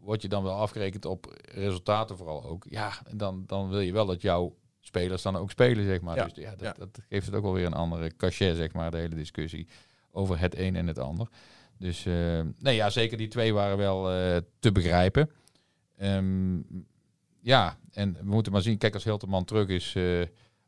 word 0.00 0.22
je 0.22 0.28
dan 0.28 0.42
wel 0.42 0.54
afgerekend 0.54 1.04
op 1.04 1.36
resultaten 1.54 2.16
vooral 2.16 2.44
ook. 2.44 2.66
Ja, 2.68 2.92
en 3.06 3.16
dan, 3.16 3.44
dan 3.46 3.68
wil 3.68 3.80
je 3.80 3.92
wel 3.92 4.06
dat 4.06 4.22
jouw 4.22 4.56
spelers 4.80 5.22
dan 5.22 5.36
ook 5.36 5.50
spelen, 5.50 5.84
zeg 5.84 6.00
maar. 6.00 6.16
Ja. 6.16 6.24
Dus 6.24 6.34
ja 6.34 6.54
dat, 6.56 6.76
dat, 6.76 6.98
geeft 7.08 7.26
het 7.26 7.34
ook 7.34 7.42
wel 7.42 7.52
weer 7.52 7.66
een 7.66 7.72
andere 7.72 8.16
cachet, 8.16 8.56
zeg 8.56 8.72
maar, 8.72 8.90
de 8.90 8.96
hele 8.96 9.14
discussie 9.14 9.68
over 10.10 10.38
het 10.38 10.58
een 10.58 10.76
en 10.76 10.86
het 10.86 10.98
ander. 10.98 11.28
Dus 11.78 12.06
uh, 12.06 12.40
nee, 12.58 12.74
ja, 12.74 12.90
zeker 12.90 13.16
die 13.16 13.28
twee 13.28 13.54
waren 13.54 13.76
wel 13.76 14.12
uh, 14.12 14.36
te 14.58 14.72
begrijpen. 14.72 15.30
Um, 16.02 16.66
ja, 17.40 17.78
en 17.92 18.12
we 18.12 18.24
moeten 18.24 18.52
maar 18.52 18.62
zien, 18.62 18.78
kijk 18.78 18.94
als 18.94 19.04
Hilterman 19.04 19.44
terug 19.44 19.68
is 19.68 19.94
uh, 19.94 20.22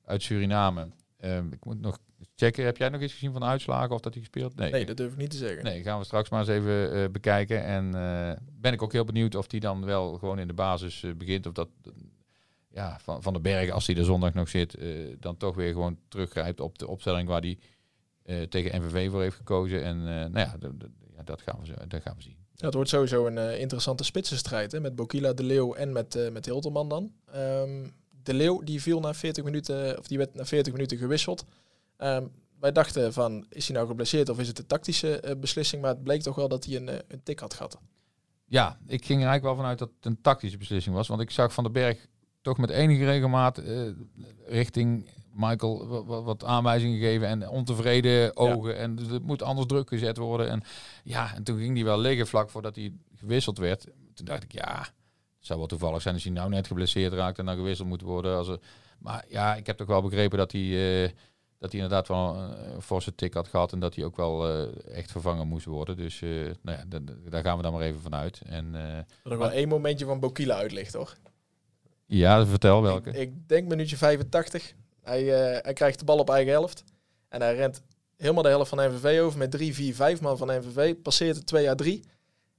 uit 0.04 0.22
Suriname. 0.22 0.88
Um, 1.24 1.52
ik 1.52 1.64
moet 1.64 1.80
nog 1.80 1.98
checken. 2.34 2.64
Heb 2.64 2.76
jij 2.76 2.88
nog 2.88 3.00
eens 3.00 3.12
gezien 3.12 3.32
van 3.32 3.40
de 3.40 3.46
uitslagen 3.46 3.94
of 3.94 4.00
dat 4.00 4.14
hij 4.14 4.22
gespeeld? 4.22 4.56
Nee, 4.56 4.70
nee 4.70 4.86
dat 4.86 4.96
durf 4.96 5.12
ik 5.12 5.18
niet 5.18 5.30
te 5.30 5.36
zeggen. 5.36 5.64
Nee, 5.64 5.82
gaan 5.82 5.98
we 5.98 6.04
straks 6.04 6.28
maar 6.28 6.40
eens 6.40 6.48
even 6.48 6.96
uh, 6.96 7.08
bekijken. 7.08 7.64
En 7.64 7.86
uh, 7.94 8.32
ben 8.60 8.72
ik 8.72 8.82
ook 8.82 8.92
heel 8.92 9.04
benieuwd 9.04 9.34
of 9.34 9.50
hij 9.50 9.60
dan 9.60 9.84
wel 9.84 10.18
gewoon 10.18 10.38
in 10.38 10.46
de 10.46 10.54
basis 10.54 11.02
uh, 11.02 11.14
begint. 11.14 11.46
Of 11.46 11.52
dat 11.52 11.68
ja, 12.68 12.98
van, 13.02 13.22
van 13.22 13.32
de 13.32 13.40
berg, 13.40 13.70
als 13.70 13.86
hij 13.86 13.96
er 13.96 14.04
zondag 14.04 14.34
nog 14.34 14.48
zit, 14.48 14.78
dan 15.20 15.36
toch 15.36 15.54
weer 15.54 15.72
gewoon 15.72 15.98
teruggrijpt 16.08 16.60
op 16.60 16.78
de 16.78 16.88
opstelling 16.88 17.28
waar 17.28 17.40
hij 17.40 17.58
tegen 18.48 18.82
NVV 18.82 19.10
voor 19.10 19.22
heeft 19.22 19.36
gekozen. 19.36 19.82
En 19.82 20.02
nou 20.02 20.38
ja, 20.38 20.56
ja, 21.16 21.22
dat, 21.24 21.42
gaan 21.42 21.58
we, 21.62 21.86
dat 21.86 22.02
gaan 22.02 22.16
we 22.16 22.22
zien. 22.22 22.36
Ja, 22.54 22.64
het 22.64 22.74
wordt 22.74 22.90
sowieso 22.90 23.26
een 23.26 23.58
interessante 23.58 24.04
spitsenstrijd 24.04 24.72
hè, 24.72 24.80
met 24.80 24.96
Bokila, 24.96 25.32
De 25.32 25.42
Leeuw 25.42 25.74
en 25.74 25.92
met, 25.92 26.30
met 26.32 26.44
Hilterman 26.44 26.88
dan. 26.88 27.12
Um, 27.34 27.94
de 28.22 28.34
Leeuw 28.34 28.62
die 28.62 28.82
viel 28.82 29.00
na 29.00 29.14
40 29.14 29.44
minuten, 29.44 29.98
of 29.98 30.06
die 30.06 30.18
werd 30.18 30.34
na 30.34 30.44
40 30.44 30.72
minuten 30.72 30.98
gewisseld. 30.98 31.44
Um, 31.98 32.32
wij 32.60 32.72
dachten 32.72 33.12
van, 33.12 33.46
is 33.48 33.66
hij 33.66 33.76
nou 33.76 33.88
geblesseerd 33.88 34.28
of 34.28 34.38
is 34.38 34.48
het 34.48 34.58
een 34.58 34.66
tactische 34.66 35.22
uh, 35.24 35.30
beslissing? 35.40 35.82
Maar 35.82 35.90
het 35.90 36.02
bleek 36.02 36.22
toch 36.22 36.34
wel 36.34 36.48
dat 36.48 36.64
hij 36.64 36.76
een, 36.76 36.88
een 36.88 37.22
tik 37.22 37.38
had 37.38 37.54
gehad. 37.54 37.78
Ja, 38.44 38.78
ik 38.86 39.04
ging 39.04 39.22
er 39.22 39.28
eigenlijk 39.28 39.42
wel 39.42 39.54
vanuit 39.56 39.78
dat 39.78 39.90
het 39.96 40.06
een 40.06 40.20
tactische 40.20 40.58
beslissing 40.58 40.94
was. 40.94 41.08
Want 41.08 41.20
ik 41.20 41.30
zag 41.30 41.52
Van 41.52 41.64
den 41.64 41.72
Berg 41.72 42.06
toch 42.42 42.58
met 42.58 42.70
enige 42.70 43.04
regelmaat 43.04 43.62
richting 44.46 45.10
Michael 45.36 46.04
wat, 46.04 46.24
wat, 46.24 46.44
aanwijzingen 46.44 46.98
geven 46.98 47.28
en 47.28 47.48
ontevreden 47.48 48.36
ogen. 48.36 48.74
Ja. 48.74 48.78
En 48.78 48.96
het 48.96 49.22
moet 49.22 49.42
anders 49.42 49.66
druk 49.66 49.88
gezet 49.88 50.16
worden. 50.16 50.48
En 50.48 50.62
ja, 51.04 51.34
en 51.34 51.42
toen 51.42 51.58
ging 51.58 51.74
hij 51.74 51.84
wel 51.84 51.98
liggen 51.98 52.26
vlak 52.26 52.50
voordat 52.50 52.76
hij 52.76 52.92
gewisseld 53.16 53.58
werd. 53.58 53.86
Toen 54.14 54.26
dacht 54.26 54.42
ik, 54.42 54.52
ja, 54.52 54.78
het 54.78 55.46
zou 55.46 55.58
wel 55.58 55.68
toevallig 55.68 56.02
zijn 56.02 56.14
als 56.14 56.24
hij 56.24 56.32
nou 56.32 56.48
net 56.48 56.66
geblesseerd 56.66 57.12
raakt 57.12 57.38
en 57.38 57.44
dan 57.44 57.56
gewisseld 57.56 57.88
moet 57.88 58.02
worden. 58.02 58.36
Als 58.36 58.48
er, 58.48 58.58
maar 58.98 59.24
ja, 59.28 59.54
ik 59.54 59.66
heb 59.66 59.76
toch 59.76 59.86
wel 59.86 60.02
begrepen 60.02 60.38
dat 60.38 60.52
hij 60.52 61.14
dat 61.58 61.72
hij 61.72 61.80
inderdaad 61.80 62.08
wel 62.08 62.36
een 62.36 62.82
forse 62.82 63.14
tik 63.14 63.34
had 63.34 63.48
gehad 63.48 63.72
en 63.72 63.78
dat 63.78 63.94
hij 63.94 64.04
ook 64.04 64.16
wel 64.16 64.48
uh, 64.48 64.96
echt 64.96 65.10
vervangen 65.10 65.46
moest 65.46 65.66
worden. 65.66 65.96
Dus 65.96 66.20
uh, 66.20 66.50
nou 66.62 66.78
ja, 66.78 66.98
daar 67.28 67.42
gaan 67.42 67.56
we 67.56 67.62
dan 67.62 67.72
maar 67.72 67.82
even 67.82 68.00
vanuit. 68.00 68.40
En, 68.46 68.70
nog 69.24 69.38
wel 69.38 69.50
één 69.50 69.68
momentje 69.68 70.04
van 70.04 70.20
Bokila 70.20 70.54
uitlicht, 70.54 70.92
toch? 70.92 71.16
Ja, 72.06 72.46
vertel 72.46 72.82
welke. 72.82 73.10
Ik, 73.10 73.16
ik 73.16 73.48
denk 73.48 73.68
minuutje 73.68 73.96
85. 73.96 74.74
Hij, 75.06 75.24
hij 75.62 75.72
krijgt 75.72 75.98
de 75.98 76.04
bal 76.04 76.18
op 76.18 76.30
eigen 76.30 76.52
helft 76.52 76.84
en 77.28 77.40
hij 77.40 77.54
rent 77.54 77.82
helemaal 78.16 78.42
de 78.42 78.48
helft 78.48 78.68
van 78.68 78.90
MVV 78.90 79.20
over 79.20 79.38
met 79.38 79.50
3, 79.50 79.74
4, 79.74 79.94
5 79.94 80.20
man 80.20 80.36
van 80.36 80.48
MVV. 80.48 80.94
Passeert 81.02 81.36
het 81.36 81.46
2 81.46 81.70
à 81.70 81.74
3. 81.74 82.04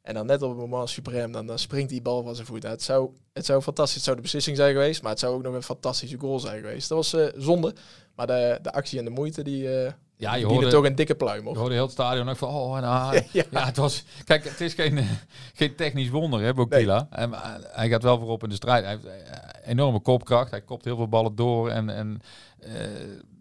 En 0.01 0.13
dan 0.13 0.25
net 0.25 0.41
op 0.41 0.49
het 0.49 0.59
moment 0.59 0.89
suprem, 0.89 1.31
dan, 1.31 1.45
dan 1.47 1.59
springt 1.59 1.89
die 1.89 2.01
bal 2.01 2.23
van 2.23 2.35
zijn 2.35 2.47
voet 2.47 2.65
uit. 2.65 2.73
Het 2.73 2.83
zou, 2.83 3.11
het 3.33 3.45
zou 3.45 3.61
fantastisch, 3.61 3.95
het 3.95 4.03
zou 4.03 4.15
de 4.15 4.21
beslissing 4.21 4.57
zijn 4.57 4.71
geweest, 4.71 5.01
maar 5.01 5.11
het 5.11 5.19
zou 5.19 5.35
ook 5.35 5.43
nog 5.43 5.53
een 5.53 5.63
fantastische 5.63 6.19
goal 6.19 6.39
zijn 6.39 6.61
geweest. 6.61 6.89
Dat 6.89 6.97
was 6.97 7.13
uh, 7.13 7.41
zonde, 7.41 7.75
maar 8.15 8.27
de, 8.27 8.59
de 8.61 8.71
actie 8.71 8.99
en 8.99 9.05
de 9.05 9.11
moeite, 9.11 9.43
die, 9.43 9.63
uh, 9.63 9.91
ja, 10.17 10.35
je 10.35 10.45
hoorde 10.45 10.67
toch 10.67 10.85
een 10.85 10.95
dikke 10.95 11.15
pluim 11.15 11.47
op. 11.47 11.53
Je 11.53 11.59
hoorde 11.59 11.73
heel 11.73 11.83
het 11.83 11.91
stadion 11.91 12.29
ook 12.29 12.37
van, 12.37 12.49
oh, 12.49 12.79
nou, 12.79 13.15
ja, 13.31 13.43
ja. 13.49 13.65
het 13.65 13.77
was, 13.77 14.03
kijk, 14.25 14.43
het 14.43 14.61
is 14.61 14.73
geen, 14.73 14.99
geen 15.59 15.75
technisch 15.75 16.09
wonder, 16.09 16.41
hè, 16.41 16.53
Bokila. 16.53 17.07
Nee. 17.09 17.19
En, 17.23 17.29
uh, 17.29 17.55
hij 17.61 17.89
gaat 17.89 18.03
wel 18.03 18.17
voorop 18.17 18.43
in 18.43 18.49
de 18.49 18.55
strijd. 18.55 18.83
Hij 18.83 18.97
heeft 19.01 19.07
enorme 19.65 19.99
kopkracht, 19.99 20.51
hij 20.51 20.61
kopt 20.61 20.85
heel 20.85 20.95
veel 20.95 21.07
ballen 21.07 21.35
door 21.35 21.69
en, 21.69 21.89
en 21.89 22.21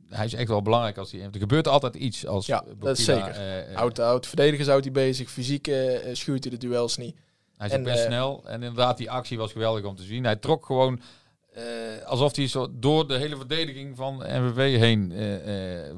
hij 0.08 0.24
is 0.24 0.34
echt 0.34 0.48
wel 0.48 0.62
belangrijk 0.62 0.98
als 0.98 1.12
hij. 1.12 1.20
Er 1.20 1.38
gebeurt 1.38 1.68
altijd 1.68 1.94
iets 1.94 2.26
als. 2.26 2.46
Ja, 2.46 2.60
Bokila, 2.60 2.80
dat 2.80 2.98
is 2.98 3.04
zeker. 3.04 3.68
Uh, 3.70 3.76
oud, 3.76 3.98
oud 3.98 4.26
verdedigers 4.26 4.68
houdt 4.68 4.84
hij 4.84 4.92
bezig. 4.92 5.30
Fysiek 5.30 5.66
uh, 5.66 5.98
schuurt 6.12 6.44
hij 6.44 6.52
de 6.52 6.58
duels 6.58 6.96
niet. 6.96 7.16
Hij 7.56 7.66
is 7.66 7.72
en, 7.72 7.82
best 7.82 8.04
snel. 8.04 8.42
En 8.46 8.62
inderdaad, 8.62 8.96
die 8.96 9.10
actie 9.10 9.38
was 9.38 9.52
geweldig 9.52 9.84
om 9.84 9.96
te 9.96 10.02
zien. 10.02 10.24
Hij 10.24 10.36
trok 10.36 10.66
gewoon 10.66 11.00
alsof 12.04 12.36
hij 12.36 12.46
zo 12.46 12.68
door 12.72 13.08
de 13.08 13.16
hele 13.16 13.36
verdediging 13.36 13.96
van 13.96 14.16
MVV 14.16 14.78
heen 14.78 15.12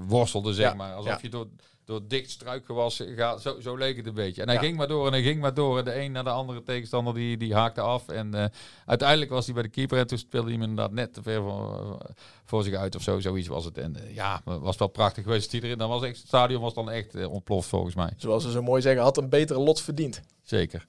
worstelde, 0.06 0.54
zeg 0.54 0.70
ja, 0.70 0.74
maar. 0.74 0.94
Alsof 0.94 1.12
ja. 1.12 1.18
je 1.22 1.28
door, 1.28 1.46
door 1.88 2.08
dicht 2.08 2.30
struikgewas 2.30 3.02
gaat. 3.16 3.42
Zo, 3.42 3.60
zo 3.60 3.76
leek 3.76 3.96
het 3.96 4.06
een 4.06 4.14
beetje. 4.14 4.42
En 4.42 4.48
hij 4.48 4.56
ja. 4.56 4.62
ging 4.62 4.76
maar 4.76 4.88
door 4.88 5.06
en 5.06 5.12
hij 5.12 5.22
ging 5.22 5.40
maar 5.40 5.54
door. 5.54 5.78
En 5.78 5.84
de 5.84 6.00
een 6.00 6.12
naar 6.12 6.24
de 6.24 6.30
andere 6.30 6.62
tegenstander 6.62 7.14
die, 7.14 7.36
die 7.36 7.54
haakte 7.54 7.80
af. 7.80 8.08
En 8.08 8.34
uh, 8.34 8.44
uiteindelijk 8.86 9.30
was 9.30 9.44
hij 9.44 9.54
bij 9.54 9.62
de 9.62 9.68
keeper. 9.68 9.98
En 9.98 10.06
toen 10.06 10.18
speelde 10.18 10.46
hij 10.46 10.58
hem 10.58 10.68
inderdaad 10.68 10.92
net 10.92 11.14
te 11.14 11.22
ver 11.22 11.42
voor, 11.42 11.98
voor 12.44 12.62
zich 12.62 12.74
uit 12.74 12.94
of 12.94 13.02
zo. 13.02 13.20
Zoiets 13.20 13.48
was 13.48 13.64
het. 13.64 13.78
En 13.78 13.96
uh, 13.96 14.14
ja, 14.14 14.40
was 14.44 14.76
wel 14.76 14.88
prachtig 14.88 15.24
geweest. 15.24 15.54
Iedereen, 15.54 15.78
dan 15.78 15.88
was 15.88 16.02
echt, 16.02 16.16
het 16.16 16.26
stadion 16.26 16.62
was 16.62 16.74
dan 16.74 16.90
echt 16.90 17.14
uh, 17.14 17.30
ontploft 17.30 17.68
volgens 17.68 17.94
mij. 17.94 18.12
Zoals 18.16 18.42
ze 18.42 18.50
zo 18.50 18.62
mooi 18.62 18.82
zeggen, 18.82 19.02
had 19.02 19.16
een 19.16 19.28
betere 19.28 19.58
lot 19.58 19.80
verdiend. 19.80 20.20
Zeker. 20.42 20.86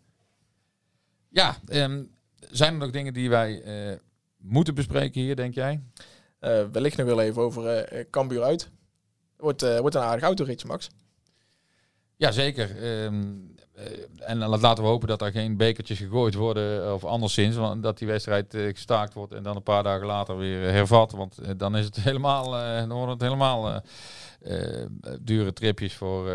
Ja, 1.29 1.57
um, 1.69 2.11
zijn 2.49 2.73
er 2.73 2.79
nog 2.79 2.91
dingen 2.91 3.13
die 3.13 3.29
wij 3.29 3.63
moeten 4.41 4.75
bespreken 4.75 5.21
hier, 5.21 5.35
denk 5.35 5.53
jij? 5.53 5.81
wellicht 6.71 6.97
nog 6.97 7.05
wel 7.05 7.21
even 7.21 7.41
over 7.41 7.87
Cambuur 8.09 8.43
uit. 8.43 8.69
Wordt, 9.39 9.63
uh, 9.63 9.79
wordt 9.79 9.95
een 9.95 10.01
aardig 10.01 10.23
autoritje, 10.23 10.67
Max. 10.67 10.89
Ja, 12.15 12.31
zeker. 12.31 12.83
Um, 13.03 13.55
uh, 13.77 13.83
en 14.19 14.37
laten 14.37 14.83
we 14.83 14.89
hopen 14.89 15.07
dat 15.07 15.21
er 15.21 15.31
geen 15.31 15.57
bekertjes 15.57 15.97
gegooid 15.97 16.33
worden 16.33 16.93
of 16.93 17.03
anderszins. 17.03 17.55
Want 17.55 17.83
dat 17.83 17.97
die 17.97 18.07
wedstrijd 18.07 18.53
uh, 18.53 18.73
gestaakt 18.73 19.13
wordt 19.13 19.33
en 19.33 19.43
dan 19.43 19.55
een 19.55 19.63
paar 19.63 19.83
dagen 19.83 20.05
later 20.05 20.37
weer 20.37 20.71
hervat. 20.71 21.11
Want 21.11 21.59
dan 21.59 21.77
is 21.77 21.85
het 21.85 21.95
helemaal, 22.09 22.51
dan 22.87 22.97
wordt 22.97 23.11
het 23.11 23.21
helemaal 23.21 23.81
dure 25.21 25.53
tripjes 25.53 25.93
voor, 25.93 26.29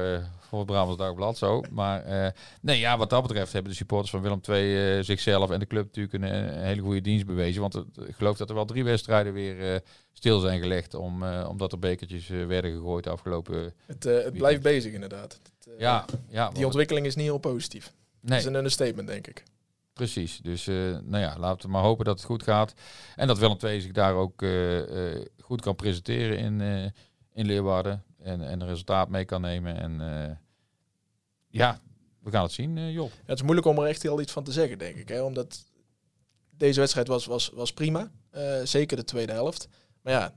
voor 0.56 0.64
het 0.64 0.72
Brabants 0.72 0.98
Dagblad. 0.98 1.38
Zo. 1.38 1.62
Maar 1.70 2.32
nee, 2.60 2.78
ja, 2.78 2.96
wat 2.96 3.10
dat 3.10 3.22
betreft 3.22 3.52
hebben 3.52 3.70
de 3.70 3.76
supporters 3.76 4.10
van 4.10 4.22
Willem 4.22 4.40
II 4.48 5.02
zichzelf 5.04 5.50
en 5.50 5.58
de 5.58 5.66
club 5.66 5.84
natuurlijk 5.84 6.14
een, 6.14 6.34
een 6.34 6.64
hele 6.64 6.82
goede 6.82 7.00
dienst 7.00 7.26
bewezen. 7.26 7.60
Want 7.60 7.74
ik 8.06 8.14
geloof 8.16 8.36
dat 8.36 8.48
er 8.48 8.54
wel 8.54 8.64
drie 8.64 8.84
wedstrijden 8.84 9.32
weer 9.32 9.82
stil 10.12 10.40
zijn 10.40 10.60
gelegd 10.60 10.94
om, 10.94 11.24
omdat 11.24 11.72
er 11.72 11.78
bekertjes 11.78 12.28
werden 12.28 12.72
gegooid 12.72 13.06
afgelopen. 13.06 13.74
Het, 13.86 14.04
het 14.04 14.32
blijft 14.32 14.62
bezig 14.62 14.92
inderdaad. 14.92 15.32
Het, 15.32 15.74
ja, 15.78 16.04
ja, 16.28 16.50
die 16.50 16.64
ontwikkeling 16.64 17.06
is 17.06 17.14
niet 17.14 17.24
heel 17.24 17.38
positief. 17.38 17.92
Nee. 18.20 18.30
Dat 18.30 18.38
is 18.38 18.44
een 18.44 18.54
understatement, 18.54 19.08
denk 19.08 19.26
ik. 19.26 19.42
Precies. 19.92 20.40
Dus 20.42 20.66
nou 20.66 21.18
ja, 21.18 21.38
laten 21.38 21.66
we 21.66 21.72
maar 21.72 21.82
hopen 21.82 22.04
dat 22.04 22.16
het 22.16 22.26
goed 22.26 22.42
gaat. 22.42 22.74
En 23.16 23.26
dat 23.26 23.38
Willem 23.38 23.56
II 23.62 23.80
zich 23.80 23.92
daar 23.92 24.14
ook 24.14 24.44
goed 25.40 25.60
kan 25.60 25.76
presenteren 25.76 26.38
in, 26.38 26.60
in 27.32 27.46
Leeuwarden. 27.46 28.02
En, 28.22 28.48
en 28.48 28.60
een 28.60 28.68
resultaat 28.68 29.08
mee 29.08 29.24
kan 29.24 29.40
nemen. 29.40 29.80
En 29.80 30.00
ja, 31.56 31.80
we 32.20 32.30
gaan 32.30 32.42
het 32.42 32.52
zien, 32.52 32.92
Job. 32.92 33.10
Ja, 33.10 33.20
het 33.26 33.38
is 33.38 33.42
moeilijk 33.42 33.66
om 33.66 33.78
er 33.78 33.86
echt 33.86 34.02
heel 34.02 34.20
iets 34.20 34.32
van 34.32 34.44
te 34.44 34.52
zeggen, 34.52 34.78
denk 34.78 34.96
ik. 34.96 35.08
Hè? 35.08 35.22
Omdat 35.22 35.64
deze 36.50 36.80
wedstrijd 36.80 37.08
was, 37.08 37.26
was, 37.26 37.50
was 37.54 37.72
prima. 37.72 38.10
zeker 38.64 38.96
de 38.96 39.04
tweede 39.04 39.32
helft. 39.32 39.68
Maar 40.02 40.12
ja, 40.12 40.34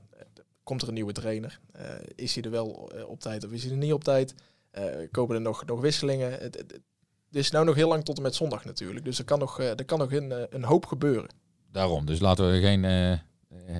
komt 0.68 0.82
er 0.82 0.88
een 0.88 0.94
nieuwe 0.94 1.12
trainer? 1.12 1.60
Uh, 1.76 1.82
is 2.14 2.34
hij 2.34 2.44
er 2.44 2.50
wel 2.50 2.90
op 3.06 3.20
tijd 3.20 3.44
of 3.44 3.50
is 3.50 3.62
hij 3.62 3.72
er 3.72 3.78
niet 3.78 3.92
op 3.92 4.04
tijd? 4.04 4.34
Uh, 4.78 4.84
komen 5.10 5.34
er 5.34 5.40
nog, 5.40 5.64
nog 5.64 5.80
wisselingen? 5.80 6.30
Het, 6.30 6.42
het, 6.42 6.72
het, 6.72 7.36
is 7.36 7.50
nou 7.50 7.64
nog 7.64 7.74
heel 7.74 7.88
lang 7.88 8.04
tot 8.04 8.16
en 8.16 8.22
met 8.22 8.34
zondag 8.34 8.64
natuurlijk. 8.64 9.04
Dus 9.04 9.18
er 9.18 9.24
kan 9.24 9.38
nog, 9.38 9.60
er 9.60 9.84
kan 9.84 9.98
nog 9.98 10.12
een, 10.12 10.54
een 10.54 10.64
hoop 10.64 10.86
gebeuren. 10.86 11.30
Daarom. 11.72 12.06
Dus 12.06 12.20
laten 12.20 12.50
we 12.50 12.60
geen 12.60 12.84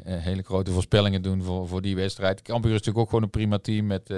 hele 0.03 0.43
grote 0.43 0.71
voorspellingen 0.71 1.23
doen 1.23 1.43
voor, 1.43 1.69
voor 1.69 1.83
die 1.83 1.97
wedstrijd. 1.97 2.43
Cambuur 2.43 2.71
is 2.71 2.77
natuurlijk 2.79 3.05
ook 3.05 3.09
gewoon 3.09 3.25
een 3.25 3.31
prima 3.31 3.59
team 3.59 3.87
met 3.87 4.15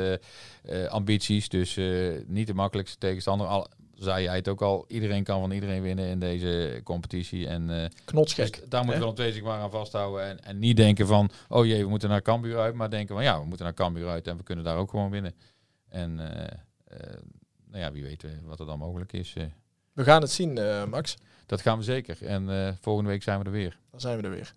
ambities. 0.88 1.48
Dus 1.48 1.78
niet 2.26 2.46
de 2.46 2.54
makkelijkste 2.54 2.98
tegenstander. 2.98 3.46
Al, 3.46 3.68
zei 4.00 4.22
jij 4.22 4.36
het 4.36 4.48
ook 4.48 4.62
al, 4.62 4.84
iedereen 4.88 5.24
kan 5.24 5.40
van 5.40 5.50
iedereen 5.50 5.82
winnen 5.82 6.06
in 6.06 6.18
deze 6.18 6.80
competitie. 6.84 7.46
En, 7.46 7.68
uh, 7.70 7.84
Knotsgek. 8.04 8.60
Dus 8.60 8.68
daar 8.68 8.84
moeten 8.84 9.24
we 9.24 9.32
zich 9.32 9.42
maar 9.42 9.60
aan 9.60 9.70
vasthouden. 9.70 10.24
En, 10.24 10.44
en 10.44 10.58
niet 10.58 10.76
denken 10.76 11.06
van, 11.06 11.30
oh 11.48 11.66
jee, 11.66 11.82
we 11.82 11.88
moeten 11.88 12.08
naar 12.08 12.22
Cambuur 12.22 12.58
uit. 12.58 12.74
Maar 12.74 12.90
denken 12.90 13.14
van, 13.14 13.24
ja, 13.24 13.40
we 13.40 13.46
moeten 13.46 13.64
naar 13.64 13.74
Cambuur 13.74 14.08
uit 14.08 14.26
en 14.26 14.36
we 14.36 14.42
kunnen 14.42 14.64
daar 14.64 14.76
ook 14.76 14.90
gewoon 14.90 15.10
winnen. 15.10 15.34
En 15.88 16.18
uh, 16.18 16.26
uh, 16.26 17.14
nou 17.66 17.82
ja, 17.82 17.92
wie 17.92 18.02
weet 18.02 18.24
wat 18.44 18.60
er 18.60 18.66
dan 18.66 18.78
mogelijk 18.78 19.12
is. 19.12 19.34
We 19.92 20.04
gaan 20.04 20.20
het 20.20 20.30
zien, 20.30 20.52
Max. 20.88 21.16
Dat 21.46 21.60
gaan 21.60 21.78
we 21.78 21.84
zeker. 21.84 22.26
En 22.26 22.76
volgende 22.80 23.10
week 23.10 23.22
zijn 23.22 23.38
we 23.38 23.44
er 23.44 23.50
weer. 23.50 23.78
Dan 23.90 24.00
zijn 24.00 24.16
we 24.16 24.22
er 24.22 24.30
weer. 24.30 24.54